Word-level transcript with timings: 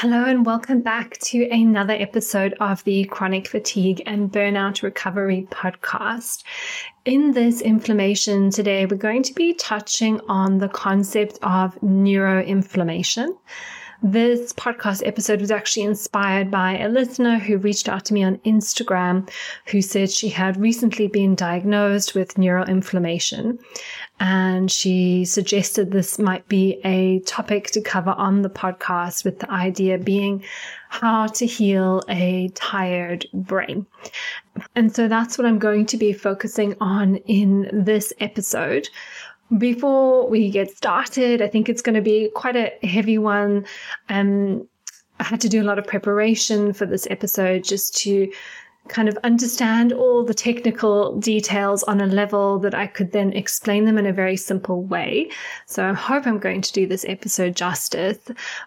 Hello, 0.00 0.26
and 0.26 0.46
welcome 0.46 0.80
back 0.80 1.18
to 1.18 1.48
another 1.50 1.92
episode 1.92 2.54
of 2.60 2.84
the 2.84 3.02
Chronic 3.06 3.48
Fatigue 3.48 4.00
and 4.06 4.30
Burnout 4.30 4.80
Recovery 4.82 5.48
Podcast. 5.50 6.44
In 7.04 7.32
this 7.32 7.60
inflammation 7.60 8.50
today, 8.52 8.86
we're 8.86 8.96
going 8.96 9.24
to 9.24 9.34
be 9.34 9.54
touching 9.54 10.20
on 10.28 10.58
the 10.58 10.68
concept 10.68 11.40
of 11.42 11.74
neuroinflammation. 11.80 13.36
This 14.00 14.52
podcast 14.52 15.04
episode 15.04 15.40
was 15.40 15.50
actually 15.50 15.82
inspired 15.82 16.52
by 16.52 16.78
a 16.78 16.88
listener 16.88 17.36
who 17.36 17.58
reached 17.58 17.88
out 17.88 18.04
to 18.04 18.14
me 18.14 18.22
on 18.22 18.38
Instagram 18.38 19.28
who 19.66 19.82
said 19.82 20.08
she 20.08 20.28
had 20.28 20.56
recently 20.56 21.08
been 21.08 21.34
diagnosed 21.34 22.14
with 22.14 22.34
neuroinflammation. 22.34 23.58
And 24.20 24.70
she 24.70 25.24
suggested 25.24 25.90
this 25.90 26.16
might 26.16 26.46
be 26.48 26.80
a 26.84 27.18
topic 27.20 27.72
to 27.72 27.80
cover 27.80 28.10
on 28.10 28.42
the 28.42 28.50
podcast, 28.50 29.24
with 29.24 29.40
the 29.40 29.50
idea 29.50 29.98
being 29.98 30.44
how 30.90 31.26
to 31.26 31.46
heal 31.46 32.02
a 32.08 32.48
tired 32.54 33.26
brain. 33.34 33.84
And 34.74 34.94
so 34.94 35.08
that's 35.08 35.36
what 35.36 35.46
I'm 35.46 35.58
going 35.58 35.86
to 35.86 35.96
be 35.96 36.12
focusing 36.12 36.76
on 36.80 37.16
in 37.16 37.68
this 37.72 38.12
episode. 38.20 38.88
Before 39.56 40.28
we 40.28 40.50
get 40.50 40.76
started, 40.76 41.40
I 41.40 41.48
think 41.48 41.68
it's 41.68 41.80
going 41.80 41.94
to 41.94 42.02
be 42.02 42.30
quite 42.34 42.56
a 42.56 42.86
heavy 42.86 43.16
one. 43.16 43.64
Um, 44.08 44.68
I 45.20 45.24
had 45.24 45.40
to 45.40 45.48
do 45.48 45.62
a 45.62 45.64
lot 45.64 45.78
of 45.78 45.86
preparation 45.86 46.72
for 46.72 46.86
this 46.86 47.06
episode 47.10 47.64
just 47.64 47.96
to 47.98 48.30
kind 48.88 49.08
of 49.08 49.18
understand 49.24 49.92
all 49.92 50.24
the 50.24 50.34
technical 50.34 51.18
details 51.18 51.82
on 51.84 52.00
a 52.00 52.06
level 52.06 52.58
that 52.60 52.74
I 52.74 52.86
could 52.86 53.12
then 53.12 53.32
explain 53.32 53.84
them 53.84 53.98
in 53.98 54.06
a 54.06 54.12
very 54.12 54.36
simple 54.36 54.82
way. 54.82 55.30
So 55.66 55.88
I 55.88 55.92
hope 55.92 56.26
I'm 56.26 56.38
going 56.38 56.62
to 56.62 56.72
do 56.72 56.86
this 56.86 57.04
episode 57.08 57.56
justice. 57.56 58.18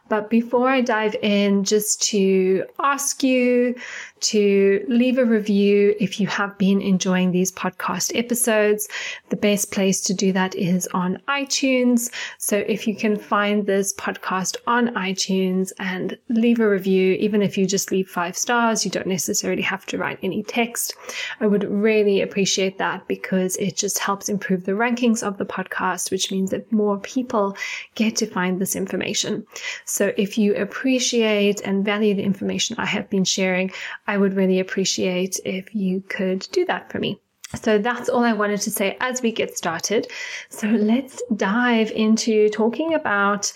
But 0.09 0.29
before 0.29 0.69
I 0.69 0.81
dive 0.81 1.15
in, 1.21 1.63
just 1.63 2.01
to 2.03 2.65
ask 2.79 3.23
you 3.23 3.75
to 4.21 4.85
leave 4.87 5.17
a 5.17 5.25
review 5.25 5.95
if 5.99 6.19
you 6.19 6.27
have 6.27 6.57
been 6.57 6.81
enjoying 6.81 7.31
these 7.31 7.51
podcast 7.51 8.11
episodes. 8.17 8.87
The 9.29 9.35
best 9.35 9.71
place 9.71 10.01
to 10.01 10.13
do 10.13 10.31
that 10.33 10.53
is 10.55 10.87
on 10.93 11.21
iTunes. 11.27 12.11
So 12.37 12.57
if 12.57 12.87
you 12.87 12.95
can 12.95 13.17
find 13.17 13.65
this 13.65 13.93
podcast 13.93 14.57
on 14.67 14.89
iTunes 14.89 15.71
and 15.79 16.17
leave 16.29 16.59
a 16.59 16.69
review, 16.69 17.13
even 17.13 17.41
if 17.41 17.57
you 17.57 17.65
just 17.65 17.91
leave 17.91 18.09
five 18.09 18.37
stars, 18.37 18.85
you 18.85 18.91
don't 18.91 19.07
necessarily 19.07 19.63
have 19.63 19.85
to 19.87 19.97
write 19.97 20.10
any 20.21 20.43
text. 20.43 20.95
I 21.39 21.47
would 21.47 21.63
really 21.63 22.21
appreciate 22.21 22.77
that 22.77 23.07
because 23.07 23.55
it 23.57 23.75
just 23.75 23.99
helps 23.99 24.29
improve 24.29 24.65
the 24.65 24.73
rankings 24.73 25.23
of 25.23 25.37
the 25.37 25.45
podcast, 25.45 26.11
which 26.11 26.31
means 26.31 26.51
that 26.51 26.71
more 26.71 26.99
people 26.99 27.55
get 27.95 28.15
to 28.17 28.25
find 28.25 28.59
this 28.59 28.75
information. 28.75 29.45
So 29.85 30.13
if 30.17 30.37
you 30.37 30.55
appreciate 30.55 31.61
and 31.61 31.85
value 31.85 32.13
the 32.13 32.23
information 32.23 32.75
I 32.79 32.85
have 32.85 33.09
been 33.09 33.25
sharing, 33.25 33.71
I 34.07 34.17
would 34.17 34.33
really 34.33 34.59
appreciate 34.59 35.39
if 35.45 35.73
you 35.73 36.01
could 36.09 36.47
do 36.51 36.65
that 36.65 36.91
for 36.91 36.99
me. 36.99 37.19
So 37.55 37.77
that's 37.77 38.07
all 38.07 38.23
I 38.23 38.33
wanted 38.33 38.61
to 38.61 38.71
say 38.71 38.97
as 39.01 39.21
we 39.21 39.31
get 39.31 39.57
started. 39.57 40.07
So 40.49 40.67
let's 40.67 41.21
dive 41.35 41.91
into 41.91 42.49
talking 42.49 42.93
about 42.93 43.51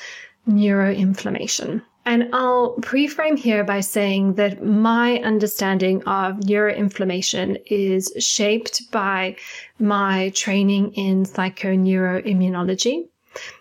neuroinflammation. 0.48 1.82
And 2.08 2.30
I'll 2.34 2.76
preframe 2.82 3.38
here 3.38 3.64
by 3.64 3.80
saying 3.80 4.36
that 4.36 4.64
my 4.64 5.18
understanding 5.20 6.04
of 6.04 6.36
neuroinflammation 6.38 7.62
is 7.66 8.14
shaped 8.20 8.92
by 8.92 9.38
my 9.80 10.30
training 10.36 10.94
in 10.94 11.24
psychoneuroimmunology. 11.24 13.08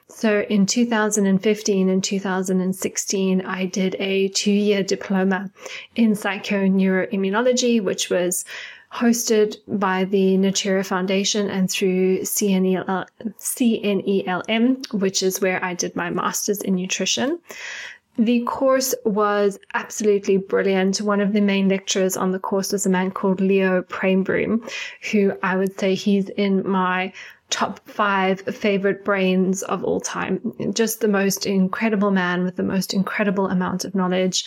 So 0.08 0.42
in 0.42 0.66
2015 0.66 1.88
and 1.88 2.04
2016, 2.04 3.40
I 3.40 3.64
did 3.64 3.96
a 3.98 4.28
two 4.28 4.52
year 4.52 4.82
diploma 4.82 5.50
in 5.96 6.12
psychoneuroimmunology, 6.12 7.82
which 7.82 8.10
was 8.10 8.44
hosted 8.92 9.56
by 9.66 10.04
the 10.04 10.36
Natura 10.36 10.84
Foundation 10.84 11.50
and 11.50 11.68
through 11.68 12.20
CNEL, 12.20 13.06
CNELM, 13.38 14.92
which 14.92 15.22
is 15.22 15.40
where 15.40 15.62
I 15.64 15.74
did 15.74 15.96
my 15.96 16.10
master's 16.10 16.62
in 16.62 16.77
nutrition. 16.77 17.40
The 18.17 18.42
course 18.42 18.95
was 19.05 19.58
absolutely 19.75 20.36
brilliant. 20.36 21.01
One 21.01 21.20
of 21.20 21.33
the 21.33 21.41
main 21.41 21.69
lecturers 21.69 22.17
on 22.17 22.30
the 22.30 22.39
course 22.39 22.73
was 22.73 22.86
a 22.86 22.91
man 22.91 23.11
called 23.11 23.41
Leo 23.41 23.83
Pruimboom, 23.83 24.70
who 25.11 25.33
I 25.42 25.57
would 25.57 25.79
say 25.80 25.95
he's 25.95 26.29
in 26.29 26.69
my 26.69 27.13
top 27.51 27.80
five 27.89 28.41
favorite 28.41 29.05
brains 29.05 29.63
of 29.64 29.85
all 29.85 30.01
time. 30.01 30.41
Just 30.73 31.01
the 31.01 31.08
most 31.08 31.47
incredible 31.47 32.11
man 32.11 32.45
with 32.45 32.57
the 32.57 32.63
most 32.63 32.95
incredible 32.95 33.48
amount 33.48 33.85
of 33.85 33.95
knowledge. 33.95 34.45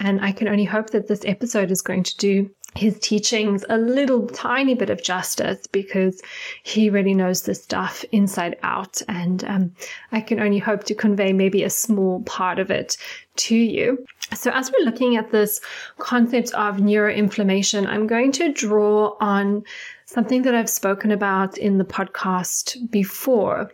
And 0.00 0.20
I 0.20 0.32
can 0.32 0.48
only 0.48 0.64
hope 0.64 0.90
that 0.90 1.08
this 1.08 1.24
episode 1.24 1.70
is 1.70 1.82
going 1.82 2.04
to 2.04 2.16
do 2.16 2.50
his 2.78 2.96
teachings 3.00 3.64
a 3.68 3.76
little 3.76 4.28
tiny 4.28 4.74
bit 4.74 4.88
of 4.88 5.02
justice 5.02 5.66
because 5.66 6.22
he 6.62 6.88
really 6.88 7.12
knows 7.12 7.42
this 7.42 7.60
stuff 7.62 8.04
inside 8.12 8.56
out. 8.62 9.02
And 9.08 9.42
um, 9.44 9.74
I 10.12 10.20
can 10.20 10.38
only 10.38 10.58
hope 10.58 10.84
to 10.84 10.94
convey 10.94 11.32
maybe 11.32 11.64
a 11.64 11.70
small 11.70 12.22
part 12.22 12.60
of 12.60 12.70
it 12.70 12.96
to 13.36 13.56
you. 13.56 14.06
So, 14.34 14.52
as 14.52 14.70
we're 14.70 14.84
looking 14.84 15.16
at 15.16 15.32
this 15.32 15.60
concept 15.98 16.52
of 16.52 16.76
neuroinflammation, 16.76 17.86
I'm 17.86 18.06
going 18.06 18.30
to 18.32 18.52
draw 18.52 19.16
on 19.20 19.64
something 20.06 20.42
that 20.42 20.54
I've 20.54 20.70
spoken 20.70 21.10
about 21.10 21.58
in 21.58 21.78
the 21.78 21.84
podcast 21.84 22.90
before, 22.90 23.72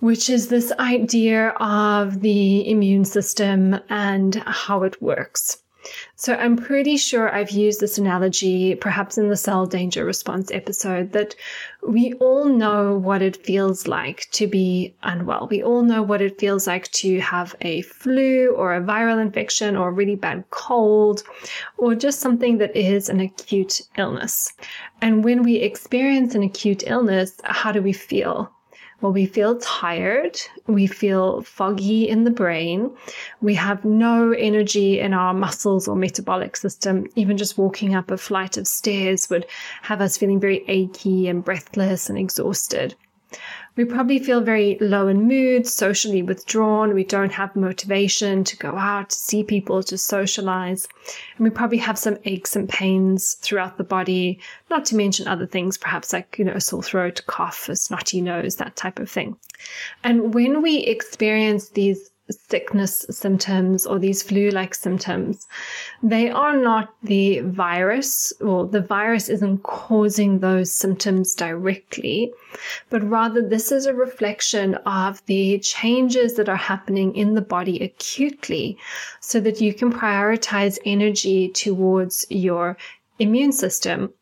which 0.00 0.28
is 0.28 0.48
this 0.48 0.72
idea 0.78 1.50
of 1.60 2.20
the 2.20 2.68
immune 2.68 3.04
system 3.04 3.80
and 3.88 4.34
how 4.46 4.82
it 4.82 5.00
works. 5.00 5.62
So 6.16 6.34
I'm 6.34 6.56
pretty 6.56 6.96
sure 6.96 7.34
I've 7.34 7.50
used 7.50 7.80
this 7.80 7.98
analogy 7.98 8.74
perhaps 8.74 9.18
in 9.18 9.28
the 9.28 9.36
cell 9.36 9.66
danger 9.66 10.04
response 10.04 10.50
episode 10.52 11.12
that 11.12 11.34
we 11.86 12.12
all 12.14 12.44
know 12.44 12.96
what 12.96 13.22
it 13.22 13.44
feels 13.44 13.86
like 13.86 14.28
to 14.32 14.46
be 14.46 14.94
unwell. 15.02 15.48
We 15.50 15.62
all 15.62 15.82
know 15.82 16.02
what 16.02 16.22
it 16.22 16.38
feels 16.38 16.66
like 16.66 16.90
to 16.92 17.20
have 17.20 17.54
a 17.62 17.82
flu 17.82 18.54
or 18.54 18.74
a 18.74 18.80
viral 18.80 19.20
infection 19.20 19.76
or 19.76 19.88
a 19.88 19.92
really 19.92 20.16
bad 20.16 20.44
cold 20.50 21.22
or 21.78 21.94
just 21.94 22.20
something 22.20 22.58
that 22.58 22.76
is 22.76 23.08
an 23.08 23.20
acute 23.20 23.80
illness. 23.96 24.52
And 25.00 25.24
when 25.24 25.42
we 25.42 25.56
experience 25.56 26.34
an 26.34 26.42
acute 26.42 26.84
illness, 26.86 27.40
how 27.44 27.72
do 27.72 27.82
we 27.82 27.92
feel? 27.92 28.52
Well, 29.00 29.12
we 29.12 29.24
feel 29.24 29.58
tired. 29.58 30.38
We 30.66 30.86
feel 30.86 31.42
foggy 31.42 32.06
in 32.06 32.24
the 32.24 32.30
brain. 32.30 32.90
We 33.40 33.54
have 33.54 33.82
no 33.84 34.32
energy 34.32 35.00
in 35.00 35.14
our 35.14 35.32
muscles 35.32 35.88
or 35.88 35.96
metabolic 35.96 36.54
system. 36.56 37.06
Even 37.16 37.38
just 37.38 37.56
walking 37.56 37.94
up 37.94 38.10
a 38.10 38.18
flight 38.18 38.58
of 38.58 38.66
stairs 38.68 39.30
would 39.30 39.46
have 39.82 40.02
us 40.02 40.18
feeling 40.18 40.38
very 40.38 40.64
achy 40.68 41.28
and 41.28 41.42
breathless 41.42 42.10
and 42.10 42.18
exhausted. 42.18 42.94
We 43.80 43.86
probably 43.86 44.18
feel 44.18 44.42
very 44.42 44.76
low 44.78 45.08
in 45.08 45.26
mood, 45.26 45.66
socially 45.66 46.22
withdrawn. 46.22 46.92
We 46.92 47.02
don't 47.02 47.32
have 47.32 47.56
motivation 47.56 48.44
to 48.44 48.56
go 48.58 48.76
out, 48.76 49.08
to 49.08 49.16
see 49.16 49.42
people, 49.42 49.82
to 49.84 49.96
socialize. 49.96 50.86
And 51.38 51.44
we 51.44 51.48
probably 51.48 51.78
have 51.78 51.98
some 51.98 52.18
aches 52.26 52.54
and 52.56 52.68
pains 52.68 53.38
throughout 53.40 53.78
the 53.78 53.84
body, 53.84 54.38
not 54.68 54.84
to 54.86 54.96
mention 54.96 55.26
other 55.26 55.46
things, 55.46 55.78
perhaps 55.78 56.12
like, 56.12 56.38
you 56.38 56.44
know, 56.44 56.52
a 56.52 56.60
sore 56.60 56.82
throat, 56.82 57.20
a 57.20 57.22
cough, 57.22 57.70
a 57.70 57.74
snotty 57.74 58.20
nose, 58.20 58.56
that 58.56 58.76
type 58.76 58.98
of 58.98 59.10
thing. 59.10 59.34
And 60.04 60.34
when 60.34 60.60
we 60.60 60.80
experience 60.80 61.70
these 61.70 62.10
sickness 62.32 63.06
symptoms 63.10 63.86
or 63.86 63.98
these 63.98 64.22
flu 64.22 64.50
like 64.50 64.74
symptoms, 64.74 65.46
they 66.02 66.30
are 66.30 66.56
not 66.56 66.94
the 67.02 67.40
virus, 67.40 68.32
or 68.40 68.66
the 68.66 68.80
virus 68.80 69.28
isn't 69.28 69.62
causing 69.62 70.38
those 70.38 70.72
symptoms 70.72 71.34
directly, 71.34 72.32
but 72.88 73.02
rather 73.08 73.46
this 73.46 73.72
is 73.72 73.86
a 73.86 73.94
reflection 73.94 74.74
of 74.86 75.24
the 75.26 75.58
changes 75.60 76.34
that 76.34 76.48
are 76.48 76.56
happening 76.56 77.14
in 77.14 77.34
the 77.34 77.42
body 77.42 77.82
acutely 77.82 78.76
so 79.20 79.40
that 79.40 79.60
you 79.60 79.72
can 79.74 79.92
prioritize 79.92 80.78
energy 80.84 81.48
towards 81.48 82.26
your 82.30 82.76
immune 83.18 83.52
system 83.52 84.12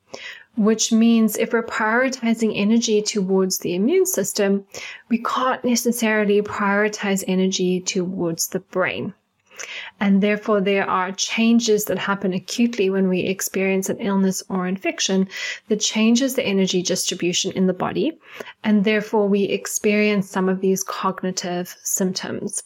which 0.59 0.93
means 0.93 1.37
if 1.37 1.53
we're 1.53 1.63
prioritizing 1.63 2.53
energy 2.55 3.01
towards 3.01 3.59
the 3.59 3.75
immune 3.75 4.07
system, 4.07 4.67
we 5.09 5.23
can't 5.23 5.65
necessarily 5.65 6.43
prioritize 6.43 7.23
energy 7.29 7.81
towards 7.81 8.49
the 8.49 8.59
brain. 8.59 9.15
And 10.01 10.23
therefore, 10.23 10.61
there 10.61 10.89
are 10.89 11.11
changes 11.13 11.87
that 11.87 11.99
happen 11.99 12.33
acutely 12.33 12.91
when 12.91 13.09
we 13.09 13.21
experience 13.21 13.89
an 13.89 13.99
illness 13.99 14.43
or 14.49 14.67
infection 14.69 15.29
that 15.69 15.81
changes 15.81 16.35
the 16.35 16.45
energy 16.45 16.83
distribution 16.83 17.51
in 17.53 17.67
the 17.67 17.73
body. 17.73 18.19
And 18.63 18.85
therefore, 18.85 19.29
we 19.29 19.45
experience 19.45 20.31
some 20.31 20.49
of 20.49 20.61
these 20.61 20.85
cognitive 20.85 21.77
symptoms. 21.83 22.63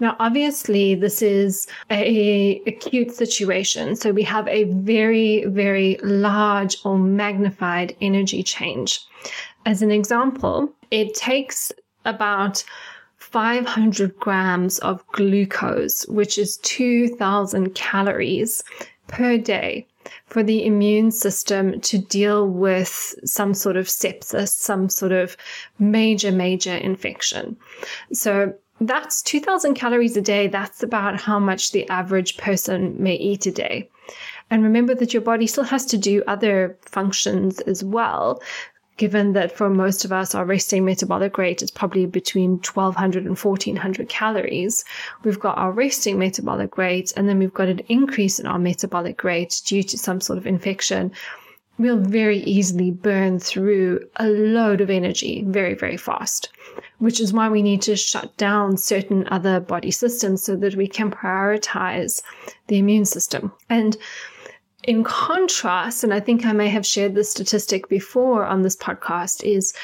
Now, 0.00 0.16
obviously, 0.18 0.94
this 0.94 1.22
is 1.22 1.66
a 1.90 2.62
acute 2.66 3.12
situation. 3.12 3.96
So 3.96 4.12
we 4.12 4.22
have 4.22 4.46
a 4.48 4.64
very, 4.64 5.44
very 5.46 5.98
large 6.02 6.76
or 6.84 6.98
magnified 6.98 7.96
energy 8.00 8.42
change. 8.42 9.00
As 9.66 9.82
an 9.82 9.90
example, 9.90 10.72
it 10.90 11.14
takes 11.14 11.72
about 12.04 12.64
500 13.16 14.18
grams 14.18 14.78
of 14.78 15.06
glucose, 15.08 16.06
which 16.08 16.38
is 16.38 16.56
2,000 16.58 17.74
calories 17.74 18.64
per 19.08 19.36
day 19.36 19.86
for 20.26 20.42
the 20.42 20.64
immune 20.64 21.10
system 21.10 21.80
to 21.80 21.98
deal 21.98 22.48
with 22.48 23.14
some 23.24 23.52
sort 23.52 23.76
of 23.76 23.86
sepsis, 23.86 24.48
some 24.48 24.88
sort 24.88 25.12
of 25.12 25.36
major, 25.78 26.32
major 26.32 26.74
infection. 26.74 27.56
So 28.12 28.54
that's 28.80 29.22
2000 29.22 29.74
calories 29.74 30.16
a 30.16 30.22
day. 30.22 30.46
That's 30.46 30.82
about 30.82 31.20
how 31.20 31.38
much 31.38 31.72
the 31.72 31.88
average 31.88 32.36
person 32.36 32.94
may 33.02 33.14
eat 33.14 33.46
a 33.46 33.52
day. 33.52 33.88
And 34.50 34.62
remember 34.62 34.94
that 34.94 35.12
your 35.12 35.22
body 35.22 35.46
still 35.46 35.64
has 35.64 35.84
to 35.86 35.98
do 35.98 36.22
other 36.26 36.78
functions 36.86 37.60
as 37.60 37.84
well 37.84 38.40
given 38.98 39.32
that 39.32 39.56
for 39.56 39.70
most 39.70 40.04
of 40.04 40.12
us, 40.12 40.34
our 40.34 40.44
resting 40.44 40.84
metabolic 40.84 41.38
rate 41.38 41.62
is 41.62 41.70
probably 41.70 42.04
between 42.04 42.58
1200 42.58 43.24
and 43.24 43.38
1400 43.38 44.08
calories. 44.08 44.84
We've 45.24 45.40
got 45.40 45.56
our 45.56 45.72
resting 45.72 46.18
metabolic 46.18 46.76
rate, 46.76 47.12
and 47.16 47.28
then 47.28 47.38
we've 47.38 47.54
got 47.54 47.68
an 47.68 47.78
increase 47.88 48.38
in 48.38 48.46
our 48.46 48.58
metabolic 48.58 49.24
rate 49.24 49.62
due 49.64 49.82
to 49.84 49.96
some 49.96 50.20
sort 50.20 50.36
of 50.36 50.46
infection. 50.46 51.12
We'll 51.78 51.98
very 51.98 52.38
easily 52.38 52.90
burn 52.90 53.38
through 53.38 54.04
a 54.16 54.26
load 54.28 54.80
of 54.80 54.90
energy 54.90 55.44
very, 55.46 55.74
very 55.74 55.96
fast, 55.96 56.50
which 56.98 57.20
is 57.20 57.32
why 57.32 57.48
we 57.48 57.62
need 57.62 57.82
to 57.82 57.96
shut 57.96 58.36
down 58.36 58.76
certain 58.76 59.26
other 59.28 59.60
body 59.60 59.90
systems 59.90 60.42
so 60.42 60.56
that 60.56 60.74
we 60.74 60.86
can 60.86 61.10
prioritize 61.10 62.22
the 62.66 62.78
immune 62.78 63.04
system. 63.04 63.52
And 63.68 63.96
in 64.84 65.04
contrast, 65.04 66.04
and 66.04 66.14
I 66.14 66.20
think 66.20 66.46
I 66.46 66.52
may 66.52 66.68
have 66.68 66.86
shared 66.86 67.14
this 67.14 67.30
statistic 67.30 67.88
before 67.88 68.44
on 68.44 68.62
this 68.62 68.76
podcast, 68.76 69.44
is 69.44 69.74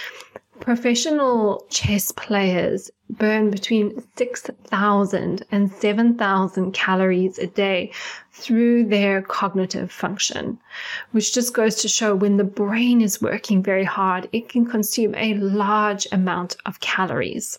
professional 0.60 1.66
chess 1.68 2.12
players 2.12 2.90
burn 3.10 3.50
between 3.50 4.02
6,000 4.16 5.44
and 5.50 5.70
7,000 5.70 6.72
calories 6.72 7.38
a 7.38 7.46
day 7.46 7.92
through 8.32 8.84
their 8.84 9.22
cognitive 9.22 9.90
function, 9.90 10.58
which 11.12 11.34
just 11.34 11.54
goes 11.54 11.76
to 11.76 11.88
show 11.88 12.14
when 12.14 12.36
the 12.36 12.44
brain 12.44 13.00
is 13.00 13.20
working 13.20 13.62
very 13.62 13.84
hard, 13.84 14.28
it 14.32 14.48
can 14.48 14.64
consume 14.64 15.14
a 15.16 15.34
large 15.34 16.06
amount 16.12 16.56
of 16.66 16.80
calories. 16.80 17.58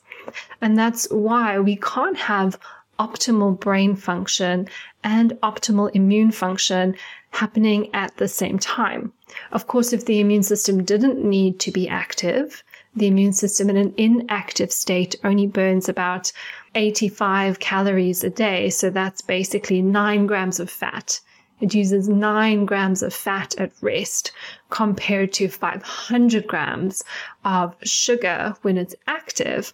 And 0.61 0.77
that's 0.77 1.07
why 1.11 1.59
we 1.59 1.75
can't 1.77 2.17
have 2.17 2.59
optimal 2.99 3.59
brain 3.59 3.95
function 3.95 4.67
and 5.03 5.31
optimal 5.43 5.91
immune 5.93 6.31
function 6.31 6.95
happening 7.31 7.93
at 7.93 8.15
the 8.17 8.27
same 8.27 8.57
time. 8.57 9.11
Of 9.51 9.67
course, 9.67 9.91
if 9.91 10.05
the 10.05 10.19
immune 10.19 10.43
system 10.43 10.83
didn't 10.83 11.23
need 11.23 11.59
to 11.59 11.71
be 11.71 11.89
active, 11.89 12.63
the 12.95 13.07
immune 13.07 13.33
system 13.33 13.69
in 13.69 13.77
an 13.77 13.93
inactive 13.97 14.71
state 14.71 15.15
only 15.23 15.47
burns 15.47 15.89
about 15.89 16.31
85 16.75 17.59
calories 17.59 18.23
a 18.23 18.29
day. 18.29 18.69
So 18.69 18.89
that's 18.89 19.21
basically 19.21 19.81
nine 19.81 20.27
grams 20.27 20.59
of 20.59 20.69
fat. 20.69 21.19
It 21.61 21.73
uses 21.73 22.09
nine 22.09 22.65
grams 22.65 23.01
of 23.01 23.13
fat 23.13 23.55
at 23.57 23.71
rest 23.81 24.31
compared 24.69 25.31
to 25.33 25.47
500 25.47 26.47
grams 26.47 27.03
of 27.45 27.75
sugar 27.83 28.55
when 28.61 28.77
it's 28.77 28.95
active. 29.07 29.73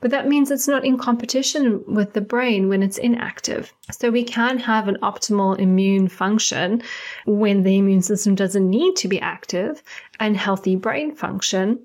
But 0.00 0.10
that 0.10 0.28
means 0.28 0.50
it's 0.50 0.68
not 0.68 0.84
in 0.84 0.98
competition 0.98 1.82
with 1.86 2.12
the 2.12 2.20
brain 2.20 2.68
when 2.68 2.82
it's 2.82 2.98
inactive. 2.98 3.72
So 3.90 4.10
we 4.10 4.24
can 4.24 4.58
have 4.58 4.88
an 4.88 4.98
optimal 5.02 5.58
immune 5.58 6.08
function 6.08 6.82
when 7.24 7.62
the 7.62 7.78
immune 7.78 8.02
system 8.02 8.34
doesn't 8.34 8.68
need 8.68 8.96
to 8.96 9.08
be 9.08 9.18
active 9.18 9.82
and 10.20 10.36
healthy 10.36 10.76
brain 10.76 11.14
function. 11.14 11.80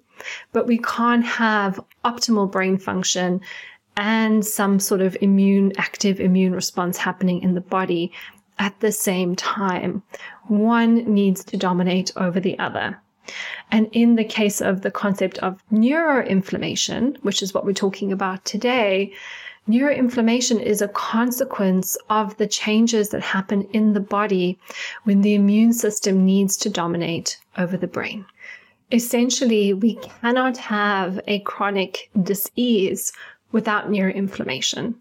But 0.54 0.68
we 0.68 0.78
can't 0.78 1.26
have 1.26 1.80
optimal 2.06 2.52
brain 2.52 2.78
function 2.78 3.42
and 3.98 4.46
some 4.46 4.80
sort 4.80 5.02
of 5.02 5.18
immune, 5.22 5.74
active 5.78 6.20
immune 6.20 6.54
response 6.54 6.98
happening 6.98 7.42
in 7.42 7.56
the 7.56 7.62
body 7.62 8.12
at 8.60 8.80
the 8.80 8.92
same 8.92 9.36
time. 9.36 10.04
One 10.48 11.14
needs 11.14 11.44
to 11.46 11.58
dominate 11.58 12.12
over 12.16 12.40
the 12.40 12.58
other. 12.60 13.00
And 13.72 13.90
in 13.92 14.16
the 14.16 14.24
case 14.24 14.62
of 14.62 14.82
the 14.82 14.92
concept 14.92 15.38
of 15.40 15.62
neuroinflammation, 15.72 17.18
which 17.24 17.42
is 17.42 17.54
what 17.54 17.66
we're 17.66 17.74
talking 17.74 18.12
about 18.12 18.46
today, 18.46 19.12
neuroinflammation 19.68 20.62
is 20.62 20.82
a 20.82 20.88
consequence 20.88 21.98
of 22.10 22.38
the 22.38 22.48
changes 22.48 23.10
that 23.10 23.22
happen 23.22 23.64
in 23.74 23.94
the 23.94 24.00
body 24.00 24.58
when 25.04 25.22
the 25.22 25.34
immune 25.34 25.74
system 25.74 26.24
needs 26.24 26.56
to 26.58 26.70
dominate 26.70 27.38
over 27.58 27.76
the 27.76 27.88
brain. 27.88 28.26
Essentially, 28.92 29.74
we 29.74 29.96
cannot 29.96 30.58
have 30.58 31.20
a 31.28 31.40
chronic 31.40 32.10
disease 32.24 33.12
without 33.52 33.90
neuroinflammation. 33.90 34.96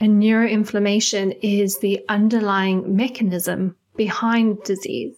And 0.00 0.22
neuroinflammation 0.22 1.38
is 1.42 1.78
the 1.78 2.02
underlying 2.08 2.96
mechanism 2.96 3.76
behind 3.96 4.62
disease. 4.62 5.16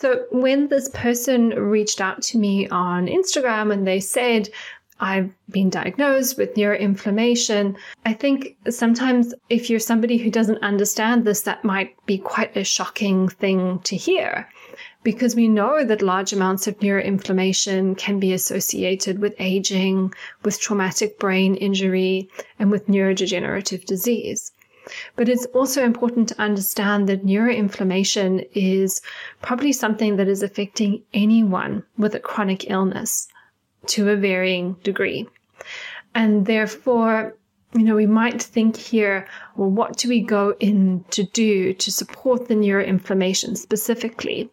So 0.00 0.24
when 0.30 0.68
this 0.68 0.88
person 0.90 1.50
reached 1.50 2.00
out 2.00 2.22
to 2.22 2.38
me 2.38 2.68
on 2.68 3.06
Instagram 3.06 3.70
and 3.70 3.86
they 3.86 4.00
said, 4.00 4.48
I've 5.00 5.30
been 5.50 5.68
diagnosed 5.68 6.38
with 6.38 6.54
neuroinflammation. 6.54 7.76
I 8.06 8.14
think 8.14 8.56
sometimes 8.70 9.34
if 9.50 9.68
you're 9.68 9.80
somebody 9.80 10.16
who 10.16 10.30
doesn't 10.30 10.62
understand 10.62 11.24
this, 11.24 11.42
that 11.42 11.64
might 11.64 11.94
be 12.06 12.16
quite 12.16 12.56
a 12.56 12.64
shocking 12.64 13.28
thing 13.28 13.80
to 13.80 13.96
hear 13.96 14.48
because 15.04 15.36
we 15.36 15.46
know 15.46 15.84
that 15.84 16.02
large 16.02 16.32
amounts 16.32 16.66
of 16.66 16.78
neuroinflammation 16.80 17.96
can 17.96 18.18
be 18.18 18.32
associated 18.32 19.20
with 19.20 19.34
aging, 19.38 20.12
with 20.42 20.58
traumatic 20.60 21.18
brain 21.18 21.54
injury, 21.56 22.28
and 22.58 22.70
with 22.70 22.88
neurodegenerative 22.88 23.84
disease. 23.84 24.50
But 25.16 25.28
it's 25.28 25.46
also 25.46 25.84
important 25.84 26.28
to 26.30 26.40
understand 26.40 27.08
that 27.08 27.24
neuroinflammation 27.24 28.48
is 28.54 29.00
probably 29.42 29.72
something 29.72 30.16
that 30.16 30.28
is 30.28 30.42
affecting 30.42 31.02
anyone 31.12 31.84
with 31.96 32.14
a 32.14 32.20
chronic 32.20 32.70
illness 32.70 33.28
to 33.86 34.10
a 34.10 34.16
varying 34.16 34.74
degree. 34.82 35.28
And 36.14 36.46
therefore, 36.46 37.36
you 37.74 37.82
know, 37.82 37.96
we 37.96 38.06
might 38.06 38.40
think 38.40 38.76
here, 38.76 39.26
well, 39.56 39.68
what 39.68 39.96
do 39.96 40.08
we 40.08 40.20
go 40.20 40.54
in 40.60 41.04
to 41.10 41.24
do 41.24 41.72
to 41.74 41.90
support 41.90 42.46
the 42.46 42.54
neuroinflammation 42.54 43.56
specifically? 43.56 44.48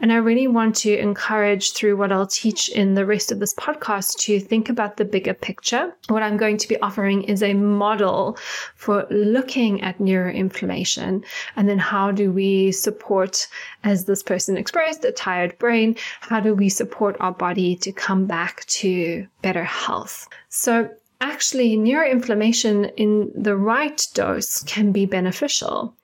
And 0.00 0.12
I 0.12 0.16
really 0.16 0.48
want 0.48 0.76
to 0.76 0.98
encourage 0.98 1.72
through 1.72 1.96
what 1.96 2.12
I'll 2.12 2.26
teach 2.26 2.68
in 2.68 2.94
the 2.94 3.06
rest 3.06 3.32
of 3.32 3.40
this 3.40 3.54
podcast 3.54 4.18
to 4.20 4.38
think 4.38 4.68
about 4.68 4.98
the 4.98 5.06
bigger 5.06 5.32
picture. 5.32 5.94
What 6.08 6.22
I'm 6.22 6.36
going 6.36 6.58
to 6.58 6.68
be 6.68 6.78
offering 6.80 7.22
is 7.22 7.42
a 7.42 7.54
model 7.54 8.36
for 8.74 9.06
looking 9.10 9.80
at 9.80 9.98
neuroinflammation 9.98 11.24
and 11.56 11.68
then 11.68 11.78
how 11.78 12.10
do 12.10 12.30
we 12.30 12.72
support, 12.72 13.48
as 13.82 14.04
this 14.04 14.22
person 14.22 14.58
expressed, 14.58 15.06
a 15.06 15.12
tired 15.12 15.56
brain, 15.58 15.96
how 16.20 16.40
do 16.40 16.54
we 16.54 16.68
support 16.68 17.16
our 17.20 17.32
body 17.32 17.76
to 17.76 17.92
come 17.92 18.26
back 18.26 18.66
to 18.66 19.26
better 19.40 19.64
health? 19.64 20.28
So 20.50 20.90
actually, 21.20 21.76
neuroinflammation 21.76 22.92
in 22.96 23.30
the 23.34 23.56
right 23.56 24.06
dose 24.14 24.62
can 24.64 24.92
be 24.92 25.06
beneficial. 25.06 25.94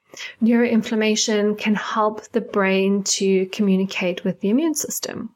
Neuroinflammation 0.43 1.59
can 1.59 1.75
help 1.75 2.23
the 2.29 2.41
brain 2.41 3.03
to 3.03 3.47
communicate 3.47 4.25
with 4.25 4.41
the 4.41 4.49
immune 4.49 4.75
system. 4.75 5.31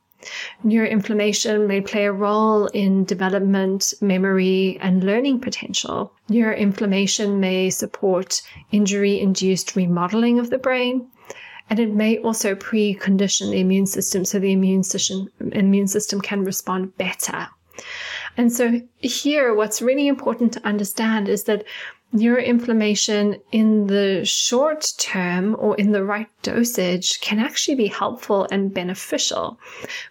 Neuroinflammation 0.64 1.66
may 1.66 1.80
play 1.80 2.04
a 2.04 2.12
role 2.12 2.66
in 2.66 3.04
development, 3.04 3.94
memory, 4.00 4.78
and 4.80 5.04
learning 5.04 5.40
potential. 5.40 6.12
Neuroinflammation 6.28 7.38
may 7.38 7.70
support 7.70 8.42
injury 8.72 9.20
induced 9.20 9.76
remodeling 9.76 10.38
of 10.38 10.50
the 10.50 10.58
brain. 10.58 11.06
And 11.70 11.78
it 11.78 11.92
may 11.92 12.18
also 12.18 12.54
precondition 12.54 13.50
the 13.50 13.60
immune 13.60 13.86
system 13.86 14.24
so 14.24 14.38
the 14.38 14.52
immune 14.52 14.82
system, 14.82 15.28
immune 15.52 15.86
system 15.86 16.20
can 16.20 16.42
respond 16.44 16.96
better. 16.96 17.48
And 18.38 18.52
so 18.52 18.80
here, 18.98 19.52
what's 19.52 19.82
really 19.82 20.06
important 20.06 20.52
to 20.52 20.64
understand 20.66 21.28
is 21.28 21.44
that 21.44 21.64
neuroinflammation 22.14 23.38
in 23.52 23.88
the 23.88 24.24
short 24.24 24.92
term 24.96 25.56
or 25.58 25.76
in 25.76 25.90
the 25.92 26.04
right 26.04 26.28
dosage 26.42 27.20
can 27.20 27.40
actually 27.40 27.74
be 27.74 27.88
helpful 27.88 28.46
and 28.50 28.72
beneficial. 28.72 29.58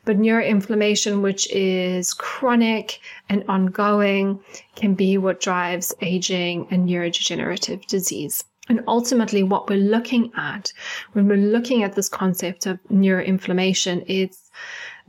But 0.05 0.19
neuroinflammation, 0.19 1.21
which 1.21 1.49
is 1.51 2.13
chronic 2.13 2.99
and 3.29 3.45
ongoing, 3.47 4.39
can 4.75 4.93
be 4.93 5.17
what 5.17 5.39
drives 5.39 5.95
aging 6.01 6.67
and 6.69 6.87
neurodegenerative 6.87 7.87
disease. 7.87 8.43
And 8.69 8.83
ultimately, 8.87 9.43
what 9.43 9.69
we're 9.69 9.77
looking 9.77 10.31
at 10.35 10.73
when 11.13 11.29
we're 11.29 11.37
looking 11.37 11.83
at 11.83 11.95
this 11.95 12.09
concept 12.09 12.65
of 12.65 12.77
neuroinflammation 12.91 14.03
is 14.07 14.51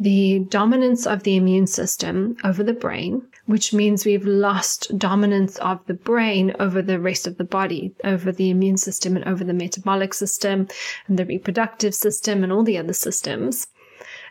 the 0.00 0.40
dominance 0.48 1.06
of 1.06 1.24
the 1.24 1.36
immune 1.36 1.66
system 1.66 2.36
over 2.44 2.62
the 2.62 2.72
brain, 2.72 3.26
which 3.46 3.72
means 3.72 4.04
we've 4.04 4.26
lost 4.26 4.96
dominance 4.96 5.56
of 5.58 5.84
the 5.86 5.94
brain 5.94 6.54
over 6.60 6.80
the 6.82 7.00
rest 7.00 7.26
of 7.26 7.36
the 7.36 7.44
body, 7.44 7.92
over 8.04 8.30
the 8.30 8.50
immune 8.50 8.76
system 8.76 9.16
and 9.16 9.24
over 9.26 9.42
the 9.42 9.52
metabolic 9.52 10.14
system 10.14 10.68
and 11.08 11.18
the 11.18 11.24
reproductive 11.26 11.94
system 11.94 12.44
and 12.44 12.52
all 12.52 12.62
the 12.62 12.78
other 12.78 12.92
systems. 12.92 13.66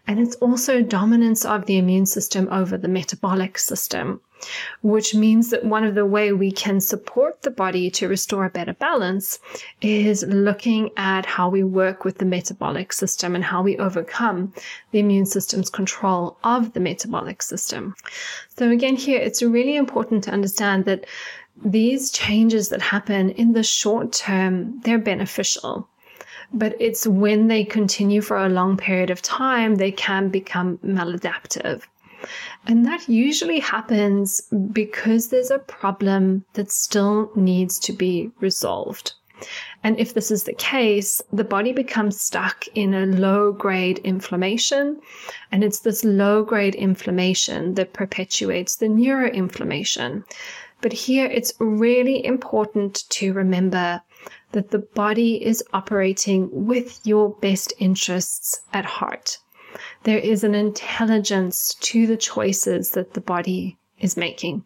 And 0.07 0.19
it's 0.19 0.35
also 0.37 0.81
dominance 0.81 1.43
of 1.43 1.65
the 1.65 1.77
immune 1.77 2.05
system 2.05 2.47
over 2.49 2.77
the 2.77 2.87
metabolic 2.87 3.57
system, 3.57 4.21
which 4.81 5.13
means 5.13 5.49
that 5.49 5.65
one 5.65 5.83
of 5.83 5.95
the 5.95 6.05
way 6.05 6.31
we 6.31 6.49
can 6.49 6.79
support 6.79 7.41
the 7.41 7.51
body 7.51 7.91
to 7.91 8.07
restore 8.07 8.45
a 8.45 8.49
better 8.49 8.73
balance 8.73 9.39
is 9.81 10.23
looking 10.23 10.91
at 10.95 11.25
how 11.25 11.49
we 11.49 11.61
work 11.61 12.05
with 12.05 12.19
the 12.19 12.25
metabolic 12.25 12.93
system 12.93 13.35
and 13.35 13.43
how 13.43 13.61
we 13.61 13.77
overcome 13.77 14.53
the 14.91 14.99
immune 14.99 15.25
system's 15.25 15.69
control 15.69 16.37
of 16.45 16.71
the 16.71 16.79
metabolic 16.79 17.41
system. 17.41 17.93
So 18.55 18.69
again, 18.69 18.95
here 18.95 19.19
it's 19.19 19.43
really 19.43 19.75
important 19.75 20.23
to 20.23 20.31
understand 20.31 20.85
that 20.85 21.05
these 21.65 22.11
changes 22.11 22.69
that 22.69 22.81
happen 22.81 23.31
in 23.31 23.53
the 23.53 23.63
short 23.63 24.13
term, 24.13 24.79
they're 24.81 24.99
beneficial 24.99 25.89
but 26.53 26.75
it's 26.79 27.05
when 27.05 27.47
they 27.47 27.63
continue 27.63 28.21
for 28.21 28.37
a 28.37 28.49
long 28.49 28.77
period 28.77 29.09
of 29.09 29.21
time, 29.21 29.75
they 29.75 29.91
can 29.91 30.29
become 30.29 30.77
maladaptive. 30.79 31.83
And 32.65 32.85
that 32.85 33.07
usually 33.07 33.59
happens 33.59 34.41
because 34.71 35.29
there's 35.29 35.51
a 35.51 35.59
problem 35.59 36.45
that 36.53 36.71
still 36.71 37.31
needs 37.35 37.79
to 37.79 37.93
be 37.93 38.31
resolved. 38.39 39.13
And 39.83 39.99
if 39.99 40.15
this 40.15 40.31
is 40.31 40.45
the 40.45 40.53
case, 40.53 41.21
the 41.31 41.43
body 41.43 41.71
becomes 41.71 42.19
stuck 42.19 42.65
in 42.73 42.95
a 42.95 43.05
low 43.05 43.51
grade 43.51 43.99
inflammation. 43.99 44.99
And 45.51 45.63
it's 45.63 45.79
this 45.79 46.03
low 46.03 46.43
grade 46.43 46.73
inflammation 46.73 47.75
that 47.75 47.93
perpetuates 47.93 48.77
the 48.77 48.87
neuroinflammation. 48.87 50.23
But 50.81 50.93
here 50.93 51.27
it's 51.27 51.53
really 51.59 52.25
important 52.25 53.03
to 53.09 53.33
remember 53.33 54.01
that 54.51 54.71
the 54.71 54.79
body 54.79 55.43
is 55.43 55.63
operating 55.73 56.49
with 56.51 56.99
your 57.05 57.29
best 57.29 57.73
interests 57.79 58.61
at 58.73 58.85
heart. 58.85 59.39
There 60.03 60.17
is 60.17 60.43
an 60.43 60.55
intelligence 60.55 61.75
to 61.81 62.07
the 62.07 62.17
choices 62.17 62.91
that 62.91 63.13
the 63.13 63.21
body 63.21 63.77
is 63.99 64.17
making. 64.17 64.63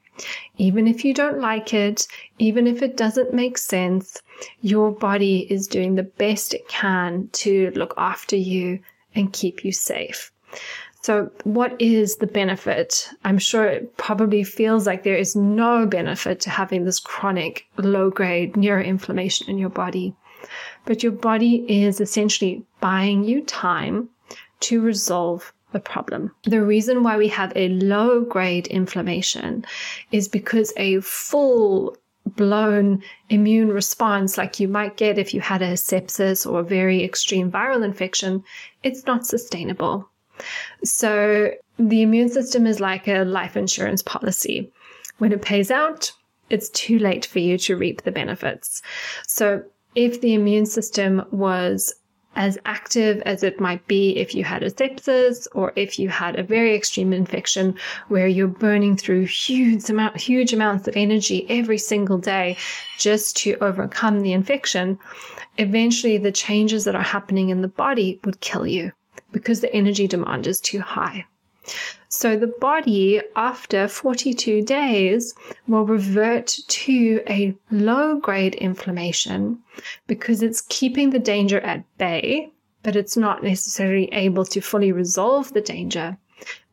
Even 0.57 0.88
if 0.88 1.03
you 1.03 1.13
don't 1.13 1.39
like 1.39 1.73
it, 1.73 2.07
even 2.38 2.67
if 2.67 2.81
it 2.81 2.97
doesn't 2.97 3.33
make 3.33 3.57
sense, 3.57 4.21
your 4.61 4.91
body 4.91 5.47
is 5.51 5.67
doing 5.67 5.95
the 5.95 6.03
best 6.03 6.53
it 6.53 6.67
can 6.67 7.29
to 7.33 7.71
look 7.75 7.93
after 7.97 8.35
you 8.35 8.79
and 9.15 9.33
keep 9.33 9.65
you 9.65 9.71
safe. 9.71 10.31
So, 11.03 11.31
what 11.43 11.79
is 11.81 12.17
the 12.17 12.27
benefit? 12.27 13.10
I'm 13.24 13.39
sure 13.39 13.65
it 13.65 13.98
probably 13.98 14.43
feels 14.43 14.86
like 14.86 15.01
there 15.01 15.17
is 15.17 15.36
no 15.36 15.88
benefit 15.88 16.39
to 16.41 16.51
having 16.51 16.86
this 16.86 17.00
chronic 17.00 17.65
low 17.77 18.12
grade 18.12 18.53
neuroinflammation 18.53 19.48
in 19.48 19.58
your 19.58 19.70
body. 19.70 20.13
But 20.86 21.01
your 21.01 21.12
body 21.12 21.65
is 21.67 22.00
essentially 22.00 22.63
buying 22.81 23.24
you 23.24 23.43
time 23.43 24.10
to 24.62 24.79
resolve 24.81 25.53
the 25.72 25.79
problem. 25.79 26.31
The 26.43 26.62
reason 26.62 27.01
why 27.01 27.17
we 27.17 27.29
have 27.29 27.51
a 27.55 27.70
low 27.70 28.22
grade 28.22 28.67
inflammation 28.67 29.65
is 30.12 30.27
because 30.27 30.72
a 30.77 31.00
full 31.01 31.98
blown 32.27 33.01
immune 33.29 33.70
response 33.70 34.38
like 34.38 34.60
you 34.60 34.67
might 34.67 34.98
get 34.98 35.17
if 35.17 35.34
you 35.34 35.41
had 35.41 35.63
a 35.63 35.74
sepsis 35.74 36.46
or 36.46 36.60
a 36.60 36.63
very 36.63 37.03
extreme 37.03 37.51
viral 37.51 37.84
infection, 37.84 38.43
it's 38.84 39.05
not 39.08 39.25
sustainable. 39.25 40.10
So 40.83 41.51
the 41.77 42.01
immune 42.01 42.29
system 42.29 42.67
is 42.67 42.79
like 42.79 43.07
a 43.07 43.24
life 43.24 43.57
insurance 43.57 44.01
policy. 44.03 44.71
When 45.17 45.31
it 45.31 45.41
pays 45.41 45.71
out, 45.71 46.12
it's 46.50 46.69
too 46.69 47.00
late 47.00 47.25
for 47.25 47.39
you 47.39 47.57
to 47.60 47.77
reap 47.77 48.03
the 48.03 48.12
benefits. 48.12 48.81
So 49.27 49.63
if 49.95 50.21
the 50.21 50.33
immune 50.33 50.65
system 50.65 51.24
was 51.31 51.93
as 52.36 52.57
active 52.65 53.21
as 53.25 53.43
it 53.43 53.60
might 53.60 53.86
be 53.88 54.15
if 54.17 54.33
you 54.33 54.43
had 54.43 54.63
a 54.63 54.71
sepsis 54.71 55.48
or 55.53 55.74
if 55.75 56.00
you 56.00 56.07
had 56.07 56.38
a 56.38 56.43
very 56.43 56.74
extreme 56.74 57.12
infection 57.12 57.75
where 58.07 58.27
you're 58.27 58.48
burning 58.48 58.95
through 58.95 59.25
huge 59.25 59.89
amount 59.89 60.15
huge 60.15 60.53
amounts 60.53 60.88
of 60.88 60.95
energy 60.95 61.45
every 61.50 61.77
single 61.77 62.17
day 62.17 62.55
just 62.98 63.36
to 63.36 63.57
overcome 63.60 64.21
the 64.21 64.31
infection 64.31 64.98
eventually 65.57 66.17
the 66.17 66.31
changes 66.31 66.86
that 66.86 66.95
are 66.95 67.03
happening 67.03 67.50
in 67.50 67.62
the 67.62 67.67
body 67.67 68.19
would 68.24 68.39
kill 68.39 68.65
you 68.65 68.91
because 69.31 69.61
the 69.61 69.73
energy 69.73 70.07
demand 70.07 70.47
is 70.47 70.59
too 70.59 70.81
high. 70.81 71.25
So 72.09 72.38
the 72.38 72.47
body, 72.47 73.21
after 73.35 73.88
42 73.88 74.63
days, 74.63 75.35
will 75.67 75.85
revert 75.85 76.47
to 76.67 77.21
a 77.27 77.55
low 77.69 78.19
grade 78.19 78.55
inflammation 78.55 79.59
because 80.07 80.41
it's 80.41 80.61
keeping 80.61 81.11
the 81.11 81.19
danger 81.19 81.59
at 81.61 81.85
bay, 81.97 82.51
but 82.83 82.95
it's 82.95 83.15
not 83.15 83.43
necessarily 83.43 84.11
able 84.11 84.43
to 84.45 84.59
fully 84.59 84.91
resolve 84.91 85.53
the 85.53 85.61
danger. 85.61 86.17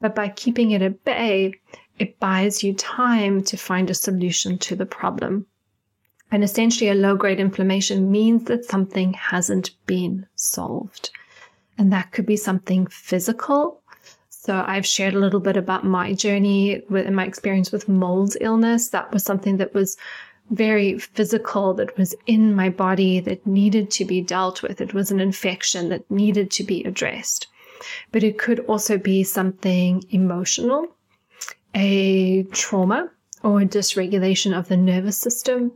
But 0.00 0.15
by 0.15 0.29
keeping 0.31 0.71
it 0.71 0.81
at 0.81 1.05
bay, 1.05 1.53
it 1.99 2.19
buys 2.19 2.62
you 2.62 2.73
time 2.73 3.43
to 3.45 3.57
find 3.57 3.91
a 3.91 3.95
solution 3.95 4.57
to 4.59 4.75
the 4.75 4.87
problem. 4.87 5.47
And 6.31 6.43
essentially, 6.43 6.88
a 6.91 6.95
low 6.95 7.17
grade 7.17 7.41
inflammation 7.41 8.11
means 8.11 8.45
that 8.45 8.65
something 8.65 9.12
hasn't 9.15 9.71
been 9.87 10.27
solved. 10.35 11.11
And 11.79 11.93
that 11.93 12.11
could 12.13 12.27
be 12.27 12.37
something 12.37 12.87
physical. 12.89 13.81
So 14.29 14.65
I've 14.67 14.87
shared 14.87 15.15
a 15.15 15.19
little 15.19 15.41
bit 15.41 15.57
about 15.57 15.85
my 15.85 16.13
journey 16.13 16.83
with 16.89 17.09
my 17.11 17.25
experience 17.25 17.71
with 17.71 17.89
mold 17.89 18.37
illness. 18.41 18.89
That 18.89 19.13
was 19.13 19.23
something 19.23 19.59
that 19.59 19.75
was 19.75 19.97
very 20.51 20.99
physical, 20.99 21.75
that 21.75 21.97
was 21.99 22.15
in 22.27 22.55
my 22.55 22.71
body, 22.71 23.21
that 23.21 23.47
needed 23.47 23.91
to 23.93 24.05
be 24.05 24.21
dealt 24.21 24.63
with. 24.63 24.81
It 24.81 24.95
was 24.95 25.11
an 25.11 25.21
infection 25.21 25.91
that 25.91 26.11
needed 26.11 26.51
to 26.53 26.65
be 26.65 26.83
addressed. 26.85 27.47
But 28.11 28.25
it 28.25 28.39
could 28.39 28.61
also 28.61 28.99
be 28.99 29.23
something 29.23 30.03
emotional, 30.11 30.87
a 31.75 32.45
trauma, 32.45 33.11
or 33.43 33.61
a 33.61 33.67
dysregulation 33.67 34.57
of 34.59 34.69
the 34.69 34.77
nervous 34.77 35.17
system, 35.17 35.71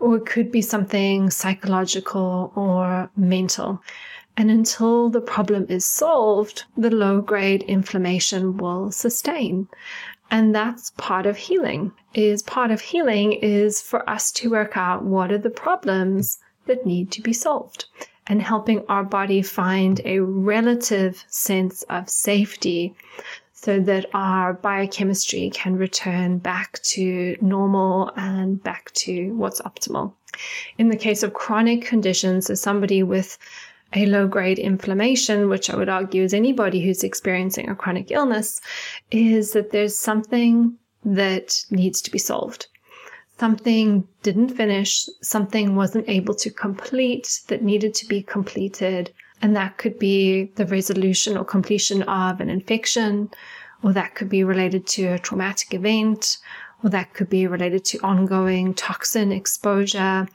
or 0.00 0.16
it 0.16 0.26
could 0.26 0.50
be 0.50 0.62
something 0.62 1.28
psychological 1.28 2.52
or 2.54 3.10
mental. 3.16 3.82
And 4.36 4.50
until 4.50 5.08
the 5.08 5.20
problem 5.20 5.66
is 5.68 5.84
solved, 5.84 6.64
the 6.76 6.90
low 6.90 7.20
grade 7.20 7.62
inflammation 7.62 8.58
will 8.58 8.92
sustain. 8.92 9.68
And 10.30 10.54
that's 10.54 10.90
part 10.98 11.24
of 11.24 11.36
healing. 11.36 11.92
Is 12.12 12.42
part 12.42 12.70
of 12.70 12.80
healing 12.80 13.32
is 13.32 13.80
for 13.80 14.08
us 14.08 14.32
to 14.32 14.50
work 14.50 14.76
out 14.76 15.04
what 15.04 15.32
are 15.32 15.38
the 15.38 15.50
problems 15.50 16.38
that 16.66 16.84
need 16.84 17.10
to 17.12 17.22
be 17.22 17.32
solved 17.32 17.86
and 18.26 18.42
helping 18.42 18.84
our 18.88 19.04
body 19.04 19.40
find 19.40 20.00
a 20.04 20.18
relative 20.20 21.24
sense 21.28 21.82
of 21.84 22.10
safety 22.10 22.94
so 23.52 23.80
that 23.80 24.06
our 24.14 24.52
biochemistry 24.52 25.50
can 25.50 25.76
return 25.76 26.38
back 26.38 26.80
to 26.82 27.36
normal 27.40 28.10
and 28.16 28.62
back 28.62 28.92
to 28.92 29.32
what's 29.34 29.60
optimal. 29.62 30.12
In 30.76 30.88
the 30.88 30.96
case 30.96 31.22
of 31.22 31.34
chronic 31.34 31.82
conditions, 31.82 32.50
as 32.50 32.60
somebody 32.60 33.02
with 33.02 33.38
a 33.96 34.06
low 34.06 34.28
grade 34.28 34.58
inflammation, 34.58 35.48
which 35.48 35.70
I 35.70 35.76
would 35.76 35.88
argue 35.88 36.22
is 36.22 36.34
anybody 36.34 36.84
who's 36.84 37.02
experiencing 37.02 37.68
a 37.68 37.74
chronic 37.74 38.10
illness, 38.10 38.60
is 39.10 39.52
that 39.52 39.72
there's 39.72 39.98
something 39.98 40.76
that 41.04 41.64
needs 41.70 42.02
to 42.02 42.10
be 42.10 42.18
solved. 42.18 42.66
Something 43.38 44.06
didn't 44.22 44.50
finish, 44.50 45.08
something 45.22 45.76
wasn't 45.76 46.08
able 46.08 46.34
to 46.34 46.50
complete 46.50 47.40
that 47.48 47.62
needed 47.62 47.94
to 47.94 48.06
be 48.06 48.22
completed. 48.22 49.12
And 49.42 49.54
that 49.56 49.76
could 49.76 49.98
be 49.98 50.52
the 50.56 50.66
resolution 50.66 51.36
or 51.36 51.44
completion 51.44 52.02
of 52.04 52.40
an 52.40 52.48
infection, 52.48 53.30
or 53.82 53.92
that 53.92 54.14
could 54.14 54.28
be 54.28 54.44
related 54.44 54.86
to 54.88 55.06
a 55.08 55.18
traumatic 55.18 55.74
event, 55.74 56.38
or 56.82 56.90
that 56.90 57.12
could 57.14 57.28
be 57.28 57.46
related 57.46 57.84
to 57.86 57.98
ongoing 57.98 58.74
toxin 58.74 59.32
exposure, 59.32 60.26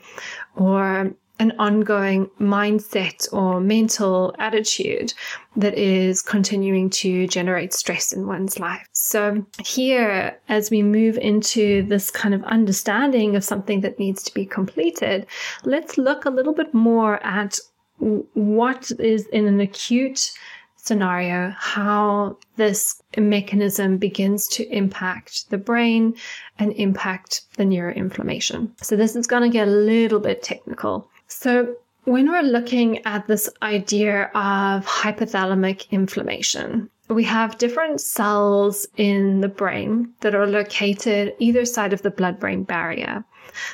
or 0.56 1.14
an 1.42 1.52
ongoing 1.58 2.30
mindset 2.40 3.28
or 3.34 3.60
mental 3.60 4.36
attitude 4.38 5.12
that 5.56 5.74
is 5.74 6.22
continuing 6.22 6.88
to 6.88 7.26
generate 7.28 7.74
stress 7.74 8.14
in 8.14 8.28
one's 8.28 8.60
life. 8.60 8.88
So, 8.92 9.44
here, 9.66 10.40
as 10.50 10.70
we 10.70 10.84
move 10.84 11.18
into 11.18 11.82
this 11.88 12.12
kind 12.12 12.36
of 12.36 12.44
understanding 12.44 13.36
of 13.36 13.44
something 13.44 13.82
that 13.82 13.98
needs 13.98 14.22
to 14.24 14.34
be 14.36 14.46
completed, 14.46 15.26
let's 15.66 15.98
look 15.98 16.26
a 16.26 16.30
little 16.30 16.54
bit 16.54 16.76
more 16.76 17.16
at 17.26 17.58
what 17.98 18.92
is 19.00 19.26
in 19.28 19.48
an 19.48 19.60
acute 19.60 20.32
scenario, 20.76 21.54
how 21.58 22.38
this 22.56 23.02
mechanism 23.18 23.98
begins 23.98 24.48
to 24.50 24.68
impact 24.70 25.50
the 25.50 25.58
brain 25.58 26.14
and 26.60 26.74
impact 26.74 27.42
the 27.58 27.64
neuroinflammation. 27.64 28.70
So, 28.84 28.96
this 28.96 29.16
is 29.16 29.26
going 29.26 29.42
to 29.42 29.50
get 29.50 29.68
a 29.68 29.72
little 29.72 30.20
bit 30.20 30.44
technical. 30.44 31.10
So, 31.34 31.78
when 32.04 32.30
we're 32.30 32.42
looking 32.42 33.06
at 33.06 33.26
this 33.26 33.50
idea 33.62 34.26
of 34.36 34.86
hypothalamic 34.86 35.90
inflammation, 35.90 36.90
we 37.08 37.24
have 37.24 37.58
different 37.58 38.02
cells 38.02 38.86
in 38.98 39.40
the 39.40 39.48
brain 39.48 40.14
that 40.20 40.36
are 40.36 40.46
located 40.46 41.34
either 41.40 41.64
side 41.64 41.94
of 41.94 42.02
the 42.02 42.12
blood 42.12 42.38
brain 42.38 42.64
barrier. 42.64 43.24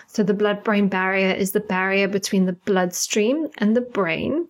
So, 0.05 0.21
the 0.21 0.35
blood 0.35 0.63
brain 0.63 0.87
barrier 0.87 1.31
is 1.31 1.51
the 1.51 1.59
barrier 1.59 2.07
between 2.07 2.45
the 2.45 2.53
bloodstream 2.53 3.47
and 3.57 3.75
the 3.75 3.81
brain, 3.81 4.47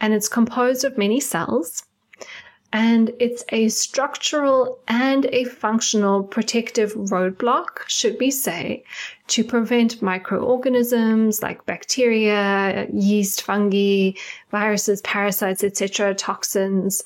and 0.00 0.14
it's 0.14 0.28
composed 0.28 0.84
of 0.84 0.96
many 0.96 1.18
cells. 1.18 1.84
And 2.72 3.10
it's 3.18 3.44
a 3.48 3.68
structural 3.68 4.78
and 4.86 5.26
a 5.26 5.44
functional 5.44 6.22
protective 6.22 6.92
roadblock, 6.94 7.80
should 7.88 8.16
we 8.20 8.30
say, 8.30 8.84
to 9.28 9.44
prevent 9.44 10.02
microorganisms 10.02 11.42
like 11.42 11.64
bacteria, 11.66 12.86
yeast, 12.92 13.42
fungi, 13.42 14.12
viruses, 14.50 15.00
parasites, 15.02 15.62
etc., 15.62 16.14
toxins 16.14 17.02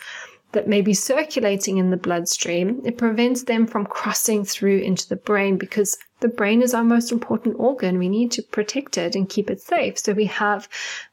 that 0.53 0.69
may 0.69 0.83
be 0.83 0.95
circulating 0.95 1.79
in 1.79 1.91
the 1.91 1.97
bloodstream. 1.97 2.81
It 2.85 2.99
prevents 2.99 3.45
them 3.45 3.67
from 3.67 3.87
crossing 3.87 4.45
through 4.45 4.79
into 4.79 5.09
the 5.09 5.17
brain 5.17 5.57
because 5.57 5.97
the 6.21 6.29
brain 6.29 6.63
is 6.63 6.75
our 6.75 6.85
most 6.85 7.11
important 7.11 7.57
organ. 7.59 7.99
We 7.99 8.09
need 8.09 8.31
to 8.33 8.43
protect 8.43 8.97
it 8.99 9.17
and 9.17 9.29
keep 9.29 9.51
it 9.51 9.61
safe. 9.61 9.99
So 9.99 10.13
we 10.13 10.27
have 10.27 10.69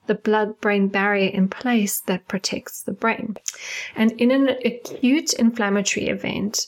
the 0.07 0.15
blood 0.15 0.59
brain 0.61 0.89
barrier 0.89 1.29
in 1.29 1.47
place 1.47 2.01
that 2.01 2.27
protects 2.27 2.83
the 2.83 2.91
brain. 2.91 3.37
And 3.95 4.11
in 4.13 4.31
an 4.31 4.49
acute 4.63 5.33
inflammatory 5.33 6.07
event, 6.07 6.67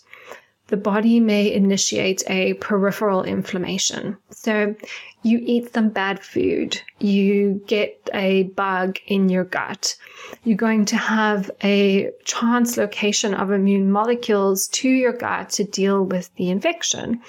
the 0.72 0.78
body 0.78 1.20
may 1.20 1.54
initiate 1.54 2.24
a 2.28 2.54
peripheral 2.56 3.24
inflammation. 3.24 4.18
So 4.30 4.74
you 5.22 5.40
eat 5.44 5.74
some 5.74 5.90
bad 5.90 6.24
food, 6.24 6.82
you 7.00 7.62
get 7.68 8.10
a 8.13 8.44
bug 8.44 8.98
in 9.06 9.28
your 9.28 9.44
gut, 9.44 9.96
you're 10.46 10.58
going 10.58 10.86
to 10.86 10.96
have 10.96 11.51
a 11.62 12.10
translocation 12.24 13.38
of 13.38 13.51
immune 13.51 13.92
molecules 13.92 14.70
to 14.70 14.90
your 14.90 15.13
gut 15.13 15.50
to 15.51 15.66
deal 15.66 16.06
with 16.06 16.34
the 16.36 16.50
infection. 16.50 17.22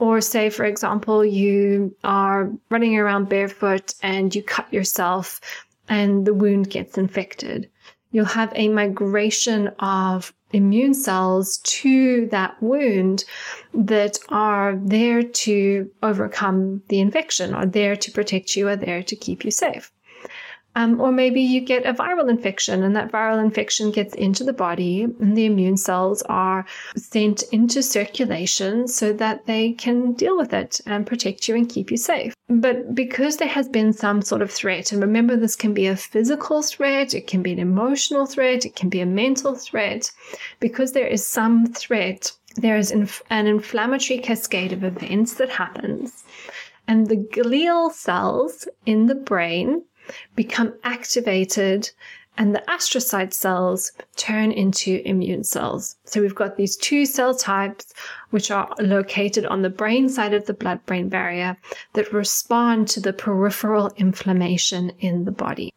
Or 0.00 0.20
say, 0.20 0.50
for 0.50 0.64
example, 0.64 1.24
you 1.24 1.94
are 2.02 2.50
running 2.68 2.98
around 2.98 3.28
barefoot 3.28 3.94
and 4.02 4.34
you 4.34 4.42
cut 4.42 4.70
yourself 4.72 5.40
and 5.88 6.26
the 6.26 6.34
wound 6.34 6.68
gets 6.68 6.98
infected. 6.98 7.70
You'll 8.10 8.24
have 8.24 8.52
a 8.56 8.68
migration 8.68 9.68
of 9.78 10.34
immune 10.52 10.94
cells 10.94 11.58
to 11.58 12.26
that 12.28 12.60
wound 12.62 13.24
that 13.74 14.18
are 14.28 14.76
there 14.76 15.22
to 15.22 15.90
overcome 16.02 16.82
the 16.88 17.00
infection, 17.00 17.54
are 17.54 17.66
there 17.66 17.96
to 17.96 18.10
protect 18.10 18.56
you, 18.56 18.68
are 18.68 18.76
there 18.76 19.02
to 19.02 19.16
keep 19.16 19.44
you 19.44 19.50
safe. 19.50 19.90
Um, 20.74 21.00
or 21.00 21.12
maybe 21.12 21.40
you 21.40 21.60
get 21.60 21.84
a 21.84 21.92
viral 21.92 22.30
infection 22.30 22.82
and 22.82 22.96
that 22.96 23.12
viral 23.12 23.42
infection 23.42 23.90
gets 23.90 24.14
into 24.14 24.42
the 24.42 24.54
body 24.54 25.02
and 25.02 25.36
the 25.36 25.44
immune 25.44 25.76
cells 25.76 26.22
are 26.22 26.64
sent 26.96 27.42
into 27.52 27.82
circulation 27.82 28.88
so 28.88 29.12
that 29.12 29.44
they 29.44 29.72
can 29.72 30.12
deal 30.14 30.36
with 30.36 30.54
it 30.54 30.80
and 30.86 31.06
protect 31.06 31.46
you 31.46 31.56
and 31.56 31.68
keep 31.68 31.90
you 31.90 31.98
safe. 31.98 32.34
But 32.48 32.94
because 32.94 33.36
there 33.36 33.48
has 33.48 33.68
been 33.68 33.92
some 33.92 34.22
sort 34.22 34.42
of 34.42 34.50
threat, 34.50 34.92
and 34.92 35.00
remember 35.00 35.36
this 35.36 35.56
can 35.56 35.74
be 35.74 35.86
a 35.86 35.96
physical 35.96 36.62
threat, 36.62 37.14
it 37.14 37.26
can 37.26 37.42
be 37.42 37.52
an 37.52 37.58
emotional 37.58 38.26
threat, 38.26 38.64
it 38.64 38.74
can 38.74 38.88
be 38.88 39.00
a 39.00 39.06
mental 39.06 39.54
threat, 39.54 40.10
because 40.60 40.92
there 40.92 41.06
is 41.06 41.26
some 41.26 41.66
threat, 41.66 42.32
there 42.56 42.76
is 42.76 42.90
an 42.90 43.46
inflammatory 43.46 44.18
cascade 44.18 44.72
of 44.72 44.84
events 44.84 45.34
that 45.34 45.50
happens. 45.50 46.24
And 46.88 47.06
the 47.06 47.16
glial 47.16 47.92
cells 47.92 48.68
in 48.84 49.06
the 49.06 49.14
brain 49.14 49.84
become 50.34 50.74
activated 50.84 51.90
and 52.38 52.54
the 52.54 52.62
astrocyte 52.68 53.32
cells 53.32 53.92
turn 54.16 54.52
into 54.52 55.02
immune 55.04 55.44
cells. 55.44 55.96
So 56.04 56.20
we've 56.20 56.34
got 56.34 56.56
these 56.56 56.76
two 56.76 57.04
cell 57.04 57.34
types, 57.34 57.92
which 58.30 58.50
are 58.50 58.70
located 58.80 59.44
on 59.46 59.62
the 59.62 59.70
brain 59.70 60.08
side 60.08 60.32
of 60.32 60.46
the 60.46 60.54
blood 60.54 60.84
brain 60.86 61.08
barrier 61.08 61.56
that 61.92 62.12
respond 62.12 62.88
to 62.88 63.00
the 63.00 63.12
peripheral 63.12 63.92
inflammation 63.96 64.90
in 65.00 65.24
the 65.24 65.30
body. 65.30 65.74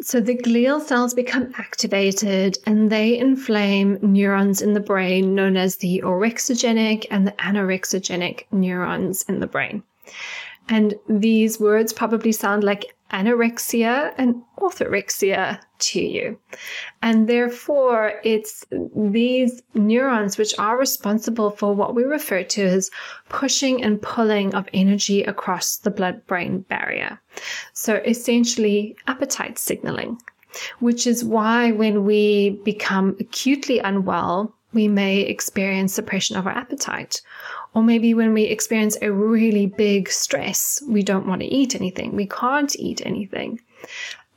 So 0.00 0.20
the 0.20 0.36
glial 0.36 0.80
cells 0.80 1.14
become 1.14 1.52
activated 1.58 2.58
and 2.66 2.90
they 2.90 3.18
inflame 3.18 3.98
neurons 4.00 4.62
in 4.62 4.72
the 4.72 4.80
brain 4.80 5.34
known 5.34 5.56
as 5.56 5.76
the 5.76 6.02
orexigenic 6.04 7.06
and 7.10 7.26
the 7.26 7.32
anorexigenic 7.32 8.44
neurons 8.52 9.22
in 9.24 9.40
the 9.40 9.46
brain. 9.46 9.82
And 10.68 10.94
these 11.08 11.60
words 11.60 11.92
probably 11.92 12.32
sound 12.32 12.64
like 12.64 12.95
anorexia 13.12 14.12
and 14.18 14.42
orthorexia 14.58 15.60
to 15.78 16.00
you. 16.00 16.38
And 17.02 17.28
therefore, 17.28 18.14
it's 18.24 18.64
these 18.94 19.62
neurons 19.74 20.38
which 20.38 20.58
are 20.58 20.78
responsible 20.78 21.50
for 21.50 21.74
what 21.74 21.94
we 21.94 22.02
refer 22.04 22.42
to 22.42 22.62
as 22.62 22.90
pushing 23.28 23.82
and 23.82 24.00
pulling 24.00 24.54
of 24.54 24.68
energy 24.72 25.22
across 25.22 25.76
the 25.76 25.90
blood 25.90 26.26
brain 26.26 26.60
barrier. 26.60 27.20
So 27.72 27.96
essentially, 27.96 28.96
appetite 29.06 29.58
signaling, 29.58 30.18
which 30.80 31.06
is 31.06 31.24
why 31.24 31.72
when 31.72 32.04
we 32.04 32.60
become 32.64 33.16
acutely 33.20 33.78
unwell, 33.78 34.54
we 34.72 34.88
may 34.88 35.20
experience 35.20 35.94
suppression 35.94 36.36
of 36.36 36.46
our 36.46 36.52
appetite 36.52 37.22
or 37.76 37.82
maybe 37.82 38.14
when 38.14 38.32
we 38.32 38.44
experience 38.44 38.96
a 39.02 39.12
really 39.12 39.66
big 39.66 40.08
stress, 40.08 40.82
we 40.88 41.02
don't 41.02 41.26
want 41.26 41.42
to 41.42 41.46
eat 41.46 41.74
anything. 41.74 42.16
We 42.16 42.26
can't 42.26 42.74
eat 42.76 43.02
anything. 43.04 43.60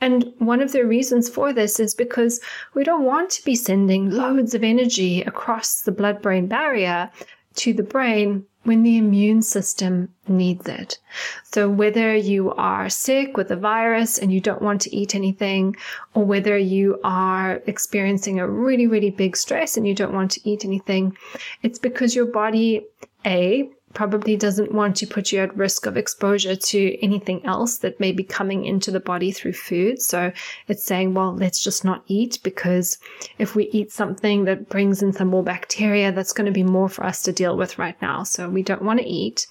And 0.02 0.34
one 0.38 0.60
of 0.60 0.72
the 0.72 0.84
reasons 0.84 1.30
for 1.30 1.50
this 1.54 1.80
is 1.80 1.94
because 1.94 2.38
we 2.74 2.84
don't 2.84 3.04
want 3.04 3.30
to 3.30 3.44
be 3.44 3.54
sending 3.54 4.10
loads 4.10 4.54
of 4.54 4.62
energy 4.62 5.22
across 5.22 5.80
the 5.80 5.90
blood 5.90 6.20
brain 6.20 6.48
barrier 6.48 7.10
to 7.54 7.72
the 7.72 7.82
brain 7.82 8.44
when 8.64 8.82
the 8.82 8.98
immune 8.98 9.40
system 9.40 10.10
needs 10.28 10.68
it. 10.68 10.98
So 11.44 11.66
whether 11.66 12.14
you 12.14 12.52
are 12.52 12.90
sick 12.90 13.38
with 13.38 13.50
a 13.50 13.56
virus 13.56 14.18
and 14.18 14.30
you 14.30 14.42
don't 14.42 14.60
want 14.60 14.82
to 14.82 14.94
eat 14.94 15.14
anything, 15.14 15.76
or 16.12 16.26
whether 16.26 16.58
you 16.58 17.00
are 17.04 17.62
experiencing 17.66 18.38
a 18.38 18.46
really, 18.46 18.86
really 18.86 19.08
big 19.10 19.34
stress 19.34 19.78
and 19.78 19.88
you 19.88 19.94
don't 19.94 20.12
want 20.12 20.30
to 20.32 20.48
eat 20.48 20.66
anything, 20.66 21.16
it's 21.62 21.78
because 21.78 22.14
your 22.14 22.26
body 22.26 22.86
a, 23.24 23.70
probably 23.92 24.36
doesn't 24.36 24.72
want 24.72 24.96
to 24.96 25.06
put 25.06 25.32
you 25.32 25.40
at 25.40 25.56
risk 25.56 25.84
of 25.84 25.96
exposure 25.96 26.54
to 26.54 26.96
anything 27.02 27.44
else 27.44 27.78
that 27.78 27.98
may 27.98 28.12
be 28.12 28.22
coming 28.22 28.64
into 28.64 28.90
the 28.90 29.00
body 29.00 29.32
through 29.32 29.52
food. 29.52 30.00
So 30.00 30.32
it's 30.68 30.84
saying, 30.84 31.14
well, 31.14 31.34
let's 31.34 31.62
just 31.62 31.84
not 31.84 32.04
eat 32.06 32.38
because 32.44 32.98
if 33.38 33.56
we 33.56 33.68
eat 33.70 33.90
something 33.90 34.44
that 34.44 34.68
brings 34.68 35.02
in 35.02 35.12
some 35.12 35.28
more 35.28 35.42
bacteria, 35.42 36.12
that's 36.12 36.32
going 36.32 36.46
to 36.46 36.52
be 36.52 36.62
more 36.62 36.88
for 36.88 37.04
us 37.04 37.22
to 37.24 37.32
deal 37.32 37.56
with 37.56 37.78
right 37.78 38.00
now. 38.00 38.22
So 38.22 38.48
we 38.48 38.62
don't 38.62 38.82
want 38.82 39.00
to 39.00 39.06
eat. 39.06 39.46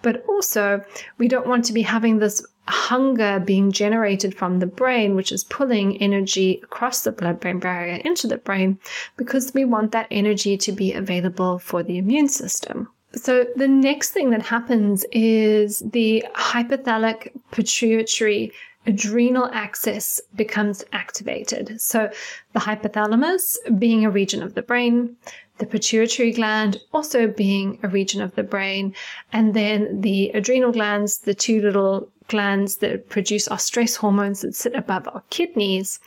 But 0.00 0.24
also, 0.28 0.84
we 1.18 1.26
don't 1.26 1.48
want 1.48 1.64
to 1.64 1.72
be 1.72 1.82
having 1.82 2.18
this 2.18 2.44
hunger 2.68 3.42
being 3.44 3.72
generated 3.72 4.36
from 4.36 4.60
the 4.60 4.66
brain, 4.66 5.16
which 5.16 5.32
is 5.32 5.42
pulling 5.42 6.00
energy 6.00 6.60
across 6.62 7.02
the 7.02 7.10
blood 7.10 7.40
brain 7.40 7.58
barrier 7.58 7.96
into 8.04 8.28
the 8.28 8.38
brain 8.38 8.78
because 9.16 9.52
we 9.52 9.64
want 9.64 9.90
that 9.90 10.06
energy 10.12 10.56
to 10.56 10.70
be 10.70 10.92
available 10.92 11.58
for 11.58 11.82
the 11.82 11.98
immune 11.98 12.28
system. 12.28 12.88
So 13.14 13.46
the 13.56 13.68
next 13.68 14.10
thing 14.10 14.30
that 14.30 14.42
happens 14.42 15.04
is 15.12 15.80
the 15.80 16.24
hypothalamic 16.34 17.32
pituitary 17.50 18.52
adrenal 18.86 19.48
axis 19.52 20.20
becomes 20.34 20.84
activated. 20.92 21.80
So 21.80 22.10
the 22.52 22.60
hypothalamus 22.60 23.56
being 23.78 24.04
a 24.04 24.10
region 24.10 24.42
of 24.42 24.54
the 24.54 24.62
brain, 24.62 25.16
the 25.58 25.66
pituitary 25.66 26.32
gland 26.32 26.80
also 26.92 27.28
being 27.28 27.78
a 27.82 27.88
region 27.88 28.20
of 28.20 28.34
the 28.34 28.42
brain, 28.42 28.94
and 29.32 29.54
then 29.54 30.00
the 30.00 30.30
adrenal 30.30 30.72
glands, 30.72 31.18
the 31.18 31.34
two 31.34 31.60
little 31.60 32.08
glands 32.28 32.76
that 32.76 33.08
produce 33.08 33.46
our 33.46 33.58
stress 33.58 33.94
hormones 33.94 34.40
that 34.40 34.54
sit 34.54 34.74
above 34.74 35.06
our 35.08 35.22
kidneys, 35.30 36.00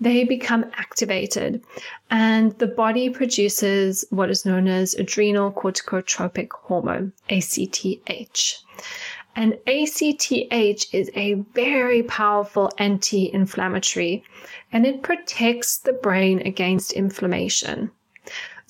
they 0.00 0.24
become 0.24 0.64
activated 0.74 1.62
and 2.10 2.52
the 2.58 2.66
body 2.66 3.08
produces 3.08 4.04
what 4.10 4.30
is 4.30 4.44
known 4.44 4.68
as 4.68 4.94
adrenal 4.94 5.50
corticotropic 5.52 6.50
hormone, 6.52 7.12
ACTH. 7.30 8.62
And 9.34 9.58
ACTH 9.66 10.94
is 10.94 11.10
a 11.14 11.34
very 11.54 12.02
powerful 12.02 12.70
anti 12.78 13.32
inflammatory 13.32 14.24
and 14.72 14.86
it 14.86 15.02
protects 15.02 15.78
the 15.78 15.92
brain 15.92 16.40
against 16.40 16.92
inflammation. 16.92 17.90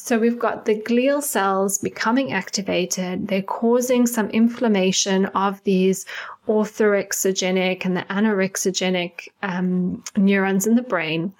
So 0.06 0.20
we've 0.20 0.38
got 0.38 0.66
the 0.66 0.80
glial 0.80 1.20
cells 1.20 1.78
becoming 1.78 2.32
activated. 2.32 3.26
They're 3.26 3.42
causing 3.42 4.06
some 4.06 4.30
inflammation 4.30 5.26
of 5.26 5.60
these 5.64 6.06
orthorexigenic 6.46 7.84
and 7.84 7.96
the 7.96 8.02
anorexigenic 8.02 9.26
um, 9.42 10.04
neurons 10.16 10.64
in 10.64 10.76
the 10.76 10.82
brain. 10.82 11.34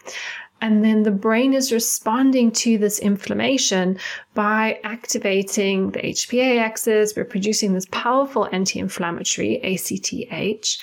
And 0.62 0.82
then 0.82 1.02
the 1.02 1.10
brain 1.10 1.52
is 1.52 1.70
responding 1.70 2.50
to 2.52 2.78
this 2.78 2.98
inflammation 2.98 3.98
by 4.34 4.80
activating 4.84 5.90
the 5.90 6.00
HPA 6.00 6.60
axis. 6.60 7.14
We're 7.14 7.24
producing 7.24 7.74
this 7.74 7.86
powerful 7.90 8.48
anti 8.52 8.78
inflammatory 8.78 9.60
ACTH. 9.62 10.82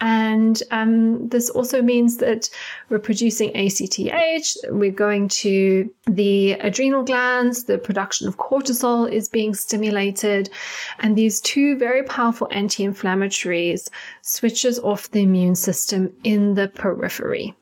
And 0.00 0.60
um, 0.72 1.28
this 1.28 1.50
also 1.50 1.82
means 1.82 2.16
that 2.16 2.50
we're 2.88 2.98
producing 2.98 3.54
ACTH. 3.54 4.56
We're 4.70 4.90
going 4.90 5.28
to 5.28 5.88
the 6.06 6.52
adrenal 6.54 7.04
glands. 7.04 7.64
The 7.64 7.78
production 7.78 8.26
of 8.26 8.38
cortisol 8.38 9.10
is 9.10 9.28
being 9.28 9.54
stimulated. 9.54 10.50
And 10.98 11.14
these 11.16 11.40
two 11.40 11.78
very 11.78 12.02
powerful 12.02 12.48
anti 12.50 12.84
inflammatories 12.84 13.88
switches 14.22 14.80
off 14.80 15.10
the 15.12 15.22
immune 15.22 15.54
system 15.54 16.12
in 16.24 16.54
the 16.54 16.68
periphery. 16.68 17.54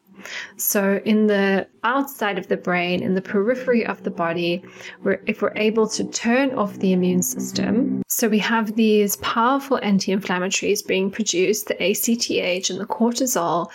So, 0.57 1.01
in 1.05 1.27
the 1.27 1.67
outside 1.85 2.39
of 2.39 2.49
the 2.49 2.57
brain, 2.57 3.03
in 3.03 3.15
the 3.15 3.23
periphery 3.23 3.85
of 3.85 4.03
the 4.03 4.11
body, 4.11 4.63
if 5.27 5.43
we're 5.43 5.57
able 5.57 5.89
to 5.89 6.05
turn 6.05 6.55
off 6.55 6.79
the 6.79 6.93
immune 6.93 7.23
system, 7.23 8.03
so 8.09 8.29
we 8.29 8.39
have 8.39 8.77
these 8.77 9.17
powerful 9.17 9.79
anti 9.83 10.13
inflammatories 10.13 10.87
being 10.87 11.11
produced, 11.11 11.69
the 11.69 11.83
ACTH 11.83 12.71
and 12.71 12.81
the 12.81 12.87
cortisol, 12.87 13.71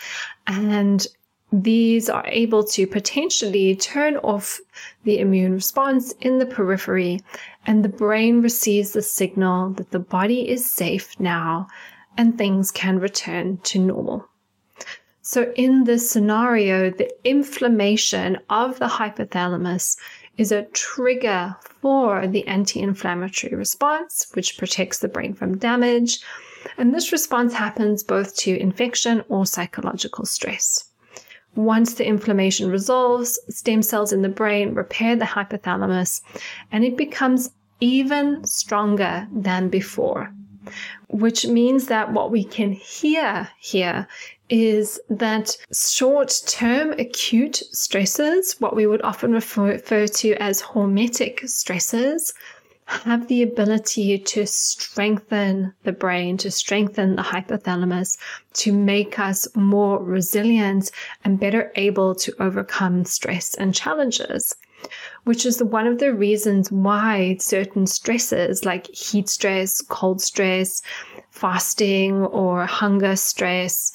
and 0.47 1.08
these 1.51 2.10
are 2.10 2.25
able 2.27 2.63
to 2.63 2.86
potentially 2.86 3.75
turn 3.75 4.17
off 4.17 4.60
the 5.03 5.19
immune 5.19 5.53
response 5.53 6.12
in 6.21 6.39
the 6.39 6.45
periphery, 6.45 7.21
and 7.65 7.84
the 7.84 7.89
brain 7.89 8.41
receives 8.41 8.91
the 8.91 9.01
signal 9.01 9.69
that 9.71 9.91
the 9.91 9.99
body 9.99 10.49
is 10.49 10.69
safe 10.69 11.17
now 11.19 11.67
and 12.17 12.38
things 12.38 12.71
can 12.71 12.99
return 12.99 13.58
to 13.63 13.79
normal. 13.79 14.27
So, 15.27 15.51
in 15.55 15.85
this 15.85 16.07
scenario, 16.07 16.91
the 16.91 17.09
inflammation 17.27 18.38
of 18.47 18.77
the 18.77 18.85
hypothalamus 18.85 19.97
is 20.38 20.51
a 20.51 20.65
trigger 20.65 21.55
for 21.81 22.27
the 22.27 22.45
anti 22.45 22.79
inflammatory 22.79 23.55
response, 23.55 24.27
which 24.35 24.55
protects 24.55 24.99
the 24.99 25.07
brain 25.07 25.33
from 25.33 25.57
damage. 25.57 26.19
And 26.77 26.93
this 26.93 27.11
response 27.11 27.55
happens 27.55 28.03
both 28.03 28.35
to 28.38 28.55
infection 28.55 29.23
or 29.27 29.47
psychological 29.47 30.27
stress. 30.27 30.91
Once 31.55 31.95
the 31.95 32.05
inflammation 32.05 32.69
resolves, 32.69 33.39
stem 33.49 33.81
cells 33.81 34.13
in 34.13 34.21
the 34.21 34.29
brain 34.29 34.75
repair 34.75 35.15
the 35.15 35.25
hypothalamus 35.25 36.21
and 36.71 36.85
it 36.85 36.95
becomes 36.95 37.49
even 37.79 38.45
stronger 38.45 39.27
than 39.33 39.69
before. 39.69 40.31
Which 41.07 41.47
means 41.47 41.88
that 41.88 42.13
what 42.13 42.29
we 42.29 42.43
can 42.43 42.73
hear 42.73 43.49
here 43.59 44.07
is 44.49 44.99
that 45.10 45.55
short 45.73 46.41
term 46.47 46.91
acute 46.93 47.58
stresses, 47.71 48.55
what 48.60 48.75
we 48.75 48.86
would 48.88 49.01
often 49.01 49.31
refer, 49.31 49.77
to 49.77 50.34
as 50.36 50.62
hormetic 50.62 51.47
stresses, 51.49 52.34
have 52.86 53.27
the 53.27 53.41
ability 53.41 54.19
to 54.19 54.45
strengthen 54.45 55.73
the 55.84 55.91
brain, 55.91 56.38
to 56.38 56.51
strengthen 56.51 57.15
the 57.15 57.21
hypothalamus, 57.23 58.17
to 58.53 58.71
make 58.71 59.17
us 59.17 59.47
more 59.55 60.03
resilient 60.03 60.91
and 61.23 61.39
better 61.39 61.71
able 61.75 62.13
to 62.13 62.34
overcome 62.39 63.03
stress 63.03 63.55
and 63.55 63.73
challenges. 63.73 64.55
Which 65.23 65.47
is 65.47 65.63
one 65.63 65.88
of 65.88 65.97
the 65.97 66.13
reasons 66.13 66.71
why 66.71 67.38
certain 67.39 67.88
stresses 67.88 68.65
like 68.65 68.86
heat 68.88 69.29
stress, 69.29 69.81
cold 69.81 70.21
stress, 70.21 70.84
fasting 71.31 72.21
or 72.27 72.67
hunger 72.67 73.15
stress, 73.15 73.94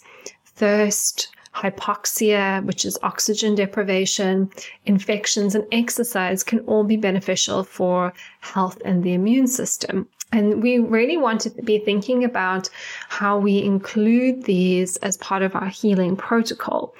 thirst, 0.60 1.28
hypoxia, 1.54 2.64
which 2.66 2.84
is 2.84 2.98
oxygen 3.02 3.54
deprivation, 3.54 4.50
infections, 4.84 5.54
and 5.54 5.64
exercise 5.72 6.44
can 6.44 6.60
all 6.60 6.84
be 6.84 6.98
beneficial 6.98 7.64
for 7.64 8.12
health 8.40 8.78
and 8.84 9.02
the 9.02 9.14
immune 9.14 9.46
system. 9.46 10.06
And 10.32 10.62
we 10.62 10.78
really 10.78 11.16
want 11.16 11.40
to 11.40 11.50
be 11.50 11.78
thinking 11.78 12.24
about 12.24 12.68
how 13.08 13.38
we 13.38 13.62
include 13.62 14.44
these 14.44 14.96
as 14.98 15.16
part 15.16 15.42
of 15.42 15.56
our 15.56 15.66
healing 15.68 16.14
protocol. 16.14 16.94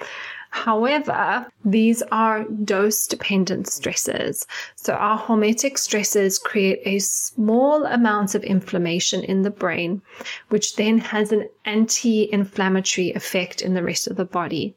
However, 0.51 1.47
these 1.63 2.03
are 2.11 2.43
dose 2.43 3.07
dependent 3.07 3.67
stresses. 3.67 4.45
So 4.75 4.93
our 4.93 5.17
hormetic 5.17 5.77
stresses 5.77 6.37
create 6.37 6.81
a 6.85 6.99
small 6.99 7.85
amount 7.85 8.35
of 8.35 8.43
inflammation 8.43 9.23
in 9.23 9.41
the 9.41 9.49
brain, 9.49 10.01
which 10.49 10.75
then 10.75 10.99
has 10.99 11.31
an 11.31 11.47
anti 11.65 12.31
inflammatory 12.31 13.11
effect 13.13 13.61
in 13.61 13.73
the 13.73 13.83
rest 13.83 14.07
of 14.07 14.17
the 14.17 14.25
body. 14.25 14.75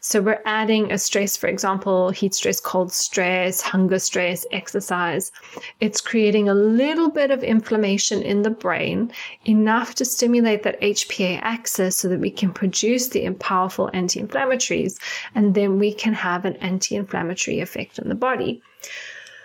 So 0.00 0.20
we're 0.20 0.42
adding 0.44 0.92
a 0.92 0.98
stress, 0.98 1.36
for 1.36 1.46
example, 1.46 2.10
heat 2.10 2.34
stress, 2.34 2.60
cold 2.60 2.92
stress, 2.92 3.60
hunger 3.60 3.98
stress, 3.98 4.46
exercise. 4.52 5.32
It's 5.80 6.00
creating 6.00 6.48
a 6.48 6.54
little 6.54 7.10
bit 7.10 7.30
of 7.30 7.42
inflammation 7.42 8.22
in 8.22 8.42
the 8.42 8.50
brain, 8.50 9.12
enough 9.44 9.94
to 9.96 10.04
stimulate 10.04 10.62
that 10.62 10.80
HPA 10.80 11.40
axis 11.42 11.96
so 11.96 12.08
that 12.08 12.20
we 12.20 12.30
can 12.30 12.52
produce 12.52 13.08
the 13.08 13.30
powerful 13.34 13.90
anti 13.92 14.20
inflammatories, 14.20 14.98
and 15.34 15.54
then 15.54 15.78
we 15.78 15.92
can 15.92 16.14
have 16.14 16.44
an 16.44 16.56
anti 16.56 16.96
inflammatory 16.96 17.60
effect 17.60 17.98
on 17.98 18.08
the 18.08 18.14
body. 18.14 18.62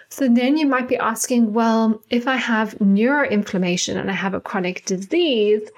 So 0.10 0.30
then 0.30 0.56
you 0.58 0.66
might 0.66 0.88
be 0.88 0.98
asking, 0.98 1.54
well, 1.54 2.02
if 2.10 2.28
I 2.28 2.36
have 2.36 2.76
neuroinflammation 2.76 3.98
and 3.98 4.10
I 4.10 4.14
have 4.14 4.34
a 4.34 4.40
chronic 4.40 4.86
disease, 4.86 5.70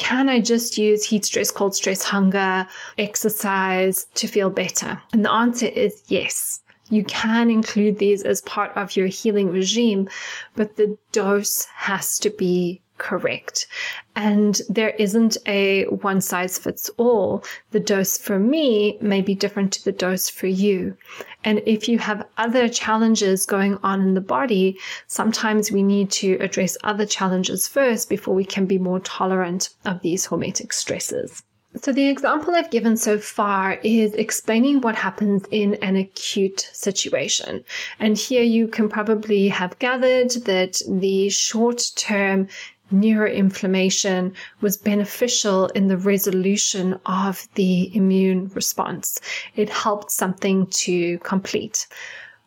can 0.00 0.30
I 0.30 0.40
just 0.40 0.78
use 0.78 1.04
heat 1.04 1.26
stress, 1.26 1.50
cold 1.50 1.74
stress, 1.74 2.02
hunger, 2.02 2.66
exercise 2.96 4.06
to 4.14 4.26
feel 4.26 4.48
better? 4.48 5.00
And 5.12 5.22
the 5.22 5.30
answer 5.30 5.66
is 5.66 6.02
yes. 6.06 6.62
You 6.88 7.04
can 7.04 7.50
include 7.50 7.98
these 7.98 8.22
as 8.22 8.40
part 8.40 8.74
of 8.78 8.96
your 8.96 9.08
healing 9.08 9.50
regime, 9.50 10.08
but 10.56 10.76
the 10.76 10.96
dose 11.12 11.66
has 11.74 12.18
to 12.20 12.30
be 12.30 12.80
correct. 13.00 13.66
And 14.14 14.60
there 14.68 14.90
isn't 14.90 15.36
a 15.46 15.86
one 15.86 16.20
size 16.20 16.58
fits 16.58 16.88
all. 16.98 17.42
The 17.72 17.80
dose 17.80 18.18
for 18.18 18.38
me 18.38 18.98
may 19.00 19.22
be 19.22 19.34
different 19.34 19.72
to 19.72 19.84
the 19.84 19.90
dose 19.92 20.28
for 20.28 20.46
you. 20.46 20.96
And 21.42 21.62
if 21.66 21.88
you 21.88 21.98
have 21.98 22.26
other 22.36 22.68
challenges 22.68 23.46
going 23.46 23.78
on 23.82 24.02
in 24.02 24.14
the 24.14 24.20
body, 24.20 24.78
sometimes 25.06 25.72
we 25.72 25.82
need 25.82 26.10
to 26.22 26.34
address 26.34 26.76
other 26.84 27.06
challenges 27.06 27.66
first 27.66 28.08
before 28.08 28.34
we 28.34 28.44
can 28.44 28.66
be 28.66 28.78
more 28.78 29.00
tolerant 29.00 29.70
of 29.84 30.02
these 30.02 30.28
hormetic 30.28 30.72
stresses. 30.72 31.42
So, 31.76 31.92
the 31.92 32.08
example 32.08 32.52
I've 32.52 32.70
given 32.70 32.96
so 32.96 33.16
far 33.16 33.74
is 33.84 34.12
explaining 34.14 34.80
what 34.80 34.96
happens 34.96 35.44
in 35.52 35.74
an 35.74 35.94
acute 35.94 36.68
situation. 36.72 37.64
And 38.00 38.18
here 38.18 38.42
you 38.42 38.66
can 38.66 38.88
probably 38.88 39.46
have 39.48 39.78
gathered 39.78 40.32
that 40.46 40.82
the 40.88 41.28
short 41.28 41.92
term 41.94 42.48
neuroinflammation 42.92 44.32
was 44.60 44.76
beneficial 44.76 45.66
in 45.68 45.88
the 45.88 45.96
resolution 45.96 46.98
of 47.06 47.48
the 47.54 47.94
immune 47.94 48.50
response. 48.54 49.20
It 49.56 49.68
helped 49.68 50.10
something 50.10 50.66
to 50.66 51.18
complete. 51.18 51.86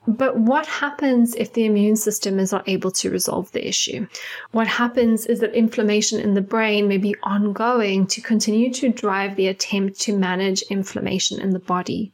But 0.06 0.38
what 0.38 0.66
happens 0.66 1.34
if 1.36 1.54
the 1.54 1.66
immune 1.66 1.96
system 1.96 2.38
is 2.38 2.52
not 2.52 2.68
able 2.68 2.92
to 2.92 3.10
resolve 3.10 3.52
the 3.54 3.66
issue? 3.66 4.06
What 4.52 4.68
happens 4.68 5.26
is 5.26 5.40
that 5.40 5.56
inflammation 5.56 6.20
in 6.20 6.34
the 6.34 6.42
brain 6.42 6.90
may 6.90 6.98
be 6.98 7.16
ongoing 7.24 8.06
to 8.08 8.20
continue 8.20 8.74
to 8.74 8.90
drive 8.90 9.38
the 9.38 9.48
attempt 9.48 10.02
to 10.02 10.18
manage 10.18 10.62
inflammation 10.64 11.40
in 11.40 11.52
the 11.52 11.60
body. 11.60 12.12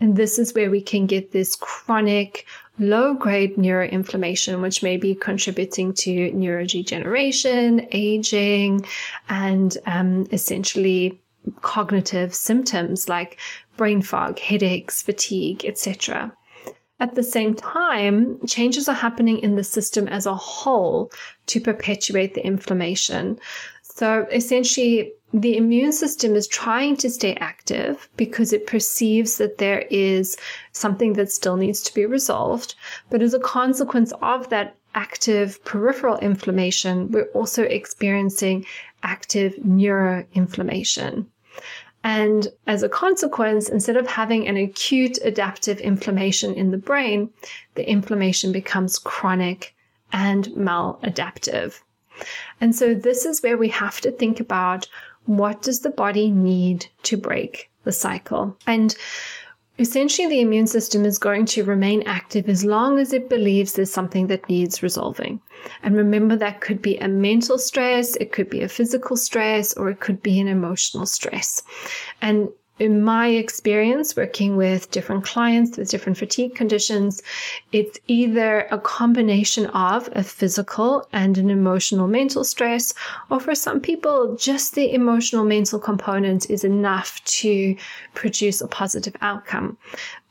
And 0.00 0.16
this 0.16 0.38
is 0.38 0.54
where 0.54 0.70
we 0.70 0.80
can 0.80 1.04
get 1.04 1.32
this 1.32 1.56
chronic 1.56 2.46
low 2.78 3.14
grade 3.14 3.56
neuroinflammation, 3.56 4.60
which 4.60 4.82
may 4.82 4.96
be 4.96 5.14
contributing 5.14 5.92
to 5.94 6.30
neurodegeneration, 6.32 7.88
aging, 7.92 8.84
and 9.28 9.78
um, 9.86 10.26
essentially 10.32 11.20
cognitive 11.62 12.34
symptoms 12.34 13.08
like 13.08 13.38
brain 13.76 14.02
fog, 14.02 14.38
headaches, 14.38 15.02
fatigue, 15.02 15.64
etc. 15.64 16.32
At 16.98 17.14
the 17.14 17.22
same 17.22 17.54
time, 17.54 18.44
changes 18.46 18.88
are 18.88 18.94
happening 18.94 19.38
in 19.38 19.56
the 19.56 19.64
system 19.64 20.08
as 20.08 20.26
a 20.26 20.34
whole 20.34 21.12
to 21.46 21.60
perpetuate 21.60 22.34
the 22.34 22.44
inflammation. 22.44 23.38
So 23.82 24.26
essentially, 24.32 25.12
the 25.40 25.56
immune 25.56 25.92
system 25.92 26.34
is 26.34 26.48
trying 26.48 26.96
to 26.96 27.10
stay 27.10 27.34
active 27.34 28.08
because 28.16 28.52
it 28.52 28.66
perceives 28.66 29.36
that 29.36 29.58
there 29.58 29.82
is 29.90 30.36
something 30.72 31.12
that 31.12 31.30
still 31.30 31.56
needs 31.56 31.82
to 31.82 31.94
be 31.94 32.06
resolved. 32.06 32.74
But 33.10 33.20
as 33.20 33.34
a 33.34 33.40
consequence 33.40 34.12
of 34.22 34.48
that 34.48 34.76
active 34.94 35.62
peripheral 35.64 36.16
inflammation, 36.18 37.10
we're 37.10 37.30
also 37.34 37.64
experiencing 37.64 38.64
active 39.02 39.54
neuroinflammation. 39.56 41.26
And 42.02 42.48
as 42.66 42.82
a 42.82 42.88
consequence, 42.88 43.68
instead 43.68 43.96
of 43.96 44.06
having 44.06 44.48
an 44.48 44.56
acute 44.56 45.18
adaptive 45.22 45.80
inflammation 45.80 46.54
in 46.54 46.70
the 46.70 46.78
brain, 46.78 47.30
the 47.74 47.86
inflammation 47.86 48.52
becomes 48.52 48.98
chronic 48.98 49.74
and 50.12 50.46
maladaptive. 50.56 51.80
And 52.60 52.74
so 52.74 52.94
this 52.94 53.26
is 53.26 53.42
where 53.42 53.58
we 53.58 53.68
have 53.68 54.00
to 54.00 54.10
think 54.10 54.40
about 54.40 54.88
what 55.26 55.62
does 55.62 55.80
the 55.80 55.90
body 55.90 56.30
need 56.30 56.86
to 57.04 57.16
break 57.16 57.70
the 57.84 57.92
cycle? 57.92 58.56
And 58.66 58.96
essentially, 59.78 60.28
the 60.28 60.40
immune 60.40 60.66
system 60.66 61.04
is 61.04 61.18
going 61.18 61.46
to 61.46 61.64
remain 61.64 62.02
active 62.06 62.48
as 62.48 62.64
long 62.64 62.98
as 62.98 63.12
it 63.12 63.28
believes 63.28 63.72
there's 63.72 63.92
something 63.92 64.28
that 64.28 64.48
needs 64.48 64.82
resolving. 64.82 65.40
And 65.82 65.96
remember, 65.96 66.36
that 66.36 66.60
could 66.60 66.80
be 66.80 66.96
a 66.98 67.08
mental 67.08 67.58
stress, 67.58 68.16
it 68.16 68.32
could 68.32 68.48
be 68.48 68.62
a 68.62 68.68
physical 68.68 69.16
stress, 69.16 69.74
or 69.74 69.90
it 69.90 70.00
could 70.00 70.22
be 70.22 70.40
an 70.40 70.48
emotional 70.48 71.06
stress. 71.06 71.62
And 72.22 72.48
in 72.78 73.02
my 73.02 73.28
experience 73.28 74.16
working 74.16 74.56
with 74.56 74.90
different 74.90 75.24
clients 75.24 75.78
with 75.78 75.88
different 75.88 76.18
fatigue 76.18 76.54
conditions, 76.54 77.22
it's 77.72 77.98
either 78.06 78.66
a 78.70 78.78
combination 78.78 79.66
of 79.66 80.08
a 80.12 80.22
physical 80.22 81.08
and 81.12 81.38
an 81.38 81.50
emotional 81.50 82.06
mental 82.06 82.44
stress, 82.44 82.92
or 83.30 83.40
for 83.40 83.54
some 83.54 83.80
people, 83.80 84.36
just 84.36 84.74
the 84.74 84.92
emotional 84.92 85.44
mental 85.44 85.78
component 85.78 86.50
is 86.50 86.64
enough 86.64 87.22
to 87.24 87.74
produce 88.14 88.60
a 88.60 88.68
positive 88.68 89.16
outcome. 89.22 89.78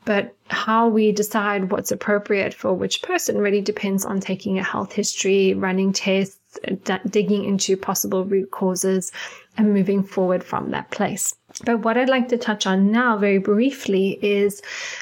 But 0.04 0.36
how 0.50 0.86
we 0.86 1.10
decide 1.10 1.72
what's 1.72 1.90
appropriate 1.90 2.54
for 2.54 2.72
which 2.72 3.02
person 3.02 3.38
really 3.38 3.60
depends 3.60 4.04
on 4.04 4.20
taking 4.20 4.56
a 4.56 4.62
health 4.62 4.92
history, 4.92 5.54
running 5.54 5.92
tests, 5.92 6.38
d- 6.84 6.94
digging 7.10 7.44
into 7.44 7.76
possible 7.76 8.24
root 8.24 8.52
causes, 8.52 9.10
and 9.58 9.74
moving 9.74 10.04
forward 10.04 10.44
from 10.44 10.70
that 10.70 10.92
place. 10.92 11.34
But 11.64 11.78
what 11.78 11.96
I'd 11.96 12.08
like 12.08 12.28
to 12.28 12.36
touch 12.36 12.66
on 12.66 12.92
now, 12.92 13.16
very 13.16 13.38
briefly, 13.38 14.18
is 14.22 14.60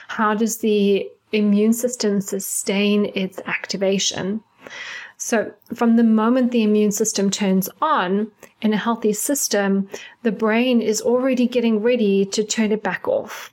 how 0.08 0.34
does 0.34 0.58
the 0.58 1.10
immune 1.32 1.72
system 1.72 2.20
sustain 2.20 3.10
its 3.14 3.40
activation? 3.46 4.42
So, 5.16 5.52
from 5.74 5.96
the 5.96 6.04
moment 6.04 6.52
the 6.52 6.62
immune 6.62 6.92
system 6.92 7.30
turns 7.30 7.68
on 7.80 8.30
in 8.60 8.72
a 8.72 8.76
healthy 8.76 9.12
system, 9.12 9.88
the 10.22 10.32
brain 10.32 10.80
is 10.80 11.00
already 11.00 11.48
getting 11.48 11.82
ready 11.82 12.24
to 12.26 12.44
turn 12.44 12.72
it 12.72 12.82
back 12.82 13.08
off. 13.08 13.52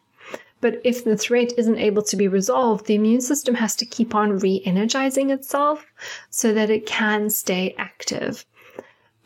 But 0.59 0.79
if 0.83 1.03
the 1.03 1.17
threat 1.17 1.53
isn't 1.57 1.79
able 1.79 2.03
to 2.03 2.15
be 2.15 2.27
resolved, 2.27 2.85
the 2.85 2.95
immune 2.95 3.21
system 3.21 3.55
has 3.55 3.75
to 3.77 3.85
keep 3.85 4.13
on 4.13 4.37
re 4.37 4.61
energizing 4.63 5.31
itself 5.31 5.87
so 6.29 6.53
that 6.53 6.69
it 6.69 6.85
can 6.85 7.29
stay 7.31 7.73
active. 7.77 8.45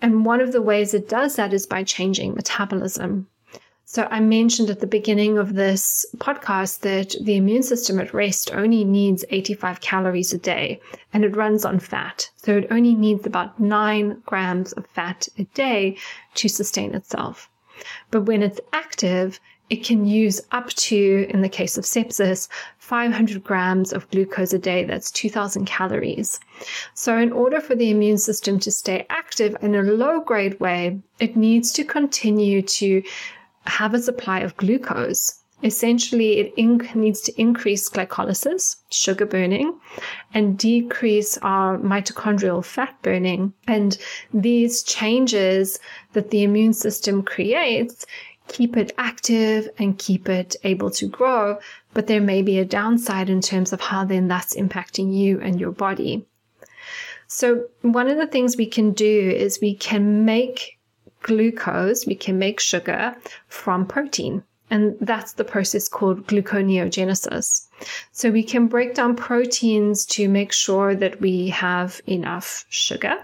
And 0.01 0.25
one 0.25 0.39
of 0.39 0.53
the 0.53 0.61
ways 0.61 0.93
it 0.93 1.09
does 1.09 1.35
that 1.35 1.53
is 1.53 1.67
by 1.67 1.83
changing 1.83 2.35
metabolism. 2.35 3.27
So 3.95 4.10
I 4.12 4.19
mentioned 4.19 4.69
at 4.69 4.81
the 4.81 4.88
beginning 4.88 5.38
of 5.38 5.53
this 5.53 6.05
podcast 6.17 6.81
that 6.81 7.15
the 7.21 7.38
immune 7.38 7.63
system 7.63 7.97
at 7.97 8.13
rest 8.13 8.53
only 8.53 8.84
needs 8.84 9.23
85 9.29 9.79
calories 9.79 10.34
a 10.34 10.38
day 10.38 10.81
and 11.13 11.23
it 11.23 11.38
runs 11.38 11.63
on 11.63 11.79
fat. 11.79 12.29
So 12.36 12.58
it 12.58 12.67
only 12.71 12.93
needs 12.93 13.25
about 13.25 13.58
nine 13.58 14.21
grams 14.25 14.73
of 14.73 14.86
fat 14.88 15.29
a 15.38 15.45
day 15.53 15.95
to 16.34 16.49
sustain 16.49 16.93
itself. 16.93 17.49
But 18.12 18.23
when 18.23 18.43
it's 18.43 18.60
active, 18.73 19.39
it 19.69 19.84
can 19.84 20.05
use 20.05 20.41
up 20.51 20.69
to, 20.69 21.25
in 21.29 21.41
the 21.41 21.49
case 21.49 21.77
of 21.77 21.86
sepsis, 21.86 22.47
500 22.77 23.43
grams 23.43 23.93
of 23.93 24.10
glucose 24.12 24.53
a 24.53 24.60
day. 24.60 24.84
That's 24.84 25.10
2000 25.10 25.65
calories. 25.65 26.39
So, 26.93 27.17
in 27.17 27.31
order 27.31 27.60
for 27.60 27.75
the 27.75 27.89
immune 27.89 28.19
system 28.19 28.60
to 28.60 28.71
stay 28.71 29.08
active 29.10 29.58
in 29.62 29.73
a 29.73 29.81
low 29.81 30.19
grade 30.19 30.60
way, 30.60 30.99
it 31.19 31.36
needs 31.36 31.71
to 31.73 31.84
continue 31.84 32.62
to 32.62 33.01
have 33.67 33.93
a 33.93 34.01
supply 34.01 34.39
of 34.39 34.56
glucose. 34.58 35.41
Essentially, 35.63 36.39
it 36.39 36.95
needs 36.95 37.21
to 37.21 37.41
increase 37.41 37.89
glycolysis, 37.89 38.75
sugar 38.91 39.25
burning, 39.25 39.80
and 40.34 40.58
decrease 40.58 41.38
our 41.39 41.78
mitochondrial 41.78 42.63
fat 42.63 42.95
burning. 43.01 43.54
And 43.67 43.97
these 44.34 44.84
changes 44.84 45.80
that 46.13 46.30
the 46.30 46.43
immune 46.43 46.73
system 46.73 47.23
creates 47.23 48.06
keep 48.47 48.78
it 48.78 48.93
active 48.97 49.69
and 49.80 49.97
keep 49.97 50.30
it 50.30 50.56
able 50.63 50.91
to 50.91 51.08
grow, 51.08 51.58
but 51.93 52.08
there 52.08 52.21
may 52.21 52.41
be 52.41 52.60
a 52.60 52.65
downside 52.65 53.30
in 53.30 53.41
terms 53.41 53.73
of 53.73 53.82
how 53.82 54.06
then 54.06 54.28
that's 54.28 54.56
impacting 54.56 55.13
you 55.13 55.39
and 55.41 55.60
your 55.60 55.71
body. 55.71 56.25
So, 57.28 57.65
one 57.82 58.08
of 58.08 58.17
the 58.17 58.28
things 58.28 58.56
we 58.56 58.67
can 58.67 58.91
do 58.91 59.30
is 59.30 59.60
we 59.62 59.75
can 59.75 60.25
make 60.25 60.74
glucose, 61.25 62.05
we 62.05 62.15
can 62.15 62.39
make 62.39 62.59
sugar 62.59 63.15
from 63.47 63.85
protein. 63.85 64.43
And 64.69 64.95
that's 65.01 65.33
the 65.33 65.43
process 65.43 65.88
called 65.88 66.27
gluconeogenesis. 66.27 67.67
So 68.11 68.31
we 68.31 68.43
can 68.43 68.67
break 68.67 68.95
down 68.95 69.15
proteins 69.15 70.05
to 70.07 70.29
make 70.29 70.51
sure 70.51 70.95
that 70.95 71.21
we 71.21 71.49
have 71.49 72.01
enough 72.07 72.65
sugar. 72.69 73.15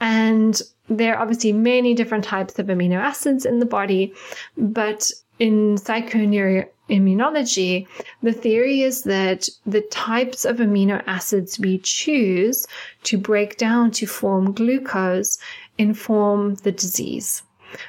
And 0.00 0.60
there 0.88 1.14
are 1.14 1.22
obviously 1.22 1.52
many 1.52 1.94
different 1.94 2.24
types 2.24 2.58
of 2.58 2.66
amino 2.66 2.96
acids 2.96 3.46
in 3.46 3.60
the 3.60 3.66
body, 3.66 4.12
but 4.56 5.10
in 5.38 5.76
psychoneuroimmunology, 5.76 7.86
the 8.22 8.32
theory 8.32 8.82
is 8.82 9.04
that 9.04 9.48
the 9.64 9.80
types 9.90 10.44
of 10.44 10.58
amino 10.58 11.02
acids 11.06 11.58
we 11.58 11.78
choose 11.78 12.66
to 13.04 13.16
break 13.16 13.56
down 13.56 13.90
to 13.92 14.06
form 14.06 14.52
glucose 14.52 15.38
inform 15.82 16.54
the 16.56 16.72
disease. 16.72 17.42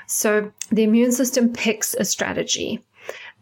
So 0.08 0.52
the 0.72 0.84
immune 0.84 1.12
system 1.12 1.54
picks 1.54 1.94
a 1.94 2.06
strategy. 2.06 2.84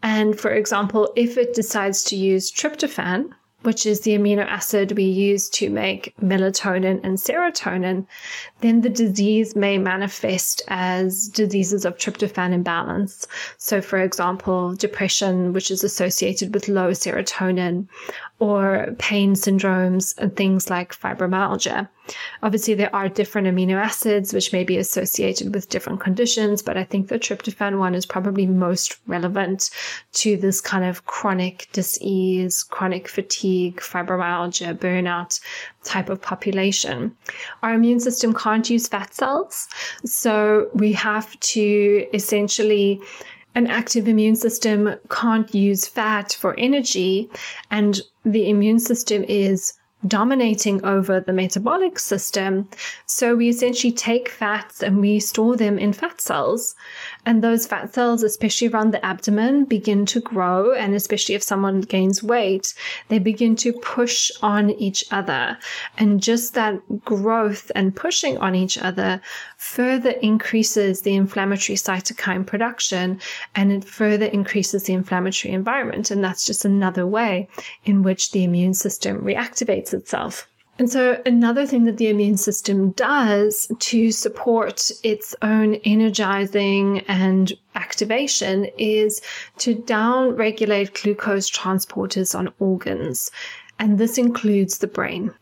And 0.02 0.38
for 0.38 0.50
example, 0.50 1.12
if 1.16 1.38
it 1.38 1.54
decides 1.54 2.02
to 2.04 2.16
use 2.16 2.52
tryptophan, 2.52 3.32
which 3.62 3.86
is 3.86 4.00
the 4.00 4.18
amino 4.18 4.44
acid 4.44 4.92
we 4.92 5.04
use 5.04 5.48
to 5.48 5.70
make 5.70 6.12
melatonin 6.20 7.00
and 7.04 7.16
serotonin, 7.16 8.06
then 8.60 8.80
the 8.80 8.88
disease 8.88 9.54
may 9.54 9.78
manifest 9.78 10.62
as 10.68 11.28
diseases 11.28 11.84
of 11.84 11.96
tryptophan 11.96 12.52
imbalance. 12.52 13.26
So, 13.58 13.80
for 13.80 14.00
example, 14.00 14.74
depression, 14.74 15.52
which 15.52 15.70
is 15.70 15.84
associated 15.84 16.52
with 16.52 16.68
low 16.68 16.90
serotonin, 16.90 17.86
or 18.42 18.92
pain 18.98 19.34
syndromes 19.34 20.18
and 20.18 20.34
things 20.34 20.68
like 20.68 20.92
fibromyalgia. 20.92 21.88
Obviously, 22.42 22.74
there 22.74 22.92
are 22.92 23.08
different 23.08 23.46
amino 23.46 23.76
acids 23.76 24.34
which 24.34 24.52
may 24.52 24.64
be 24.64 24.78
associated 24.78 25.54
with 25.54 25.68
different 25.68 26.00
conditions, 26.00 26.60
but 26.60 26.76
I 26.76 26.82
think 26.82 27.06
the 27.06 27.20
tryptophan 27.20 27.78
one 27.78 27.94
is 27.94 28.04
probably 28.04 28.48
most 28.48 28.98
relevant 29.06 29.70
to 30.14 30.36
this 30.36 30.60
kind 30.60 30.84
of 30.84 31.06
chronic 31.06 31.68
disease, 31.72 32.64
chronic 32.64 33.06
fatigue, 33.06 33.76
fibromyalgia, 33.76 34.76
burnout 34.76 35.38
type 35.84 36.08
of 36.08 36.20
population. 36.20 37.16
Our 37.62 37.74
immune 37.74 38.00
system 38.00 38.34
can't 38.34 38.68
use 38.68 38.88
fat 38.88 39.14
cells, 39.14 39.68
so 40.04 40.68
we 40.74 40.92
have 40.94 41.38
to 41.38 42.08
essentially 42.12 43.00
an 43.54 43.66
active 43.66 44.08
immune 44.08 44.36
system 44.36 44.94
can't 45.10 45.54
use 45.54 45.86
fat 45.86 46.36
for 46.38 46.58
energy 46.58 47.28
and 47.70 48.00
the 48.24 48.48
immune 48.48 48.78
system 48.78 49.24
is 49.24 49.74
dominating 50.06 50.84
over 50.84 51.20
the 51.20 51.32
metabolic 51.32 51.98
system. 51.98 52.68
So 53.06 53.36
we 53.36 53.48
essentially 53.48 53.92
take 53.92 54.28
fats 54.28 54.82
and 54.82 55.00
we 55.00 55.20
store 55.20 55.56
them 55.56 55.78
in 55.78 55.92
fat 55.92 56.20
cells. 56.20 56.74
And 57.24 57.42
those 57.42 57.66
fat 57.66 57.94
cells, 57.94 58.24
especially 58.24 58.68
around 58.68 58.92
the 58.92 59.04
abdomen, 59.04 59.64
begin 59.64 60.06
to 60.06 60.20
grow. 60.20 60.72
And 60.72 60.94
especially 60.94 61.36
if 61.36 61.42
someone 61.42 61.80
gains 61.80 62.22
weight, 62.22 62.74
they 63.08 63.20
begin 63.20 63.54
to 63.56 63.72
push 63.72 64.30
on 64.42 64.70
each 64.70 65.04
other. 65.12 65.56
And 65.98 66.22
just 66.22 66.54
that 66.54 66.80
growth 67.04 67.70
and 67.76 67.94
pushing 67.94 68.38
on 68.38 68.54
each 68.56 68.76
other 68.76 69.20
further 69.56 70.10
increases 70.10 71.02
the 71.02 71.14
inflammatory 71.14 71.76
cytokine 71.76 72.44
production 72.44 73.20
and 73.54 73.72
it 73.72 73.84
further 73.84 74.26
increases 74.26 74.84
the 74.84 74.92
inflammatory 74.92 75.54
environment. 75.54 76.10
And 76.10 76.24
that's 76.24 76.44
just 76.44 76.64
another 76.64 77.06
way 77.06 77.48
in 77.84 78.02
which 78.02 78.32
the 78.32 78.42
immune 78.42 78.74
system 78.74 79.22
reactivates 79.22 79.94
itself. 79.94 80.48
And 80.82 80.90
so, 80.90 81.22
another 81.24 81.64
thing 81.64 81.84
that 81.84 81.98
the 81.98 82.08
immune 82.08 82.36
system 82.36 82.90
does 82.90 83.70
to 83.78 84.10
support 84.10 84.90
its 85.04 85.32
own 85.40 85.76
energizing 85.84 87.04
and 87.06 87.52
activation 87.76 88.64
is 88.78 89.20
to 89.58 89.76
down 89.76 90.34
regulate 90.34 91.00
glucose 91.00 91.48
transporters 91.48 92.36
on 92.36 92.52
organs 92.58 93.30
and 93.78 93.98
this 93.98 94.18
includes 94.18 94.78
the 94.78 94.86
brain. 94.86 95.32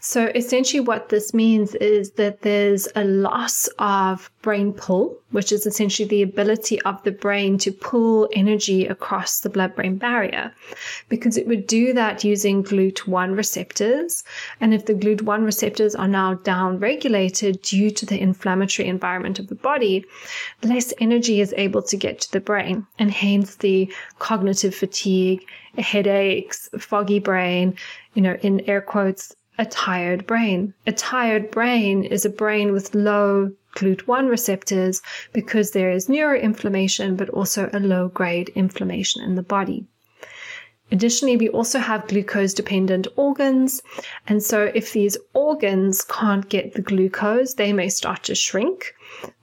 So 0.00 0.30
essentially, 0.34 0.80
what 0.80 1.08
this 1.08 1.32
means 1.32 1.74
is 1.76 2.12
that 2.12 2.42
there's 2.42 2.88
a 2.94 3.04
loss 3.04 3.68
of 3.78 4.30
brain 4.42 4.72
pull, 4.74 5.18
which 5.30 5.50
is 5.52 5.66
essentially 5.66 6.08
the 6.08 6.22
ability 6.22 6.80
of 6.82 7.02
the 7.02 7.10
brain 7.10 7.58
to 7.58 7.72
pull 7.72 8.28
energy 8.32 8.86
across 8.86 9.40
the 9.40 9.50
blood 9.50 9.74
brain 9.74 9.96
barrier, 9.96 10.52
because 11.08 11.36
it 11.36 11.46
would 11.46 11.66
do 11.66 11.92
that 11.92 12.24
using 12.24 12.62
GLUT1 12.62 13.36
receptors. 13.36 14.24
And 14.60 14.72
if 14.72 14.86
the 14.86 14.94
GLUT1 14.94 15.44
receptors 15.44 15.94
are 15.94 16.08
now 16.08 16.34
down 16.34 16.78
regulated 16.78 17.60
due 17.62 17.90
to 17.90 18.06
the 18.06 18.20
inflammatory 18.20 18.88
environment 18.88 19.38
of 19.38 19.48
the 19.48 19.54
body, 19.54 20.04
less 20.62 20.92
energy 21.00 21.40
is 21.40 21.54
able 21.56 21.82
to 21.82 21.96
get 21.96 22.20
to 22.20 22.32
the 22.32 22.40
brain, 22.40 22.86
and 22.98 23.10
hence 23.10 23.56
the 23.56 23.92
cognitive 24.18 24.74
fatigue 24.74 25.44
headaches, 25.78 26.70
foggy 26.78 27.18
brain, 27.18 27.76
you 28.14 28.22
know, 28.22 28.36
in 28.42 28.60
air 28.68 28.80
quotes, 28.80 29.34
a 29.58 29.66
tired 29.66 30.26
brain. 30.26 30.72
A 30.86 30.92
tired 30.92 31.50
brain 31.50 32.04
is 32.04 32.24
a 32.24 32.30
brain 32.30 32.72
with 32.72 32.94
low 32.94 33.50
GLUT1 33.76 34.28
receptors 34.28 35.02
because 35.32 35.70
there 35.70 35.90
is 35.90 36.08
neuroinflammation, 36.08 37.16
but 37.16 37.30
also 37.30 37.70
a 37.72 37.78
low 37.78 38.08
grade 38.08 38.50
inflammation 38.56 39.22
in 39.22 39.36
the 39.36 39.42
body. 39.42 39.86
Additionally, 40.92 41.36
we 41.36 41.48
also 41.48 41.80
have 41.80 42.06
glucose 42.06 42.54
dependent 42.54 43.08
organs. 43.16 43.82
And 44.28 44.40
so 44.40 44.70
if 44.72 44.92
these 44.92 45.16
organs 45.34 46.04
can't 46.04 46.48
get 46.48 46.74
the 46.74 46.82
glucose, 46.82 47.54
they 47.54 47.72
may 47.72 47.88
start 47.88 48.22
to 48.24 48.36
shrink. 48.36 48.94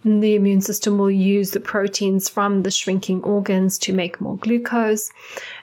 And 0.05 0.23
the 0.23 0.35
immune 0.35 0.61
system 0.61 0.97
will 0.97 1.11
use 1.11 1.51
the 1.51 1.59
proteins 1.59 2.29
from 2.29 2.63
the 2.63 2.71
shrinking 2.71 3.23
organs 3.23 3.77
to 3.79 3.93
make 3.93 4.21
more 4.21 4.37
glucose. 4.37 5.11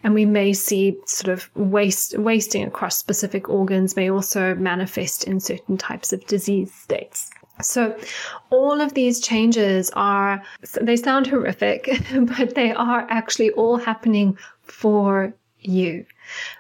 And 0.03 0.13
we 0.13 0.27
may 0.27 0.53
see 0.53 0.99
sort 1.07 1.33
of 1.33 1.49
waste, 1.57 2.19
wasting 2.19 2.65
across 2.65 2.99
specific 2.99 3.49
organs 3.49 3.97
may 3.97 4.11
also 4.11 4.55
manifest 4.55 5.25
in 5.25 5.41
certain 5.41 5.79
types 5.79 6.13
of 6.13 6.27
disease 6.27 6.75
states. 6.75 7.31
So, 7.63 7.97
all 8.51 8.81
of 8.81 8.95
these 8.95 9.21
changes 9.21 9.91
are, 9.95 10.43
they 10.81 10.97
sound 10.97 11.27
horrific, 11.27 11.91
but 12.15 12.55
they 12.55 12.73
are 12.73 13.07
actually 13.11 13.51
all 13.51 13.77
happening 13.77 14.39
for 14.63 15.33
you. 15.61 16.07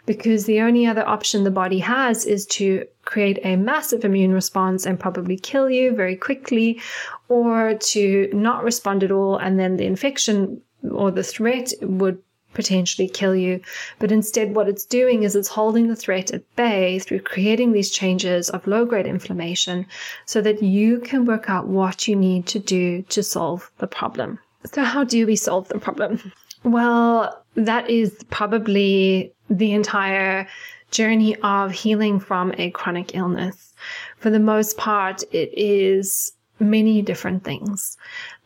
Because 0.04 0.44
the 0.44 0.60
only 0.60 0.86
other 0.86 1.06
option 1.06 1.44
the 1.44 1.50
body 1.50 1.78
has 1.78 2.26
is 2.26 2.44
to 2.46 2.86
create 3.04 3.38
a 3.44 3.56
massive 3.56 4.04
immune 4.04 4.32
response 4.32 4.84
and 4.84 4.98
probably 4.98 5.36
kill 5.36 5.70
you 5.70 5.94
very 5.94 6.16
quickly, 6.16 6.80
or 7.28 7.74
to 7.74 8.28
not 8.32 8.64
respond 8.64 9.04
at 9.04 9.12
all, 9.12 9.36
and 9.36 9.58
then 9.58 9.76
the 9.76 9.86
infection 9.86 10.60
or 10.90 11.10
the 11.10 11.22
threat 11.22 11.72
would 11.82 12.20
potentially 12.52 13.08
kill 13.08 13.34
you. 13.34 13.60
But 13.98 14.12
instead, 14.12 14.54
what 14.54 14.68
it's 14.68 14.84
doing 14.84 15.22
is 15.22 15.36
it's 15.36 15.48
holding 15.48 15.88
the 15.88 15.96
threat 15.96 16.30
at 16.30 16.56
bay 16.56 16.98
through 16.98 17.20
creating 17.20 17.72
these 17.72 17.90
changes 17.90 18.50
of 18.50 18.66
low 18.66 18.84
grade 18.84 19.06
inflammation 19.06 19.86
so 20.26 20.40
that 20.42 20.62
you 20.62 21.00
can 21.00 21.24
work 21.24 21.48
out 21.48 21.68
what 21.68 22.08
you 22.08 22.16
need 22.16 22.46
to 22.46 22.58
do 22.58 23.02
to 23.02 23.22
solve 23.22 23.70
the 23.78 23.86
problem. 23.86 24.38
So, 24.72 24.84
how 24.84 25.04
do 25.04 25.26
we 25.26 25.36
solve 25.36 25.68
the 25.68 25.78
problem? 25.78 26.32
Well, 26.62 27.42
that 27.54 27.88
is 27.88 28.22
probably 28.30 29.32
the 29.48 29.72
entire 29.72 30.46
journey 30.90 31.36
of 31.36 31.72
healing 31.72 32.20
from 32.20 32.52
a 32.58 32.70
chronic 32.70 33.14
illness. 33.14 33.72
For 34.18 34.30
the 34.30 34.38
most 34.38 34.76
part, 34.76 35.22
it 35.32 35.50
is 35.56 36.32
many 36.58 37.00
different 37.02 37.44
things. 37.44 37.96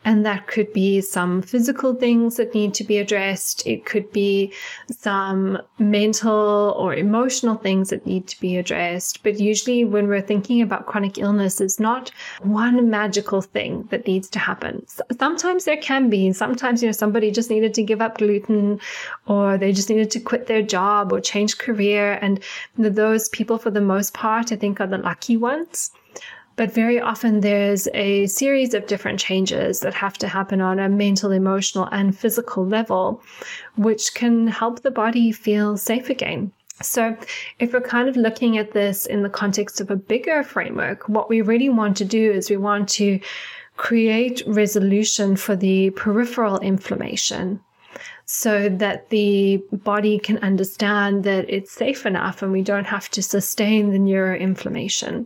And 0.05 0.23
that 0.23 0.45
could 0.45 0.71
be 0.71 1.01
some 1.01 1.41
physical 1.41 1.95
things 1.95 2.37
that 2.37 2.53
need 2.53 2.75
to 2.75 2.83
be 2.83 2.99
addressed. 2.99 3.65
It 3.65 3.85
could 3.85 4.11
be 4.11 4.53
some 4.91 5.57
mental 5.79 6.75
or 6.77 6.93
emotional 6.93 7.55
things 7.55 7.89
that 7.89 8.05
need 8.05 8.27
to 8.27 8.39
be 8.39 8.55
addressed. 8.55 9.23
But 9.23 9.39
usually 9.39 9.83
when 9.83 10.07
we're 10.07 10.21
thinking 10.21 10.61
about 10.61 10.85
chronic 10.85 11.17
illness, 11.17 11.59
it's 11.59 11.79
not 11.79 12.11
one 12.43 12.87
magical 12.91 13.41
thing 13.41 13.87
that 13.89 14.05
needs 14.05 14.29
to 14.29 14.39
happen. 14.39 14.85
Sometimes 15.17 15.65
there 15.65 15.77
can 15.77 16.09
be. 16.09 16.31
Sometimes, 16.33 16.83
you 16.83 16.87
know, 16.87 16.93
somebody 16.93 17.31
just 17.31 17.49
needed 17.49 17.73
to 17.73 17.81
give 17.81 17.99
up 17.99 18.19
gluten 18.19 18.79
or 19.25 19.57
they 19.57 19.71
just 19.71 19.89
needed 19.89 20.11
to 20.11 20.19
quit 20.19 20.45
their 20.45 20.61
job 20.61 21.11
or 21.11 21.19
change 21.19 21.57
career. 21.57 22.19
And 22.21 22.39
those 22.77 23.27
people, 23.29 23.57
for 23.57 23.71
the 23.71 23.81
most 23.81 24.13
part, 24.13 24.51
I 24.51 24.55
think 24.55 24.79
are 24.79 24.85
the 24.85 24.99
lucky 24.99 25.35
ones. 25.35 25.89
But 26.57 26.73
very 26.73 27.01
often 27.01 27.41
there's 27.41 27.87
a 27.93 28.27
series 28.27 28.73
of 28.73 28.87
different 28.87 29.19
changes 29.19 29.81
that 29.81 29.93
have 29.93 30.17
to 30.19 30.27
happen 30.27 30.61
on 30.61 30.79
a 30.79 30.87
mental, 30.87 31.31
emotional, 31.31 31.89
and 31.91 32.17
physical 32.17 32.65
level, 32.65 33.21
which 33.75 34.13
can 34.13 34.47
help 34.47 34.81
the 34.81 34.91
body 34.91 35.31
feel 35.31 35.75
safe 35.77 36.09
again. 36.09 36.51
So, 36.81 37.15
if 37.59 37.73
we're 37.73 37.81
kind 37.81 38.09
of 38.09 38.17
looking 38.17 38.57
at 38.57 38.73
this 38.73 39.05
in 39.05 39.23
the 39.23 39.29
context 39.29 39.79
of 39.79 39.89
a 39.89 39.95
bigger 39.95 40.43
framework, 40.43 41.07
what 41.07 41.29
we 41.29 41.41
really 41.41 41.69
want 41.69 41.95
to 41.97 42.05
do 42.05 42.31
is 42.31 42.49
we 42.49 42.57
want 42.57 42.89
to 42.89 43.19
create 43.77 44.41
resolution 44.45 45.35
for 45.35 45.55
the 45.55 45.89
peripheral 45.91 46.59
inflammation 46.59 47.61
so 48.25 48.67
that 48.69 49.09
the 49.09 49.63
body 49.71 50.19
can 50.19 50.37
understand 50.39 51.23
that 51.23 51.45
it's 51.47 51.71
safe 51.71 52.05
enough 52.05 52.41
and 52.41 52.51
we 52.51 52.61
don't 52.61 52.87
have 52.87 53.09
to 53.09 53.21
sustain 53.21 53.91
the 53.91 53.99
neuroinflammation. 53.99 55.25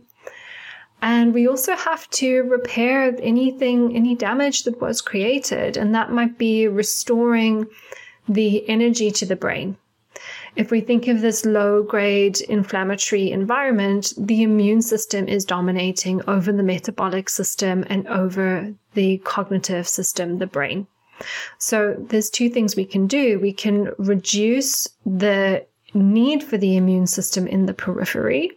And 1.02 1.32
we 1.32 1.48
also 1.48 1.74
have 1.76 2.08
to 2.10 2.42
repair 2.42 3.16
anything, 3.22 3.96
any 3.96 4.14
damage 4.14 4.64
that 4.64 4.80
was 4.80 5.00
created. 5.00 5.76
And 5.76 5.94
that 5.94 6.12
might 6.12 6.36
be 6.36 6.68
restoring 6.68 7.66
the 8.28 8.68
energy 8.68 9.10
to 9.10 9.26
the 9.26 9.36
brain. 9.36 9.76
If 10.56 10.70
we 10.70 10.80
think 10.80 11.06
of 11.08 11.20
this 11.20 11.46
low 11.46 11.82
grade 11.82 12.40
inflammatory 12.42 13.30
environment, 13.30 14.12
the 14.18 14.42
immune 14.42 14.82
system 14.82 15.28
is 15.28 15.44
dominating 15.44 16.20
over 16.28 16.52
the 16.52 16.62
metabolic 16.62 17.28
system 17.28 17.84
and 17.88 18.06
over 18.08 18.74
the 18.94 19.18
cognitive 19.18 19.88
system, 19.88 20.38
the 20.38 20.46
brain. 20.46 20.86
So 21.58 21.94
there's 21.98 22.30
two 22.30 22.50
things 22.50 22.76
we 22.76 22.84
can 22.84 23.06
do. 23.06 23.38
We 23.38 23.52
can 23.52 23.92
reduce 23.98 24.88
the 25.06 25.64
need 25.94 26.42
for 26.42 26.56
the 26.56 26.76
immune 26.76 27.06
system 27.06 27.46
in 27.46 27.66
the 27.66 27.74
periphery 27.74 28.50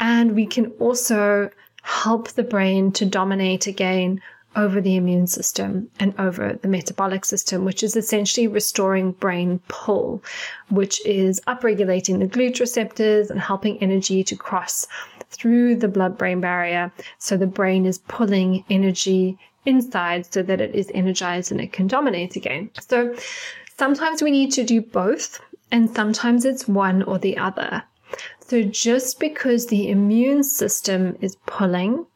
and 0.00 0.34
we 0.34 0.46
can 0.46 0.66
also 0.78 1.50
help 1.82 2.28
the 2.30 2.42
brain 2.42 2.92
to 2.92 3.06
dominate 3.06 3.66
again 3.66 4.20
over 4.56 4.80
the 4.80 4.96
immune 4.96 5.26
system 5.26 5.88
and 6.00 6.18
over 6.18 6.58
the 6.62 6.68
metabolic 6.68 7.24
system, 7.24 7.64
which 7.64 7.82
is 7.82 7.94
essentially 7.94 8.48
restoring 8.48 9.12
brain 9.12 9.60
pull, 9.68 10.22
which 10.70 11.04
is 11.06 11.40
upregulating 11.46 12.18
the 12.18 12.26
GLUT 12.26 12.58
receptors 12.58 13.30
and 13.30 13.38
helping 13.38 13.78
energy 13.82 14.24
to 14.24 14.34
cross 14.34 14.86
through 15.30 15.76
the 15.76 15.88
blood 15.88 16.16
brain 16.16 16.40
barrier. 16.40 16.90
So 17.18 17.36
the 17.36 17.46
brain 17.46 17.84
is 17.84 17.98
pulling 17.98 18.64
energy 18.70 19.38
inside 19.66 20.32
so 20.32 20.42
that 20.42 20.60
it 20.60 20.74
is 20.74 20.90
energized 20.94 21.52
and 21.52 21.60
it 21.60 21.72
can 21.72 21.86
dominate 21.86 22.36
again. 22.36 22.70
So 22.80 23.14
sometimes 23.78 24.22
we 24.22 24.30
need 24.30 24.52
to 24.52 24.64
do 24.64 24.80
both, 24.80 25.40
and 25.70 25.94
sometimes 25.94 26.44
it's 26.44 26.66
one 26.66 27.02
or 27.02 27.18
the 27.18 27.36
other. 27.36 27.82
So 28.48 28.62
just 28.62 29.18
because 29.18 29.66
the 29.66 29.90
immune 29.90 30.44
system 30.44 31.16
is 31.20 31.36
pulling, 31.46 32.06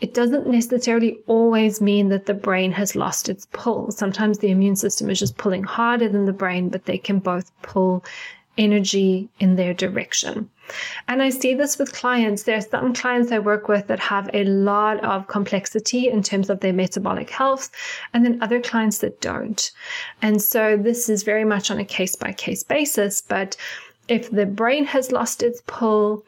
it 0.00 0.14
doesn't 0.14 0.46
necessarily 0.46 1.18
always 1.26 1.80
mean 1.80 2.10
that 2.10 2.26
the 2.26 2.34
brain 2.34 2.70
has 2.72 2.94
lost 2.94 3.28
its 3.28 3.48
pull. 3.52 3.90
Sometimes 3.90 4.38
the 4.38 4.50
immune 4.50 4.76
system 4.76 5.10
is 5.10 5.18
just 5.18 5.36
pulling 5.36 5.64
harder 5.64 6.08
than 6.08 6.26
the 6.26 6.32
brain, 6.32 6.68
but 6.68 6.84
they 6.84 6.96
can 6.96 7.18
both 7.18 7.50
pull 7.62 8.04
energy 8.56 9.28
in 9.40 9.56
their 9.56 9.74
direction. 9.74 10.48
And 11.08 11.22
I 11.22 11.30
see 11.30 11.54
this 11.54 11.76
with 11.76 11.92
clients. 11.92 12.44
There 12.44 12.56
are 12.56 12.60
some 12.60 12.94
clients 12.94 13.32
I 13.32 13.40
work 13.40 13.66
with 13.66 13.88
that 13.88 13.98
have 13.98 14.30
a 14.32 14.44
lot 14.44 15.02
of 15.04 15.26
complexity 15.26 16.08
in 16.08 16.22
terms 16.22 16.48
of 16.48 16.60
their 16.60 16.72
metabolic 16.72 17.30
health, 17.30 17.68
and 18.14 18.24
then 18.24 18.40
other 18.40 18.60
clients 18.60 18.98
that 18.98 19.20
don't. 19.20 19.72
And 20.22 20.40
so 20.40 20.76
this 20.76 21.08
is 21.08 21.24
very 21.24 21.44
much 21.44 21.70
on 21.70 21.78
a 21.78 21.84
case 21.84 22.14
by 22.14 22.32
case 22.32 22.62
basis, 22.62 23.20
but 23.20 23.56
if 24.10 24.30
the 24.30 24.44
brain 24.44 24.84
has 24.84 25.12
lost 25.12 25.42
its 25.42 25.62
pull, 25.66 26.24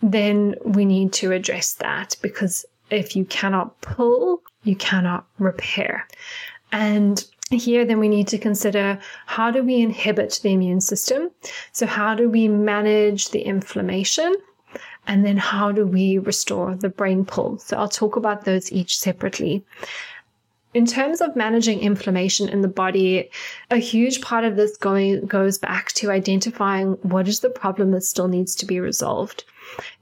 then 0.00 0.54
we 0.64 0.84
need 0.84 1.12
to 1.14 1.32
address 1.32 1.74
that 1.74 2.16
because 2.22 2.64
if 2.90 3.16
you 3.16 3.24
cannot 3.24 3.80
pull, 3.80 4.42
you 4.62 4.76
cannot 4.76 5.26
repair. 5.38 6.06
And 6.72 7.24
here, 7.50 7.84
then 7.84 7.98
we 7.98 8.08
need 8.08 8.28
to 8.28 8.38
consider 8.38 8.98
how 9.26 9.50
do 9.50 9.62
we 9.62 9.80
inhibit 9.80 10.40
the 10.42 10.52
immune 10.52 10.80
system? 10.80 11.30
So, 11.72 11.86
how 11.86 12.14
do 12.14 12.28
we 12.28 12.48
manage 12.48 13.30
the 13.30 13.42
inflammation? 13.42 14.34
And 15.06 15.24
then, 15.24 15.36
how 15.36 15.70
do 15.72 15.86
we 15.86 16.18
restore 16.18 16.74
the 16.74 16.88
brain 16.88 17.24
pull? 17.24 17.58
So, 17.58 17.76
I'll 17.76 17.88
talk 17.88 18.16
about 18.16 18.44
those 18.44 18.72
each 18.72 18.98
separately. 18.98 19.64
In 20.74 20.86
terms 20.86 21.20
of 21.20 21.36
managing 21.36 21.80
inflammation 21.80 22.48
in 22.48 22.60
the 22.60 22.68
body, 22.68 23.30
a 23.70 23.76
huge 23.76 24.20
part 24.20 24.44
of 24.44 24.56
this 24.56 24.76
going, 24.76 25.24
goes 25.26 25.56
back 25.56 25.92
to 25.92 26.10
identifying 26.10 26.94
what 27.02 27.28
is 27.28 27.40
the 27.40 27.48
problem 27.48 27.92
that 27.92 28.02
still 28.02 28.26
needs 28.26 28.56
to 28.56 28.66
be 28.66 28.80
resolved. 28.80 29.44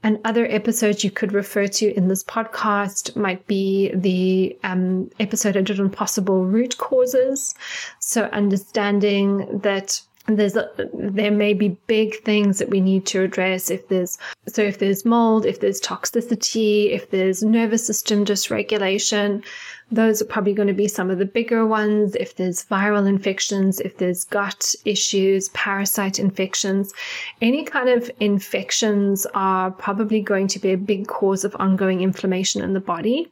And 0.01 0.19
other 0.25 0.45
episodes 0.47 1.03
you 1.03 1.11
could 1.11 1.31
refer 1.31 1.67
to 1.67 1.95
in 1.95 2.07
this 2.07 2.23
podcast 2.23 3.15
might 3.15 3.45
be 3.45 3.91
the 3.93 4.57
um, 4.63 5.09
episode 5.19 5.55
I 5.55 5.61
did 5.61 5.79
on 5.79 5.89
possible 5.89 6.45
root 6.45 6.77
causes. 6.79 7.53
So 7.99 8.23
understanding 8.25 9.59
that 9.59 10.01
there's 10.25 10.57
there 10.93 11.31
may 11.31 11.53
be 11.53 11.77
big 11.87 12.15
things 12.23 12.59
that 12.59 12.69
we 12.69 12.79
need 12.79 13.05
to 13.07 13.23
address. 13.23 13.69
If 13.69 13.89
there's 13.89 14.17
so 14.47 14.61
if 14.61 14.79
there's 14.79 15.03
mold 15.03 15.45
if 15.45 15.59
there's 15.59 15.81
toxicity 15.81 16.91
if 16.91 17.09
there's 17.09 17.43
nervous 17.43 17.85
system 17.85 18.23
dysregulation 18.23 19.43
those 19.91 20.21
are 20.21 20.25
probably 20.25 20.53
going 20.53 20.69
to 20.69 20.73
be 20.73 20.87
some 20.87 21.11
of 21.11 21.19
the 21.19 21.25
bigger 21.25 21.67
ones. 21.67 22.15
If 22.15 22.37
there's 22.37 22.63
viral 22.65 23.07
infections 23.07 23.81
if 23.81 23.97
there's 23.97 24.23
gut 24.23 24.75
issues 24.85 25.49
parasite 25.49 26.19
infections 26.19 26.93
any 27.41 27.65
kind 27.65 27.89
of 27.89 28.09
infections 28.21 29.27
are 29.33 29.71
probably 29.71 30.21
going 30.21 30.47
to 30.47 30.59
be 30.59 30.71
a 30.71 30.77
big 30.77 31.07
cause 31.07 31.43
of 31.43 31.55
ongoing 31.59 32.01
inflammation 32.01 32.61
in 32.61 32.73
the 32.73 32.79
body 32.79 33.29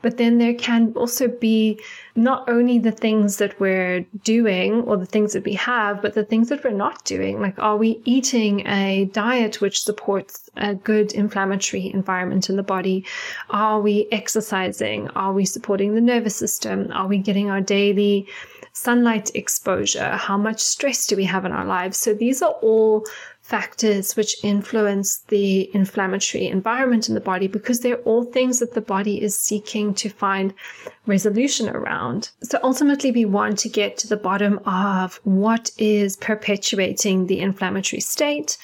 but 0.00 0.16
then 0.16 0.38
there 0.38 0.54
can 0.54 0.92
also 0.94 1.28
be 1.28 1.80
not 2.14 2.48
only 2.48 2.78
the 2.78 2.92
things 2.92 3.38
that 3.38 3.58
we're 3.58 4.00
doing 4.22 4.82
or 4.82 4.96
the 4.96 5.06
things 5.06 5.32
that 5.32 5.44
we 5.44 5.54
have, 5.54 6.00
but 6.00 6.14
the 6.14 6.24
things 6.24 6.48
that 6.48 6.62
we're 6.62 6.70
not 6.70 7.04
doing. 7.04 7.40
Like, 7.40 7.58
are 7.58 7.76
we 7.76 8.00
eating 8.04 8.66
a 8.66 9.06
diet 9.06 9.60
which 9.60 9.82
supports 9.82 10.48
a 10.56 10.74
good 10.74 11.12
inflammatory 11.12 11.92
environment 11.92 12.48
in 12.48 12.56
the 12.56 12.62
body? 12.62 13.04
Are 13.50 13.80
we 13.80 14.06
exercising? 14.12 15.08
Are 15.10 15.32
we 15.32 15.44
supporting 15.44 15.94
the 15.94 16.00
nervous 16.00 16.36
system? 16.36 16.88
Are 16.92 17.08
we 17.08 17.18
getting 17.18 17.50
our 17.50 17.60
daily 17.60 18.28
sunlight 18.78 19.34
exposure, 19.34 20.16
how 20.16 20.38
much 20.38 20.60
stress 20.60 21.06
do 21.06 21.16
we 21.16 21.24
have 21.24 21.44
in 21.44 21.52
our 21.52 21.64
lives. 21.64 21.98
So 21.98 22.14
these 22.14 22.42
are 22.42 22.52
all 22.62 23.04
factors 23.48 24.14
which 24.14 24.44
influence 24.44 25.20
the 25.28 25.74
inflammatory 25.74 26.46
environment 26.48 27.08
in 27.08 27.14
the 27.14 27.20
body 27.20 27.48
because 27.48 27.80
they're 27.80 28.02
all 28.02 28.24
things 28.24 28.58
that 28.58 28.74
the 28.74 28.80
body 28.82 29.22
is 29.22 29.38
seeking 29.38 29.94
to 29.94 30.10
find 30.10 30.52
resolution 31.06 31.66
around. 31.70 32.28
So 32.42 32.60
ultimately, 32.62 33.10
we 33.10 33.24
want 33.24 33.58
to 33.60 33.70
get 33.70 33.96
to 33.98 34.06
the 34.06 34.18
bottom 34.18 34.58
of 34.66 35.18
what 35.24 35.70
is 35.78 36.18
perpetuating 36.18 37.26
the 37.26 37.40
inflammatory 37.40 38.00
state 38.00 38.58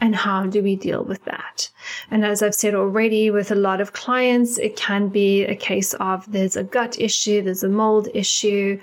and 0.00 0.16
how 0.16 0.46
do 0.46 0.62
we 0.62 0.76
deal 0.76 1.04
with 1.04 1.24
that? 1.24 1.70
And 2.10 2.24
as 2.24 2.42
I've 2.42 2.54
said 2.54 2.74
already, 2.74 3.30
with 3.30 3.50
a 3.50 3.54
lot 3.54 3.80
of 3.80 3.92
clients, 3.92 4.58
it 4.58 4.76
can 4.76 5.08
be 5.08 5.44
a 5.44 5.54
case 5.54 5.94
of 5.94 6.30
there's 6.30 6.56
a 6.56 6.64
gut 6.64 6.98
issue, 6.98 7.42
there's 7.42 7.62
a 7.62 7.68
mold 7.68 8.08
issue, 8.14 8.80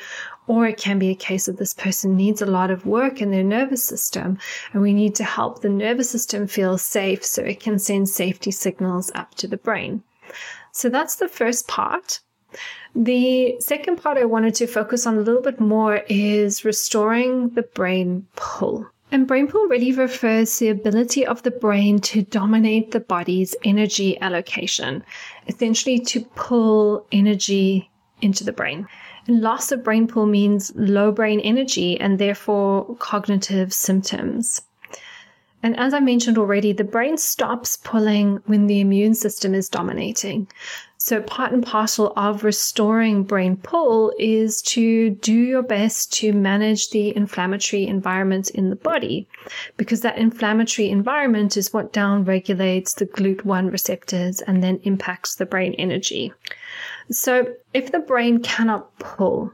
or 0.47 0.65
it 0.65 0.77
can 0.77 0.97
be 0.97 1.09
a 1.09 1.15
case 1.15 1.47
of 1.47 1.57
this 1.57 1.73
person 1.73 2.15
needs 2.15 2.41
a 2.41 2.45
lot 2.45 2.71
of 2.71 2.85
work 2.85 3.21
in 3.21 3.31
their 3.31 3.43
nervous 3.43 3.83
system, 3.83 4.37
and 4.71 4.81
we 4.81 4.93
need 4.93 5.15
to 5.15 5.23
help 5.23 5.61
the 5.61 5.69
nervous 5.69 6.09
system 6.09 6.47
feel 6.47 6.77
safe 6.77 7.25
so 7.25 7.43
it 7.43 7.59
can 7.59 7.77
send 7.77 8.07
safety 8.07 8.51
signals 8.51 9.11
up 9.13 9.35
to 9.35 9.47
the 9.47 9.57
brain. 9.57 10.03
So 10.71 10.89
that's 10.89 11.15
the 11.15 11.27
first 11.27 11.67
part. 11.67 12.21
The 12.95 13.57
second 13.59 14.01
part 14.01 14.17
I 14.17 14.25
wanted 14.25 14.55
to 14.55 14.67
focus 14.67 15.05
on 15.05 15.17
a 15.17 15.21
little 15.21 15.41
bit 15.41 15.59
more 15.59 16.03
is 16.07 16.63
restoring 16.63 17.49
the 17.49 17.63
brain 17.63 18.25
pull. 18.35 18.87
And 19.09 19.25
brain 19.25 19.47
pull 19.47 19.67
really 19.67 19.93
refers 19.93 20.57
to 20.57 20.65
the 20.65 20.69
ability 20.69 21.25
of 21.25 21.43
the 21.43 21.51
brain 21.51 21.99
to 21.99 22.23
dominate 22.23 22.91
the 22.91 22.99
body's 22.99 23.55
energy 23.63 24.19
allocation, 24.19 25.03
essentially 25.47 25.99
to 25.99 26.21
pull 26.35 27.05
energy 27.11 27.89
into 28.21 28.43
the 28.43 28.51
brain. 28.51 28.85
And 29.27 29.41
Loss 29.41 29.71
of 29.71 29.83
brain 29.83 30.07
pull 30.07 30.25
means 30.25 30.73
low 30.75 31.11
brain 31.11 31.39
energy 31.39 31.99
and 31.99 32.19
therefore 32.19 32.95
cognitive 32.99 33.73
symptoms. 33.73 34.61
And 35.63 35.77
as 35.79 35.93
I 35.93 35.99
mentioned 35.99 36.37
already, 36.37 36.73
the 36.73 36.83
brain 36.83 37.17
stops 37.17 37.77
pulling 37.77 38.41
when 38.45 38.67
the 38.67 38.79
immune 38.79 39.15
system 39.15 39.55
is 39.55 39.69
dominating. 39.69 40.47
So, 40.99 41.21
part 41.21 41.51
and 41.51 41.63
parcel 41.63 42.11
of 42.17 42.43
restoring 42.43 43.23
brain 43.23 43.57
pull 43.57 44.13
is 44.17 44.63
to 44.63 45.11
do 45.11 45.33
your 45.33 45.61
best 45.61 46.11
to 46.13 46.33
manage 46.33 46.89
the 46.89 47.15
inflammatory 47.15 47.85
environment 47.85 48.49
in 48.49 48.71
the 48.71 48.75
body, 48.75 49.27
because 49.77 50.01
that 50.01 50.17
inflammatory 50.17 50.89
environment 50.89 51.55
is 51.55 51.71
what 51.71 51.93
downregulates 51.93 52.95
the 52.95 53.05
GLUT1 53.05 53.71
receptors 53.71 54.41
and 54.41 54.63
then 54.63 54.79
impacts 54.83 55.35
the 55.35 55.45
brain 55.45 55.75
energy. 55.75 56.33
So, 57.11 57.53
if 57.75 57.91
the 57.91 57.99
brain 57.99 58.41
cannot 58.41 58.97
pull, 58.97 59.53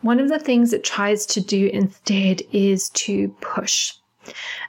one 0.00 0.18
of 0.18 0.30
the 0.30 0.38
things 0.38 0.72
it 0.72 0.84
tries 0.84 1.26
to 1.26 1.40
do 1.40 1.66
instead 1.66 2.42
is 2.50 2.88
to 2.90 3.28
push. 3.40 3.92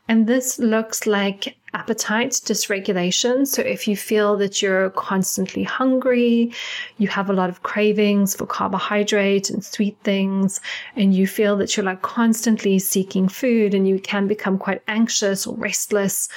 And 0.07 0.27
this 0.27 0.59
looks 0.59 1.07
like 1.07 1.55
appetite 1.73 2.31
dysregulation. 2.31 3.47
So, 3.47 3.61
if 3.61 3.87
you 3.87 3.97
feel 3.97 4.37
that 4.37 4.61
you're 4.61 4.89
constantly 4.91 5.63
hungry, 5.63 6.53
you 6.97 7.07
have 7.07 7.29
a 7.29 7.33
lot 7.33 7.49
of 7.49 7.63
cravings 7.63 8.35
for 8.35 8.45
carbohydrate 8.45 9.49
and 9.49 9.63
sweet 9.63 9.97
things, 10.03 10.61
and 10.95 11.13
you 11.13 11.27
feel 11.27 11.57
that 11.57 11.75
you're 11.75 11.85
like 11.85 12.01
constantly 12.01 12.79
seeking 12.79 13.27
food 13.27 13.73
and 13.73 13.87
you 13.87 13.99
can 13.99 14.27
become 14.27 14.57
quite 14.57 14.81
anxious 14.87 15.47
or 15.47 15.55
restless 15.55 16.29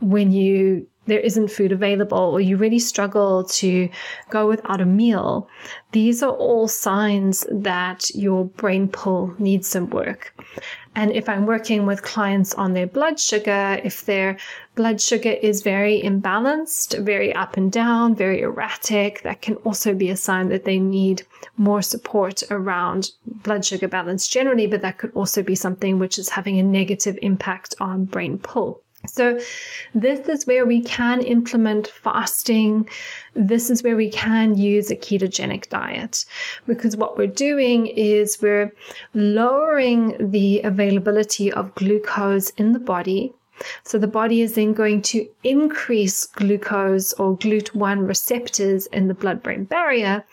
when 0.00 0.32
you 0.32 0.86
there 1.06 1.20
isn't 1.20 1.48
food 1.48 1.72
available 1.72 2.18
or 2.18 2.40
you 2.40 2.56
really 2.56 2.78
struggle 2.78 3.44
to 3.44 3.88
go 4.30 4.48
without 4.48 4.80
a 4.80 4.86
meal, 4.86 5.48
these 5.92 6.22
are 6.22 6.32
all 6.32 6.66
signs 6.68 7.46
that 7.50 8.10
your 8.14 8.44
brain 8.44 8.88
pull 8.88 9.34
needs 9.38 9.68
some 9.68 9.90
work. 9.90 10.34
And 10.96 11.10
if 11.10 11.28
I'm 11.28 11.46
working 11.46 11.86
with 11.86 12.02
clients 12.02 12.54
on 12.54 12.72
their 12.72 12.86
blood 12.86 13.18
sugar, 13.18 13.80
if 13.82 14.06
their 14.06 14.36
blood 14.76 15.00
sugar 15.00 15.30
is 15.30 15.62
very 15.62 16.00
imbalanced, 16.00 17.04
very 17.04 17.34
up 17.34 17.56
and 17.56 17.70
down, 17.72 18.14
very 18.14 18.42
erratic, 18.42 19.22
that 19.22 19.42
can 19.42 19.56
also 19.56 19.92
be 19.92 20.10
a 20.10 20.16
sign 20.16 20.48
that 20.50 20.64
they 20.64 20.78
need 20.78 21.26
more 21.56 21.82
support 21.82 22.44
around 22.50 23.10
blood 23.26 23.64
sugar 23.64 23.88
balance 23.88 24.28
generally, 24.28 24.68
but 24.68 24.82
that 24.82 24.98
could 24.98 25.12
also 25.14 25.42
be 25.42 25.56
something 25.56 25.98
which 25.98 26.16
is 26.16 26.28
having 26.28 26.60
a 26.60 26.62
negative 26.62 27.18
impact 27.22 27.74
on 27.80 28.04
brain 28.04 28.38
pull. 28.38 28.83
So, 29.06 29.38
this 29.94 30.28
is 30.28 30.46
where 30.46 30.66
we 30.66 30.80
can 30.82 31.20
implement 31.22 31.88
fasting. 31.88 32.88
This 33.34 33.70
is 33.70 33.82
where 33.82 33.96
we 33.96 34.10
can 34.10 34.56
use 34.56 34.90
a 34.90 34.96
ketogenic 34.96 35.68
diet 35.68 36.24
because 36.66 36.96
what 36.96 37.18
we're 37.18 37.26
doing 37.26 37.86
is 37.86 38.40
we're 38.40 38.72
lowering 39.14 40.16
the 40.30 40.60
availability 40.62 41.52
of 41.52 41.74
glucose 41.74 42.50
in 42.50 42.72
the 42.72 42.78
body 42.78 43.34
so 43.82 43.98
the 43.98 44.06
body 44.06 44.40
is 44.40 44.54
then 44.54 44.72
going 44.72 45.02
to 45.02 45.28
increase 45.42 46.26
glucose 46.26 47.12
or 47.14 47.36
GLUT1 47.38 48.06
receptors 48.06 48.86
in 48.86 49.08
the 49.08 49.14
blood 49.14 49.42
brain 49.42 49.64
barrier 49.64 50.24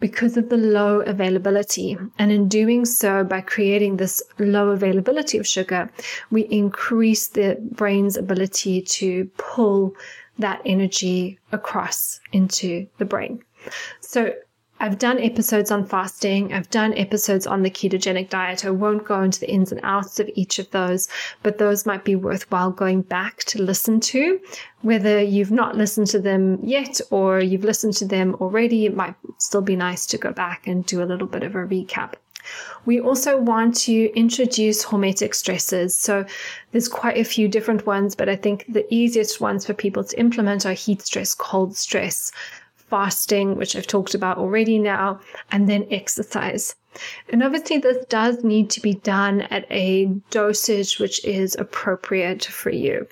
because 0.00 0.36
of 0.36 0.48
the 0.48 0.56
low 0.56 1.00
availability. 1.00 1.96
And 2.18 2.30
in 2.30 2.48
doing 2.48 2.84
so, 2.84 3.24
by 3.24 3.40
creating 3.40 3.96
this 3.96 4.22
low 4.38 4.70
availability 4.70 5.38
of 5.38 5.46
sugar, 5.46 5.90
we 6.30 6.42
increase 6.42 7.28
the 7.28 7.58
brain's 7.72 8.16
ability 8.16 8.82
to 8.82 9.24
pull 9.36 9.94
that 10.38 10.60
energy 10.66 11.38
across 11.52 12.20
into 12.32 12.86
the 12.98 13.04
brain. 13.04 13.42
So 14.00 14.34
I've 14.78 14.98
done 14.98 15.18
episodes 15.20 15.70
on 15.70 15.86
fasting. 15.86 16.52
I've 16.52 16.68
done 16.68 16.92
episodes 16.94 17.46
on 17.46 17.62
the 17.62 17.70
ketogenic 17.70 18.28
diet. 18.28 18.64
I 18.64 18.70
won't 18.70 19.04
go 19.04 19.22
into 19.22 19.40
the 19.40 19.50
ins 19.50 19.72
and 19.72 19.80
outs 19.82 20.20
of 20.20 20.28
each 20.34 20.58
of 20.58 20.70
those, 20.70 21.08
but 21.42 21.56
those 21.56 21.86
might 21.86 22.04
be 22.04 22.14
worthwhile 22.14 22.70
going 22.70 23.02
back 23.02 23.38
to 23.44 23.62
listen 23.62 24.00
to. 24.00 24.38
Whether 24.82 25.22
you've 25.22 25.50
not 25.50 25.76
listened 25.76 26.08
to 26.08 26.18
them 26.18 26.58
yet 26.62 27.00
or 27.10 27.40
you've 27.40 27.64
listened 27.64 27.94
to 27.94 28.04
them 28.04 28.34
already, 28.34 28.84
it 28.84 28.94
might 28.94 29.14
still 29.38 29.62
be 29.62 29.76
nice 29.76 30.04
to 30.06 30.18
go 30.18 30.32
back 30.32 30.66
and 30.66 30.84
do 30.84 31.02
a 31.02 31.04
little 31.04 31.26
bit 31.26 31.42
of 31.42 31.54
a 31.54 31.64
recap. 31.66 32.14
We 32.84 33.00
also 33.00 33.38
want 33.38 33.74
to 33.86 34.12
introduce 34.14 34.84
hormetic 34.84 35.34
stresses. 35.34 35.96
So 35.96 36.24
there's 36.70 36.86
quite 36.86 37.16
a 37.16 37.24
few 37.24 37.48
different 37.48 37.86
ones, 37.86 38.14
but 38.14 38.28
I 38.28 38.36
think 38.36 38.66
the 38.68 38.86
easiest 38.94 39.40
ones 39.40 39.66
for 39.66 39.74
people 39.74 40.04
to 40.04 40.20
implement 40.20 40.66
are 40.66 40.72
heat 40.72 41.02
stress, 41.02 41.34
cold 41.34 41.76
stress, 41.76 42.30
fasting, 42.88 43.56
which 43.56 43.76
I've 43.76 43.86
talked 43.86 44.14
about 44.14 44.38
already 44.38 44.78
now, 44.78 45.20
and 45.50 45.68
then 45.68 45.86
exercise. 45.90 46.74
And 47.28 47.42
obviously, 47.42 47.78
this 47.78 48.04
does 48.06 48.42
need 48.42 48.70
to 48.70 48.80
be 48.80 48.94
done 48.94 49.42
at 49.42 49.70
a 49.70 50.06
dosage 50.30 50.98
which 50.98 51.24
is 51.24 51.54
appropriate 51.56 52.44
for 52.44 52.70
you. 52.70 53.06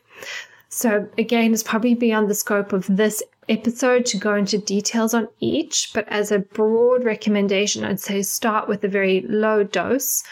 So, 0.69 1.09
again, 1.19 1.53
it's 1.53 1.63
probably 1.63 1.95
beyond 1.95 2.29
the 2.29 2.35
scope 2.35 2.73
of 2.73 2.87
this 2.89 3.23
episode 3.49 4.07
to 4.07 4.17
go 4.17 4.35
into 4.35 4.59
details 4.59 5.15
on 5.15 5.29
each, 5.39 5.91
but 5.93 6.09
as 6.09 6.33
a 6.33 6.39
broad 6.39 7.05
recommendation, 7.05 7.85
I'd 7.85 8.01
say 8.01 8.23
start 8.23 8.69
with 8.69 8.83
a 8.85 8.89
very 8.89 9.25
low 9.29 9.63
dose. 9.63 10.25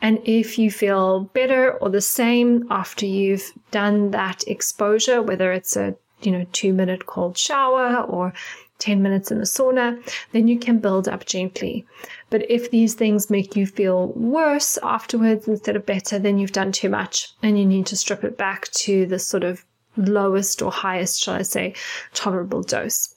And 0.00 0.18
if 0.24 0.58
you 0.58 0.70
feel 0.70 1.30
better 1.34 1.72
or 1.78 1.90
the 1.90 2.00
same 2.00 2.66
after 2.70 3.06
you've 3.06 3.52
done 3.70 4.10
that 4.12 4.46
exposure, 4.48 5.22
whether 5.22 5.52
it's 5.52 5.76
a 5.76 5.94
you 6.22 6.32
know, 6.32 6.46
two 6.52 6.72
minute 6.72 7.06
cold 7.06 7.36
shower 7.36 8.02
or 8.02 8.32
10 8.82 9.00
minutes 9.00 9.30
in 9.30 9.38
the 9.38 9.44
sauna, 9.44 10.02
then 10.32 10.48
you 10.48 10.58
can 10.58 10.80
build 10.80 11.08
up 11.08 11.24
gently. 11.24 11.86
But 12.30 12.50
if 12.50 12.70
these 12.70 12.94
things 12.94 13.30
make 13.30 13.54
you 13.54 13.64
feel 13.66 14.08
worse 14.08 14.76
afterwards 14.82 15.46
instead 15.46 15.76
of 15.76 15.86
better, 15.86 16.18
then 16.18 16.38
you've 16.38 16.52
done 16.52 16.72
too 16.72 16.88
much 16.88 17.32
and 17.42 17.58
you 17.58 17.64
need 17.64 17.86
to 17.86 17.96
strip 17.96 18.24
it 18.24 18.36
back 18.36 18.68
to 18.72 19.06
the 19.06 19.20
sort 19.20 19.44
of 19.44 19.64
lowest 19.96 20.62
or 20.62 20.72
highest, 20.72 21.22
shall 21.22 21.34
I 21.34 21.42
say, 21.42 21.74
tolerable 22.12 22.62
dose. 22.62 23.14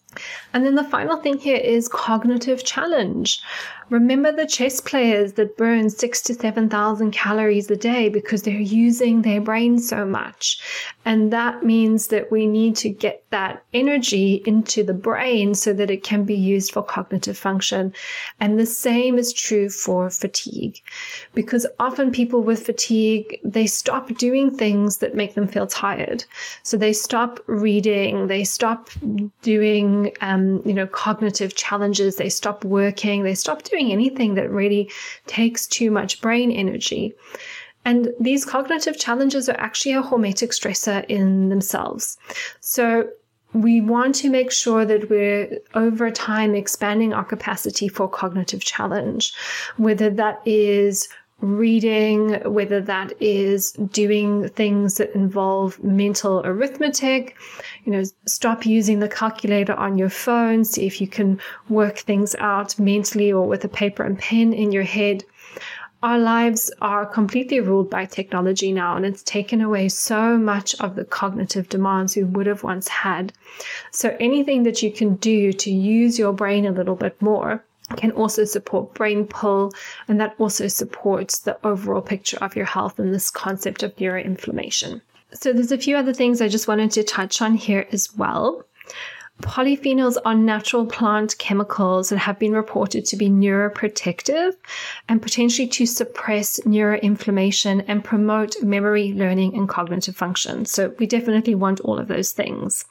And 0.54 0.66
then 0.66 0.76
the 0.76 0.84
final 0.84 1.18
thing 1.18 1.40
here 1.40 1.58
is 1.58 1.90
cognitive 1.90 2.64
challenge. 2.64 3.42
Remember 3.90 4.32
the 4.32 4.48
chess 4.48 4.82
players 4.82 5.34
that 5.34 5.58
burn 5.58 5.90
six 5.92 6.22
to 6.24 6.34
7,000 6.34 7.12
calories 7.12 7.70
a 7.70 7.76
day 7.76 8.10
because 8.10 8.42
they're 8.42 8.54
using 8.56 9.22
their 9.22 9.40
brain 9.40 9.78
so 9.78 10.06
much. 10.06 10.60
And 11.06 11.32
that 11.32 11.64
means 11.64 12.08
that 12.08 12.32
we 12.32 12.48
need 12.48 12.76
to 12.78 12.90
get 12.90 13.24
that 13.30 13.64
energy 13.74 14.42
into 14.48 14.84
the 14.84 14.94
brain 14.94 15.54
so 15.54 15.72
that 15.74 15.92
it 15.92 16.02
can 16.02 16.24
be 16.24 16.34
used 16.34 16.72
for 16.72 16.82
cognitive 16.82 17.38
function. 17.38 17.94
And 18.40 18.60
the 18.60 18.66
same 18.66 19.20
is 19.20 19.32
true 19.32 19.70
for 19.70 20.10
fatigue 20.10 20.82
because 21.36 21.68
often 21.80 22.12
people 22.12 22.42
with 22.42 22.66
fatigue, 22.66 23.40
they 23.44 23.68
stop 23.68 24.08
doing 24.16 24.56
things 24.58 24.98
that 24.98 25.14
make 25.14 25.36
them 25.36 25.48
feel 25.48 25.68
tired. 25.68 26.26
So 26.64 26.76
they 26.76 26.94
stop 26.94 27.40
reading, 27.46 28.28
they 28.28 28.46
stop 28.46 28.90
doing, 29.44 30.12
um, 30.22 30.64
you 30.66 30.74
know, 30.74 30.88
cognitive 30.88 31.56
challenges, 31.56 32.16
they 32.16 32.30
stop 32.30 32.66
working, 32.66 33.22
they 33.22 33.36
stop 33.36 33.62
doing 33.62 33.75
doing 33.76 33.92
anything 33.92 34.36
that 34.36 34.50
really 34.50 34.90
takes 35.28 35.68
too 35.68 35.92
much 35.92 36.22
brain 36.22 36.52
energy. 36.52 37.14
And 37.84 38.10
these 38.20 38.46
cognitive 38.46 38.98
challenges 38.98 39.48
are 39.48 39.60
actually 39.60 39.94
a 39.94 40.02
hormetic 40.02 40.50
stressor 40.50 41.06
in 41.08 41.50
themselves. 41.50 42.18
So 42.62 43.08
we 43.54 43.80
want 43.80 44.16
to 44.16 44.30
make 44.30 44.52
sure 44.52 44.86
that 44.86 45.10
we're 45.10 45.60
over 45.76 46.10
time 46.12 46.56
expanding 46.56 47.14
our 47.14 47.24
capacity 47.24 47.88
for 47.88 48.10
cognitive 48.10 48.62
challenge, 48.62 49.34
whether 49.78 50.10
that 50.10 50.42
is 50.46 51.08
reading, 51.42 52.34
whether 52.52 52.82
that 52.82 53.14
is 53.22 53.74
doing 53.74 54.48
things 54.50 54.96
that 54.98 55.14
involve 55.14 55.84
mental 55.84 56.42
arithmetic, 56.46 57.36
you 57.84 57.92
know, 57.92 58.04
stop 58.26 58.66
using 58.66 59.00
the 59.00 59.10
calculator 59.10 59.74
on 59.74 59.98
your 59.98 60.10
phone, 60.10 60.64
see 60.64 60.86
if 60.86 61.02
you 61.02 61.08
can 61.08 61.40
work 61.70 62.00
things 62.00 62.36
out 62.40 62.78
mentally 62.80 63.32
or 63.32 63.48
with 63.48 63.64
a 63.66 63.70
paper 63.70 64.04
and 64.04 64.18
pen 64.18 64.54
in 64.54 64.72
your 64.72 64.84
head. 64.84 65.24
Our 66.04 66.20
lives 66.20 66.72
are 66.82 67.06
completely 67.06 67.60
ruled 67.60 67.90
by 67.90 68.06
technology 68.06 68.72
now, 68.72 68.96
and 68.96 69.06
it's 69.06 69.24
taken 69.24 69.60
away 69.60 69.90
so 69.90 70.38
much 70.38 70.76
of 70.80 70.96
the 70.96 71.06
cognitive 71.06 71.68
demands 71.68 72.16
we 72.16 72.24
would 72.24 72.46
have 72.46 72.64
once 72.64 72.88
had. 72.88 73.34
So, 73.92 74.16
anything 74.20 74.64
that 74.64 74.84
you 74.84 74.92
can 74.92 75.16
do 75.16 75.52
to 75.54 75.72
use 75.72 76.20
your 76.20 76.32
brain 76.32 76.66
a 76.66 76.72
little 76.72 76.96
bit 76.96 77.20
more 77.22 77.64
can 77.98 78.12
also 78.12 78.46
support 78.46 78.94
brain 78.94 79.26
pull, 79.26 79.74
and 80.08 80.20
that 80.20 80.36
also 80.40 80.68
supports 80.68 81.40
the 81.40 81.58
overall 81.66 82.02
picture 82.02 82.38
of 82.42 82.56
your 82.56 82.66
health 82.66 83.00
and 83.00 83.14
this 83.14 83.30
concept 83.30 83.84
of 83.84 83.96
neuroinflammation. 83.98 85.02
So, 85.34 85.54
there's 85.54 85.72
a 85.72 85.78
few 85.78 85.98
other 85.98 86.14
things 86.14 86.42
I 86.42 86.48
just 86.48 86.68
wanted 86.68 86.92
to 86.92 87.04
touch 87.04 87.42
on 87.42 87.56
here 87.56 87.88
as 87.92 88.16
well. 88.16 88.66
Polyphenols 89.42 90.16
are 90.24 90.34
natural 90.34 90.86
plant 90.86 91.38
chemicals 91.40 92.08
that 92.08 92.20
have 92.20 92.40
been 92.40 92.54
reported 92.54 93.04
to 93.06 93.18
be 93.18 93.30
neuroprotective 93.30 94.54
and 95.10 95.22
potentially 95.22 95.68
to 95.68 95.86
suppress 95.86 96.58
neuroinflammation 96.62 97.84
and 97.86 98.02
promote 98.02 98.56
memory, 98.64 99.12
learning, 99.12 99.54
and 99.56 99.68
cognitive 99.68 100.16
function. 100.16 100.66
So, 100.66 100.96
we 101.00 101.06
definitely 101.06 101.56
want 101.56 101.82
all 101.82 102.00
of 102.00 102.08
those 102.08 102.32
things. 102.32 102.86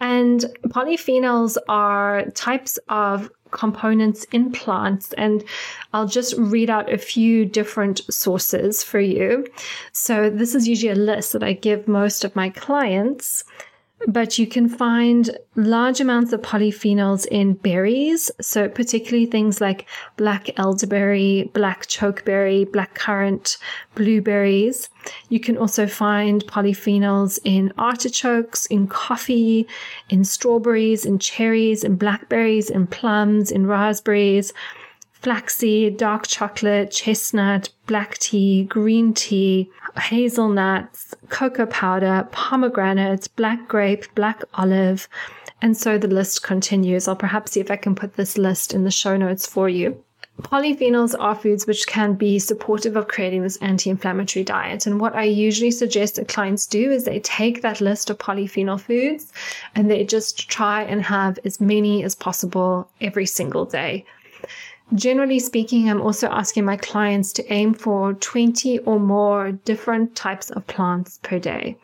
And 0.00 0.44
polyphenols 0.68 1.56
are 1.68 2.24
types 2.30 2.78
of 2.88 3.30
components 3.50 4.24
in 4.32 4.52
plants. 4.52 5.12
And 5.14 5.44
I'll 5.92 6.06
just 6.06 6.34
read 6.36 6.70
out 6.70 6.92
a 6.92 6.98
few 6.98 7.44
different 7.44 8.00
sources 8.12 8.82
for 8.82 9.00
you. 9.00 9.46
So, 9.92 10.30
this 10.30 10.54
is 10.54 10.68
usually 10.68 10.92
a 10.92 10.96
list 10.96 11.32
that 11.32 11.42
I 11.42 11.52
give 11.52 11.88
most 11.88 12.24
of 12.24 12.36
my 12.36 12.50
clients 12.50 13.44
but 14.06 14.38
you 14.38 14.46
can 14.46 14.68
find 14.68 15.36
large 15.56 16.00
amounts 16.00 16.32
of 16.32 16.40
polyphenols 16.40 17.26
in 17.26 17.54
berries. 17.54 18.30
So, 18.40 18.68
particularly 18.68 19.26
things 19.26 19.60
like 19.60 19.88
black 20.16 20.56
elderberry, 20.58 21.50
black 21.52 21.86
chokeberry, 21.86 22.70
black 22.70 22.94
currant, 22.94 23.58
blueberries. 23.94 24.88
You 25.28 25.40
can 25.40 25.56
also 25.56 25.86
find 25.86 26.44
polyphenols 26.46 27.38
in 27.44 27.72
artichokes, 27.76 28.66
in 28.66 28.86
coffee, 28.86 29.66
in 30.08 30.24
strawberries, 30.24 31.04
in 31.04 31.18
cherries, 31.18 31.82
in 31.82 31.96
blackberries, 31.96 32.70
in 32.70 32.86
plums, 32.86 33.50
in 33.50 33.66
raspberries 33.66 34.52
flaxseed, 35.22 35.96
dark 35.96 36.26
chocolate, 36.26 36.90
chestnut, 36.90 37.70
black 37.86 38.18
tea, 38.18 38.64
green 38.64 39.12
tea, 39.12 39.70
hazelnuts, 39.96 41.14
cocoa 41.28 41.66
powder, 41.66 42.28
pomegranates, 42.30 43.28
black 43.28 43.68
grape, 43.68 44.04
black 44.14 44.42
olive, 44.54 45.08
and 45.60 45.76
so 45.76 45.98
the 45.98 46.08
list 46.08 46.42
continues. 46.42 47.08
I'll 47.08 47.16
perhaps 47.16 47.52
see 47.52 47.60
if 47.60 47.70
I 47.70 47.76
can 47.76 47.94
put 47.94 48.14
this 48.14 48.38
list 48.38 48.72
in 48.72 48.84
the 48.84 48.90
show 48.90 49.16
notes 49.16 49.46
for 49.46 49.68
you. 49.68 50.02
Polyphenols 50.42 51.16
are 51.18 51.34
foods 51.34 51.66
which 51.66 51.88
can 51.88 52.14
be 52.14 52.38
supportive 52.38 52.94
of 52.94 53.08
creating 53.08 53.42
this 53.42 53.56
anti 53.56 53.90
inflammatory 53.90 54.44
diet. 54.44 54.86
And 54.86 55.00
what 55.00 55.16
I 55.16 55.24
usually 55.24 55.72
suggest 55.72 56.14
that 56.14 56.28
clients 56.28 56.64
do 56.64 56.92
is 56.92 57.04
they 57.04 57.18
take 57.20 57.62
that 57.62 57.80
list 57.80 58.08
of 58.08 58.18
polyphenol 58.18 58.80
foods 58.80 59.32
and 59.74 59.90
they 59.90 60.04
just 60.04 60.48
try 60.48 60.82
and 60.82 61.02
have 61.02 61.40
as 61.44 61.60
many 61.60 62.04
as 62.04 62.14
possible 62.14 62.88
every 63.00 63.26
single 63.26 63.64
day. 63.64 64.04
Generally 64.94 65.40
speaking, 65.40 65.90
I'm 65.90 66.00
also 66.00 66.28
asking 66.28 66.64
my 66.64 66.78
clients 66.78 67.30
to 67.34 67.52
aim 67.52 67.74
for 67.74 68.14
20 68.14 68.78
or 68.80 68.98
more 68.98 69.52
different 69.52 70.16
types 70.16 70.48
of 70.50 70.66
plants 70.66 71.18
per 71.22 71.38
day. 71.38 71.76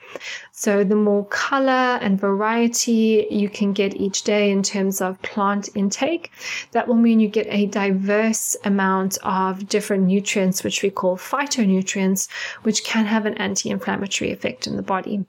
So 0.53 0.85
the 0.85 0.97
more 0.97 1.27
color 1.27 1.99
and 2.01 2.19
variety 2.19 3.27
you 3.31 3.51
can 3.51 3.75
get 3.75 3.95
each 3.97 4.23
day 4.23 4.51
in 4.51 4.63
terms 4.63 5.03
of 5.03 5.21
plant 5.21 5.69
intake, 5.75 6.31
that 6.73 6.89
will 6.89 6.95
mean 6.95 7.21
you 7.21 7.29
get 7.29 7.47
a 7.51 7.67
diverse 7.67 8.57
amount 8.65 9.19
of 9.23 9.69
different 9.69 10.05
nutrients, 10.05 10.65
which 10.65 10.83
we 10.83 10.89
call 10.89 11.19
phytonutrients, 11.19 12.31
which 12.63 12.85
can 12.85 13.05
have 13.05 13.27
an 13.27 13.35
anti-inflammatory 13.35 14.33
effect 14.33 14.67
in 14.67 14.77
the 14.77 14.83
body. 14.83 15.27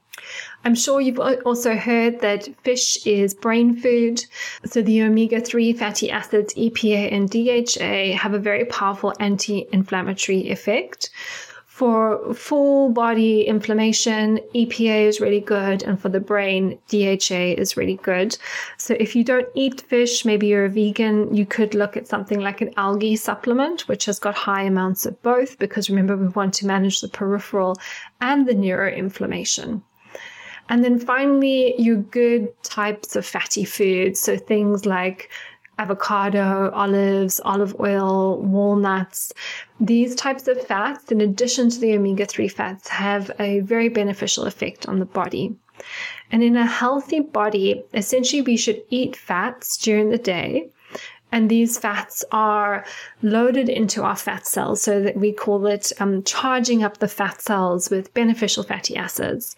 I'm 0.63 0.75
sure 0.75 0.99
you've 1.01 1.19
also 1.19 1.75
heard 1.75 2.21
that 2.21 2.49
fish 2.63 3.05
is 3.05 3.33
brain 3.33 3.75
food. 3.75 4.25
So 4.65 4.81
the 4.81 5.03
omega 5.03 5.39
3 5.39 5.73
fatty 5.73 6.09
acids, 6.09 6.53
EPA 6.55 7.13
and 7.13 7.29
DHA, 7.29 8.17
have 8.17 8.33
a 8.33 8.39
very 8.39 8.65
powerful 8.65 9.13
anti 9.19 9.67
inflammatory 9.71 10.49
effect. 10.49 11.09
For 11.75 12.33
full 12.33 12.91
body 12.91 13.41
inflammation, 13.41 14.39
EPA 14.55 15.07
is 15.07 15.19
really 15.19 15.41
good. 15.41 15.83
And 15.83 15.99
for 15.99 16.07
the 16.07 16.21
brain, 16.21 16.79
DHA 16.87 17.55
is 17.57 17.75
really 17.75 17.97
good. 17.97 18.37
So 18.77 18.95
if 18.97 19.13
you 19.13 19.25
don't 19.25 19.49
eat 19.55 19.81
fish, 19.81 20.23
maybe 20.23 20.47
you're 20.47 20.63
a 20.63 20.69
vegan, 20.69 21.35
you 21.35 21.45
could 21.45 21.75
look 21.75 21.97
at 21.97 22.07
something 22.07 22.39
like 22.39 22.61
an 22.61 22.73
algae 22.77 23.17
supplement, 23.17 23.89
which 23.89 24.05
has 24.05 24.19
got 24.19 24.35
high 24.35 24.63
amounts 24.63 25.05
of 25.05 25.21
both, 25.21 25.59
because 25.59 25.89
remember, 25.89 26.15
we 26.15 26.29
want 26.29 26.53
to 26.53 26.65
manage 26.65 27.01
the 27.01 27.09
peripheral 27.09 27.75
and 28.21 28.47
the 28.47 28.53
neuroinflammation. 28.53 29.81
And 30.69 30.83
then 30.83 30.97
finally, 30.99 31.79
your 31.79 31.97
good 31.97 32.51
types 32.63 33.15
of 33.15 33.25
fatty 33.25 33.65
foods. 33.65 34.19
So 34.19 34.37
things 34.37 34.85
like 34.85 35.29
avocado, 35.77 36.71
olives, 36.71 37.41
olive 37.43 37.75
oil, 37.79 38.39
walnuts. 38.41 39.33
These 39.79 40.15
types 40.15 40.47
of 40.47 40.65
fats, 40.65 41.11
in 41.11 41.21
addition 41.21 41.69
to 41.69 41.79
the 41.79 41.93
omega 41.95 42.25
3 42.25 42.47
fats, 42.47 42.87
have 42.87 43.29
a 43.39 43.59
very 43.59 43.89
beneficial 43.89 44.45
effect 44.45 44.87
on 44.87 44.99
the 44.99 45.05
body. 45.05 45.55
And 46.31 46.41
in 46.41 46.55
a 46.55 46.65
healthy 46.65 47.19
body, 47.19 47.83
essentially, 47.93 48.41
we 48.41 48.57
should 48.57 48.81
eat 48.89 49.15
fats 49.15 49.77
during 49.77 50.09
the 50.09 50.17
day 50.17 50.69
and 51.31 51.49
these 51.49 51.77
fats 51.77 52.23
are 52.31 52.85
loaded 53.21 53.67
into 53.67 54.03
our 54.03 54.15
fat 54.15 54.47
cells 54.47 54.81
so 54.81 55.01
that 55.01 55.17
we 55.17 55.33
call 55.33 55.65
it 55.65 55.91
um, 55.99 56.23
charging 56.23 56.83
up 56.83 56.97
the 56.97 57.07
fat 57.07 57.41
cells 57.41 57.89
with 57.89 58.13
beneficial 58.13 58.63
fatty 58.63 58.95
acids. 58.95 59.55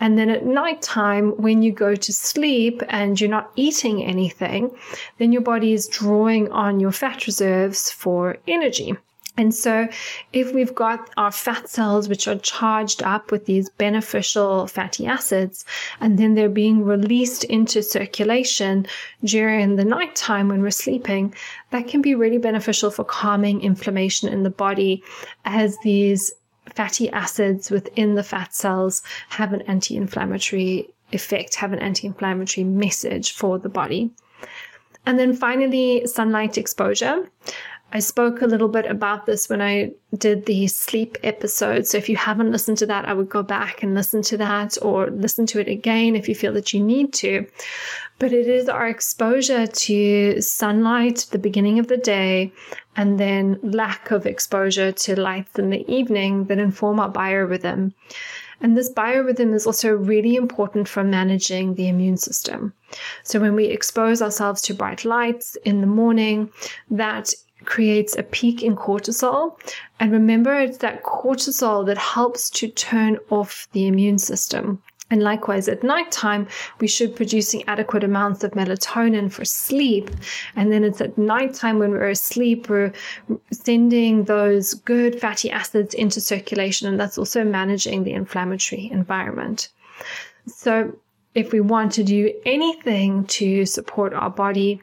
And 0.00 0.18
then 0.18 0.30
at 0.30 0.44
nighttime, 0.44 1.30
when 1.40 1.62
you 1.62 1.72
go 1.72 1.94
to 1.94 2.12
sleep 2.12 2.82
and 2.88 3.20
you're 3.20 3.30
not 3.30 3.52
eating 3.56 4.02
anything, 4.02 4.70
then 5.18 5.32
your 5.32 5.42
body 5.42 5.72
is 5.72 5.86
drawing 5.86 6.50
on 6.50 6.80
your 6.80 6.92
fat 6.92 7.26
reserves 7.26 7.90
for 7.90 8.38
energy. 8.48 8.96
And 9.38 9.54
so, 9.54 9.88
if 10.34 10.52
we've 10.52 10.74
got 10.74 11.08
our 11.16 11.32
fat 11.32 11.66
cells, 11.66 12.06
which 12.06 12.28
are 12.28 12.36
charged 12.36 13.02
up 13.02 13.30
with 13.30 13.46
these 13.46 13.70
beneficial 13.70 14.66
fatty 14.66 15.06
acids, 15.06 15.64
and 16.00 16.18
then 16.18 16.34
they're 16.34 16.50
being 16.50 16.84
released 16.84 17.44
into 17.44 17.82
circulation 17.82 18.86
during 19.24 19.76
the 19.76 19.86
nighttime 19.86 20.48
when 20.48 20.60
we're 20.60 20.70
sleeping, 20.70 21.34
that 21.70 21.88
can 21.88 22.02
be 22.02 22.14
really 22.14 22.36
beneficial 22.36 22.90
for 22.90 23.04
calming 23.04 23.62
inflammation 23.62 24.28
in 24.28 24.42
the 24.42 24.50
body 24.50 25.02
as 25.46 25.78
these 25.82 26.30
fatty 26.74 27.10
acids 27.10 27.70
within 27.70 28.14
the 28.14 28.22
fat 28.22 28.54
cells 28.54 29.02
have 29.30 29.54
an 29.54 29.62
anti 29.62 29.96
inflammatory 29.96 30.90
effect, 31.12 31.54
have 31.54 31.72
an 31.72 31.78
anti 31.78 32.06
inflammatory 32.06 32.64
message 32.64 33.32
for 33.32 33.58
the 33.58 33.68
body. 33.68 34.10
And 35.04 35.18
then 35.18 35.34
finally, 35.34 36.06
sunlight 36.06 36.56
exposure. 36.56 37.28
I 37.94 37.98
spoke 37.98 38.40
a 38.40 38.46
little 38.46 38.68
bit 38.68 38.86
about 38.86 39.26
this 39.26 39.50
when 39.50 39.60
I 39.60 39.92
did 40.16 40.46
the 40.46 40.66
sleep 40.66 41.18
episode. 41.22 41.86
So 41.86 41.98
if 41.98 42.08
you 42.08 42.16
haven't 42.16 42.50
listened 42.50 42.78
to 42.78 42.86
that, 42.86 43.04
I 43.04 43.12
would 43.12 43.28
go 43.28 43.42
back 43.42 43.82
and 43.82 43.94
listen 43.94 44.22
to 44.22 44.38
that 44.38 44.78
or 44.80 45.10
listen 45.10 45.44
to 45.46 45.60
it 45.60 45.68
again 45.68 46.16
if 46.16 46.26
you 46.26 46.34
feel 46.34 46.54
that 46.54 46.72
you 46.72 46.80
need 46.80 47.12
to. 47.14 47.46
But 48.18 48.32
it 48.32 48.46
is 48.46 48.68
our 48.68 48.88
exposure 48.88 49.66
to 49.66 50.40
sunlight 50.40 51.26
the 51.30 51.38
beginning 51.38 51.78
of 51.78 51.88
the 51.88 51.98
day 51.98 52.52
and 52.96 53.20
then 53.20 53.58
lack 53.62 54.10
of 54.10 54.24
exposure 54.24 54.92
to 54.92 55.20
lights 55.20 55.58
in 55.58 55.68
the 55.68 55.84
evening 55.92 56.44
that 56.46 56.58
inform 56.58 56.98
our 56.98 57.12
biorhythm. 57.12 57.92
And 58.62 58.76
this 58.76 58.92
biorhythm 58.92 59.52
is 59.54 59.66
also 59.66 59.90
really 59.92 60.36
important 60.36 60.88
for 60.88 61.02
managing 61.02 61.74
the 61.74 61.88
immune 61.88 62.16
system. 62.16 62.72
So 63.24 63.40
when 63.40 63.56
we 63.56 63.66
expose 63.66 64.22
ourselves 64.22 64.62
to 64.62 64.74
bright 64.74 65.04
lights 65.04 65.56
in 65.64 65.80
the 65.80 65.86
morning, 65.86 66.50
that 66.90 67.34
creates 67.64 68.16
a 68.16 68.22
peak 68.22 68.62
in 68.62 68.76
cortisol. 68.76 69.58
And 70.00 70.12
remember, 70.12 70.54
it's 70.54 70.78
that 70.78 71.04
cortisol 71.04 71.86
that 71.86 71.98
helps 71.98 72.50
to 72.50 72.68
turn 72.68 73.18
off 73.30 73.68
the 73.72 73.86
immune 73.86 74.18
system. 74.18 74.82
And 75.10 75.22
likewise, 75.22 75.68
at 75.68 75.82
nighttime, 75.82 76.48
we 76.80 76.88
should 76.88 77.10
be 77.10 77.16
producing 77.16 77.64
adequate 77.68 78.02
amounts 78.02 78.42
of 78.44 78.52
melatonin 78.52 79.30
for 79.30 79.44
sleep. 79.44 80.10
And 80.56 80.72
then 80.72 80.84
it's 80.84 81.02
at 81.02 81.18
nighttime 81.18 81.78
when 81.78 81.90
we're 81.90 82.08
asleep, 82.08 82.70
we're 82.70 82.94
sending 83.50 84.24
those 84.24 84.72
good 84.72 85.20
fatty 85.20 85.50
acids 85.50 85.92
into 85.92 86.18
circulation. 86.18 86.88
And 86.88 86.98
that's 86.98 87.18
also 87.18 87.44
managing 87.44 88.04
the 88.04 88.14
inflammatory 88.14 88.90
environment. 88.90 89.68
So 90.46 90.96
if 91.34 91.52
we 91.52 91.60
want 91.60 91.92
to 91.92 92.04
do 92.04 92.32
anything 92.46 93.26
to 93.26 93.66
support 93.66 94.14
our 94.14 94.30
body, 94.30 94.80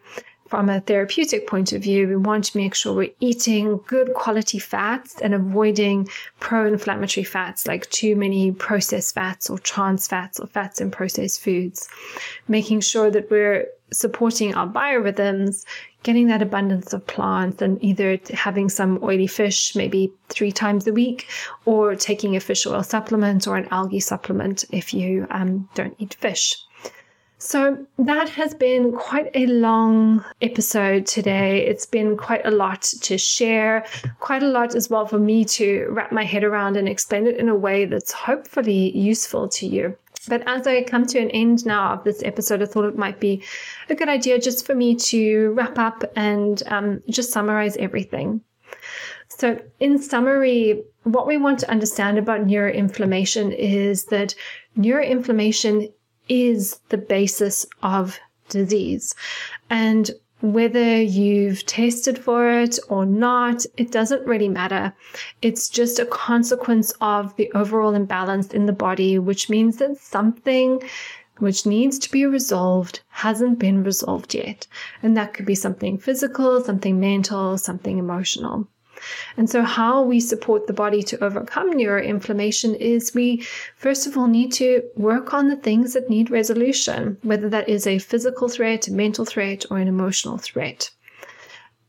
from 0.50 0.68
a 0.68 0.82
therapeutic 0.82 1.46
point 1.46 1.74
of 1.74 1.84
view, 1.84 2.08
we 2.08 2.16
want 2.16 2.46
to 2.46 2.58
make 2.58 2.74
sure 2.74 2.96
we're 2.96 3.14
eating 3.20 3.80
good 3.86 4.16
quality 4.16 4.58
fats 4.58 5.22
and 5.22 5.36
avoiding 5.36 6.10
pro 6.40 6.66
inflammatory 6.66 7.24
fats 7.24 7.68
like 7.68 7.88
too 7.92 8.16
many 8.16 8.52
processed 8.52 9.14
fats 9.14 9.48
or 9.48 9.60
trans 9.60 10.08
fats 10.08 10.40
or 10.40 10.48
fats 10.48 10.82
in 10.82 10.90
processed 10.90 11.42
foods. 11.42 11.88
Making 12.48 12.82
sure 12.82 13.12
that 13.12 13.30
we're 13.30 13.68
supporting 13.94 14.56
our 14.56 14.68
biorhythms, 14.68 15.66
getting 16.02 16.28
that 16.28 16.42
abundance 16.42 16.94
of 16.94 17.06
plants, 17.06 17.62
and 17.62 17.84
either 17.84 18.20
having 18.34 18.70
some 18.70 19.00
oily 19.04 19.28
fish 19.28 19.76
maybe 19.76 20.12
three 20.30 20.52
times 20.52 20.88
a 20.88 20.94
week, 20.94 21.28
or 21.66 21.96
taking 21.96 22.36
a 22.36 22.40
fish 22.40 22.66
oil 22.66 22.82
supplement 22.82 23.48
or 23.48 23.56
an 23.56 23.68
algae 23.70 24.00
supplement 24.00 24.66
if 24.72 24.96
you 24.96 25.28
um, 25.30 25.70
don't 25.76 25.96
eat 26.00 26.16
fish. 26.16 26.56
So 27.42 27.86
that 27.98 28.28
has 28.30 28.54
been 28.54 28.92
quite 28.92 29.32
a 29.34 29.46
long 29.48 30.26
episode 30.42 31.06
today. 31.06 31.66
It's 31.66 31.86
been 31.86 32.18
quite 32.18 32.46
a 32.46 32.52
lot 32.52 32.82
to 32.82 33.18
share, 33.18 33.86
quite 34.20 34.44
a 34.44 34.50
lot 34.50 34.76
as 34.76 34.90
well 34.90 35.06
for 35.06 35.18
me 35.18 35.46
to 35.46 35.88
wrap 35.90 36.12
my 36.12 36.26
head 36.26 36.44
around 36.44 36.76
and 36.76 36.90
explain 36.90 37.28
it 37.28 37.38
in 37.38 37.48
a 37.48 37.56
way 37.56 37.86
that's 37.86 38.12
hopefully 38.12 38.92
useful 38.96 39.48
to 39.48 39.66
you. 39.66 39.96
But 40.28 40.44
as 40.48 40.68
I 40.68 40.84
come 40.84 41.06
to 41.08 41.20
an 41.20 41.32
end 41.32 41.66
now 41.66 41.94
of 41.94 42.04
this 42.04 42.22
episode, 42.24 42.62
I 42.62 42.66
thought 42.66 42.84
it 42.84 42.98
might 42.98 43.22
be 43.22 43.42
a 43.90 43.96
good 43.96 44.10
idea 44.10 44.38
just 44.38 44.66
for 44.66 44.76
me 44.76 44.96
to 44.96 45.52
wrap 45.52 45.80
up 45.80 46.04
and 46.18 46.62
um, 46.68 47.02
just 47.10 47.32
summarize 47.32 47.78
everything. 47.78 48.42
So, 49.30 49.58
in 49.80 49.98
summary, 50.02 50.84
what 51.04 51.26
we 51.26 51.38
want 51.38 51.60
to 51.60 51.72
understand 51.72 52.18
about 52.18 52.46
neuroinflammation 52.46 53.56
is 53.58 54.06
that 54.06 54.36
neuroinflammation 54.78 55.94
is 56.30 56.80
the 56.90 56.98
basis 56.98 57.66
of 57.84 58.20
disease. 58.50 59.14
And 59.70 60.10
whether 60.42 61.02
you've 61.02 61.66
tested 61.66 62.18
for 62.18 62.50
it 62.50 62.80
or 62.88 63.06
not, 63.06 63.66
it 63.76 63.92
doesn't 63.92 64.26
really 64.26 64.48
matter. 64.48 64.94
It's 65.42 65.68
just 65.68 66.00
a 66.00 66.06
consequence 66.06 66.94
of 67.02 67.36
the 67.36 67.52
overall 67.54 67.94
imbalance 67.94 68.54
in 68.54 68.66
the 68.66 68.74
body, 68.74 69.20
which 69.20 69.50
means 69.50 69.78
that 69.78 69.98
something 69.98 70.82
which 71.40 71.66
needs 71.66 72.00
to 72.00 72.12
be 72.12 72.26
resolved 72.26 73.02
hasn't 73.10 73.60
been 73.60 73.84
resolved 73.84 74.34
yet. 74.34 74.68
And 75.04 75.16
that 75.18 75.34
could 75.34 75.46
be 75.46 75.56
something 75.56 75.98
physical, 75.98 76.64
something 76.64 77.00
mental, 77.00 77.58
something 77.58 77.98
emotional. 77.98 78.68
And 79.38 79.50
so, 79.50 79.64
how 79.64 80.02
we 80.02 80.20
support 80.20 80.68
the 80.68 80.74
body 80.74 81.04
to 81.04 81.24
overcome 81.24 81.74
neuroinflammation 81.74 82.76
is 82.76 83.14
we, 83.14 83.42
first 83.76 84.08
of 84.08 84.18
all, 84.18 84.28
need 84.28 84.52
to 84.54 84.84
work 84.96 85.34
on 85.34 85.50
the 85.50 85.56
things 85.56 85.94
that 85.94 86.10
need 86.10 86.30
resolution, 86.30 87.18
whether 87.24 87.50
that 87.50 87.70
is 87.70 87.88
a 87.88 88.00
physical 88.00 88.50
threat, 88.50 88.88
a 88.88 88.94
mental 88.94 89.26
threat, 89.26 89.66
or 89.72 89.78
an 89.78 89.88
emotional 89.88 90.38
threat. 90.38 90.92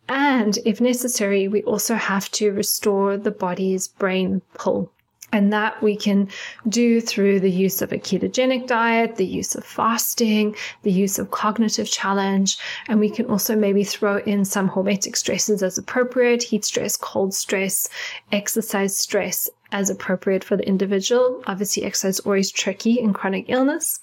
And 0.08 0.58
if 0.64 0.80
necessary, 0.80 1.46
we 1.46 1.62
also 1.62 1.94
have 1.94 2.30
to 2.32 2.52
restore 2.52 3.16
the 3.16 3.30
body's 3.30 3.86
brain 3.86 4.42
pull. 4.54 4.92
And 5.32 5.52
that 5.52 5.80
we 5.82 5.96
can 5.96 6.28
do 6.68 7.00
through 7.00 7.40
the 7.40 7.50
use 7.50 7.82
of 7.82 7.92
a 7.92 7.98
ketogenic 7.98 8.66
diet, 8.66 9.16
the 9.16 9.26
use 9.26 9.54
of 9.54 9.64
fasting, 9.64 10.56
the 10.82 10.90
use 10.90 11.18
of 11.18 11.30
cognitive 11.30 11.88
challenge. 11.88 12.58
And 12.88 12.98
we 12.98 13.10
can 13.10 13.26
also 13.26 13.54
maybe 13.54 13.84
throw 13.84 14.18
in 14.18 14.44
some 14.44 14.68
hormetic 14.68 15.16
stresses 15.16 15.62
as 15.62 15.78
appropriate, 15.78 16.42
heat 16.42 16.64
stress, 16.64 16.96
cold 16.96 17.32
stress, 17.32 17.88
exercise 18.32 18.96
stress 18.96 19.48
as 19.72 19.90
appropriate 19.90 20.42
for 20.42 20.56
the 20.56 20.66
individual. 20.66 21.42
Obviously, 21.46 21.84
exercise 21.84 22.18
is 22.18 22.26
always 22.26 22.50
tricky 22.50 22.98
in 22.98 23.12
chronic 23.12 23.46
illness. 23.48 24.00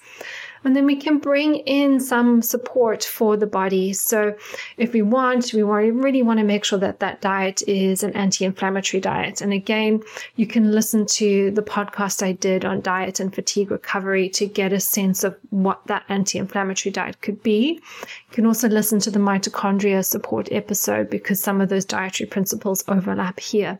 And 0.63 0.75
then 0.75 0.85
we 0.85 0.95
can 0.95 1.19
bring 1.19 1.55
in 1.55 1.99
some 1.99 2.41
support 2.41 3.03
for 3.03 3.37
the 3.37 3.47
body. 3.47 3.93
So 3.93 4.35
if 4.77 4.93
we 4.93 5.01
want, 5.01 5.53
we 5.53 5.61
really 5.63 6.21
want 6.21 6.39
to 6.39 6.45
make 6.45 6.65
sure 6.65 6.79
that 6.79 6.99
that 6.99 7.21
diet 7.21 7.61
is 7.67 8.03
an 8.03 8.13
anti-inflammatory 8.13 9.01
diet. 9.01 9.41
And 9.41 9.53
again, 9.53 10.01
you 10.35 10.47
can 10.47 10.71
listen 10.71 11.05
to 11.05 11.51
the 11.51 11.61
podcast 11.61 12.23
I 12.23 12.33
did 12.33 12.65
on 12.65 12.81
diet 12.81 13.19
and 13.19 13.33
fatigue 13.33 13.71
recovery 13.71 14.29
to 14.29 14.45
get 14.45 14.73
a 14.73 14.79
sense 14.79 15.23
of 15.23 15.37
what 15.49 15.85
that 15.87 16.03
anti-inflammatory 16.09 16.91
diet 16.91 17.21
could 17.21 17.41
be. 17.43 17.79
You 18.01 18.31
can 18.31 18.45
also 18.45 18.67
listen 18.67 18.99
to 18.99 19.11
the 19.11 19.19
mitochondria 19.19 20.03
support 20.03 20.51
episode 20.51 21.09
because 21.09 21.39
some 21.39 21.61
of 21.61 21.69
those 21.69 21.85
dietary 21.85 22.27
principles 22.27 22.83
overlap 22.87 23.39
here. 23.39 23.79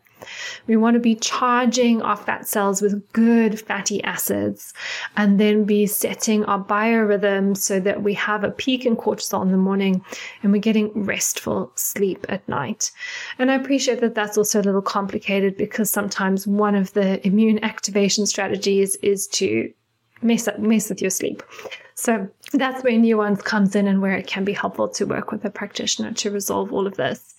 We 0.68 0.76
want 0.76 0.96
to 0.96 1.00
be 1.00 1.16
charging 1.16 2.02
our 2.02 2.18
fat 2.18 2.48
cells 2.48 2.82
with 2.82 3.12
good 3.14 3.60
fatty 3.60 4.04
acids 4.04 4.74
and 5.16 5.40
then 5.40 5.64
be 5.64 5.88
setting 5.88 6.44
our 6.46 6.64
biorhythms 6.64 7.58
so 7.58 7.80
that 7.80 8.04
we 8.04 8.14
have 8.16 8.44
a 8.44 8.52
peak 8.52 8.86
in 8.86 8.96
cortisol 8.96 9.42
in 9.44 9.52
the 9.52 9.58
morning 9.58 10.04
and 10.44 10.52
we're 10.52 10.60
getting 10.60 10.92
restful 11.06 11.72
sleep 11.76 12.26
at 12.30 12.48
night. 12.50 12.92
And 13.40 13.52
I 13.52 13.56
appreciate 13.56 14.02
that 14.02 14.16
that's 14.16 14.38
also 14.38 14.62
a 14.62 14.64
little 14.64 14.82
complicated 14.82 15.58
because 15.58 15.90
sometimes 15.90 16.48
one 16.48 16.76
of 16.76 16.94
the 16.94 17.26
immune 17.26 17.64
activation 17.64 18.26
strategies 18.26 18.96
is 18.98 19.28
to 19.28 19.72
mess 20.22 20.48
up, 20.48 20.60
mess 20.60 20.90
with 20.90 21.02
your 21.02 21.12
sleep. 21.12 21.44
So 21.96 22.28
that's 22.54 22.84
where 22.84 22.98
nuance 22.98 23.42
comes 23.42 23.76
in 23.76 23.88
and 23.88 24.02
where 24.02 24.14
it 24.14 24.28
can 24.28 24.44
be 24.44 24.54
helpful 24.54 24.88
to 24.90 25.06
work 25.06 25.32
with 25.32 25.44
a 25.46 25.50
practitioner 25.50 26.14
to 26.14 26.32
resolve 26.32 26.72
all 26.72 26.86
of 26.86 26.96
this. 26.96 27.36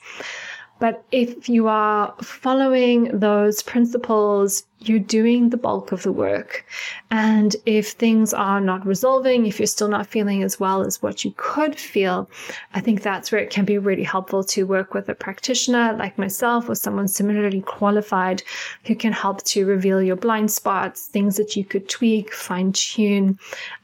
But 0.79 1.05
if 1.11 1.49
you 1.49 1.69
are 1.69 2.15
following 2.23 3.19
those 3.19 3.63
principles, 3.63 4.65
you're 4.81 5.01
doing 5.01 5.51
the 5.51 5.57
bulk 5.57 5.91
of 5.91 6.03
the 6.05 6.13
work. 6.13 6.65
And 7.11 7.57
if 7.67 7.91
things 7.91 8.33
are 8.33 8.61
not 8.61 8.87
resolving, 8.87 9.47
if 9.47 9.59
you're 9.59 9.67
still 9.67 9.89
not 9.89 10.07
feeling 10.07 10.43
as 10.43 10.61
well 10.61 10.83
as 10.83 11.03
what 11.03 11.25
you 11.25 11.35
could 11.37 11.75
feel, 11.77 12.31
I 12.75 12.81
think 12.81 13.03
that's 13.03 13.33
where 13.33 13.41
it 13.41 13.51
can 13.51 13.65
be 13.65 13.79
really 13.79 14.05
helpful 14.05 14.45
to 14.45 14.67
work 14.67 14.95
with 14.95 15.09
a 15.09 15.15
practitioner 15.15 15.95
like 15.99 16.17
myself 16.17 16.69
or 16.69 16.77
someone 16.77 17.09
similarly 17.09 17.61
qualified 17.63 18.43
who 18.85 18.95
can 18.95 19.13
help 19.13 19.43
to 19.45 19.67
reveal 19.67 20.01
your 20.01 20.17
blind 20.17 20.51
spots, 20.51 21.07
things 21.07 21.37
that 21.37 21.57
you 21.57 21.65
could 21.65 21.89
tweak, 21.89 22.33
fine 22.33 22.73
tune 22.73 23.39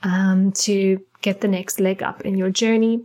um, 0.05 0.53
to 0.53 1.01
get 1.23 1.41
the 1.41 1.49
next 1.49 1.81
leg 1.81 2.03
up 2.03 2.21
in 2.21 2.37
your 2.37 2.51
journey. 2.51 3.03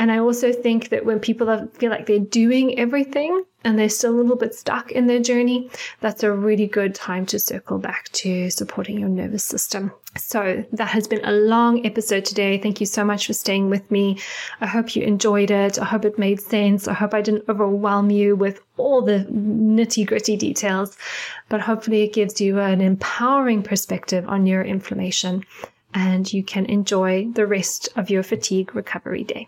And 0.00 0.10
I 0.10 0.18
also 0.18 0.50
think 0.50 0.88
that 0.88 1.04
when 1.04 1.20
people 1.20 1.50
are, 1.50 1.66
feel 1.74 1.90
like 1.90 2.06
they're 2.06 2.18
doing 2.18 2.78
everything 2.78 3.44
and 3.64 3.78
they're 3.78 3.90
still 3.90 4.14
a 4.14 4.16
little 4.16 4.34
bit 4.34 4.54
stuck 4.54 4.90
in 4.90 5.08
their 5.08 5.20
journey, 5.20 5.68
that's 6.00 6.22
a 6.22 6.32
really 6.32 6.66
good 6.66 6.94
time 6.94 7.26
to 7.26 7.38
circle 7.38 7.76
back 7.76 8.08
to 8.12 8.48
supporting 8.48 8.98
your 8.98 9.10
nervous 9.10 9.44
system. 9.44 9.92
So 10.16 10.64
that 10.72 10.88
has 10.88 11.06
been 11.06 11.22
a 11.22 11.32
long 11.32 11.84
episode 11.84 12.24
today. 12.24 12.56
Thank 12.56 12.80
you 12.80 12.86
so 12.86 13.04
much 13.04 13.26
for 13.26 13.34
staying 13.34 13.68
with 13.68 13.90
me. 13.90 14.18
I 14.62 14.66
hope 14.66 14.96
you 14.96 15.02
enjoyed 15.02 15.50
it. 15.50 15.78
I 15.78 15.84
hope 15.84 16.06
it 16.06 16.18
made 16.18 16.40
sense. 16.40 16.88
I 16.88 16.94
hope 16.94 17.12
I 17.12 17.20
didn't 17.20 17.44
overwhelm 17.46 18.10
you 18.10 18.34
with 18.34 18.62
all 18.78 19.02
the 19.02 19.26
nitty 19.30 20.06
gritty 20.06 20.38
details, 20.38 20.96
but 21.50 21.60
hopefully 21.60 22.04
it 22.04 22.14
gives 22.14 22.40
you 22.40 22.58
an 22.58 22.80
empowering 22.80 23.62
perspective 23.62 24.26
on 24.26 24.46
your 24.46 24.62
inflammation 24.62 25.44
and 25.92 26.32
you 26.32 26.42
can 26.42 26.64
enjoy 26.64 27.28
the 27.34 27.46
rest 27.46 27.90
of 27.96 28.08
your 28.08 28.22
fatigue 28.22 28.74
recovery 28.74 29.24
day. 29.24 29.46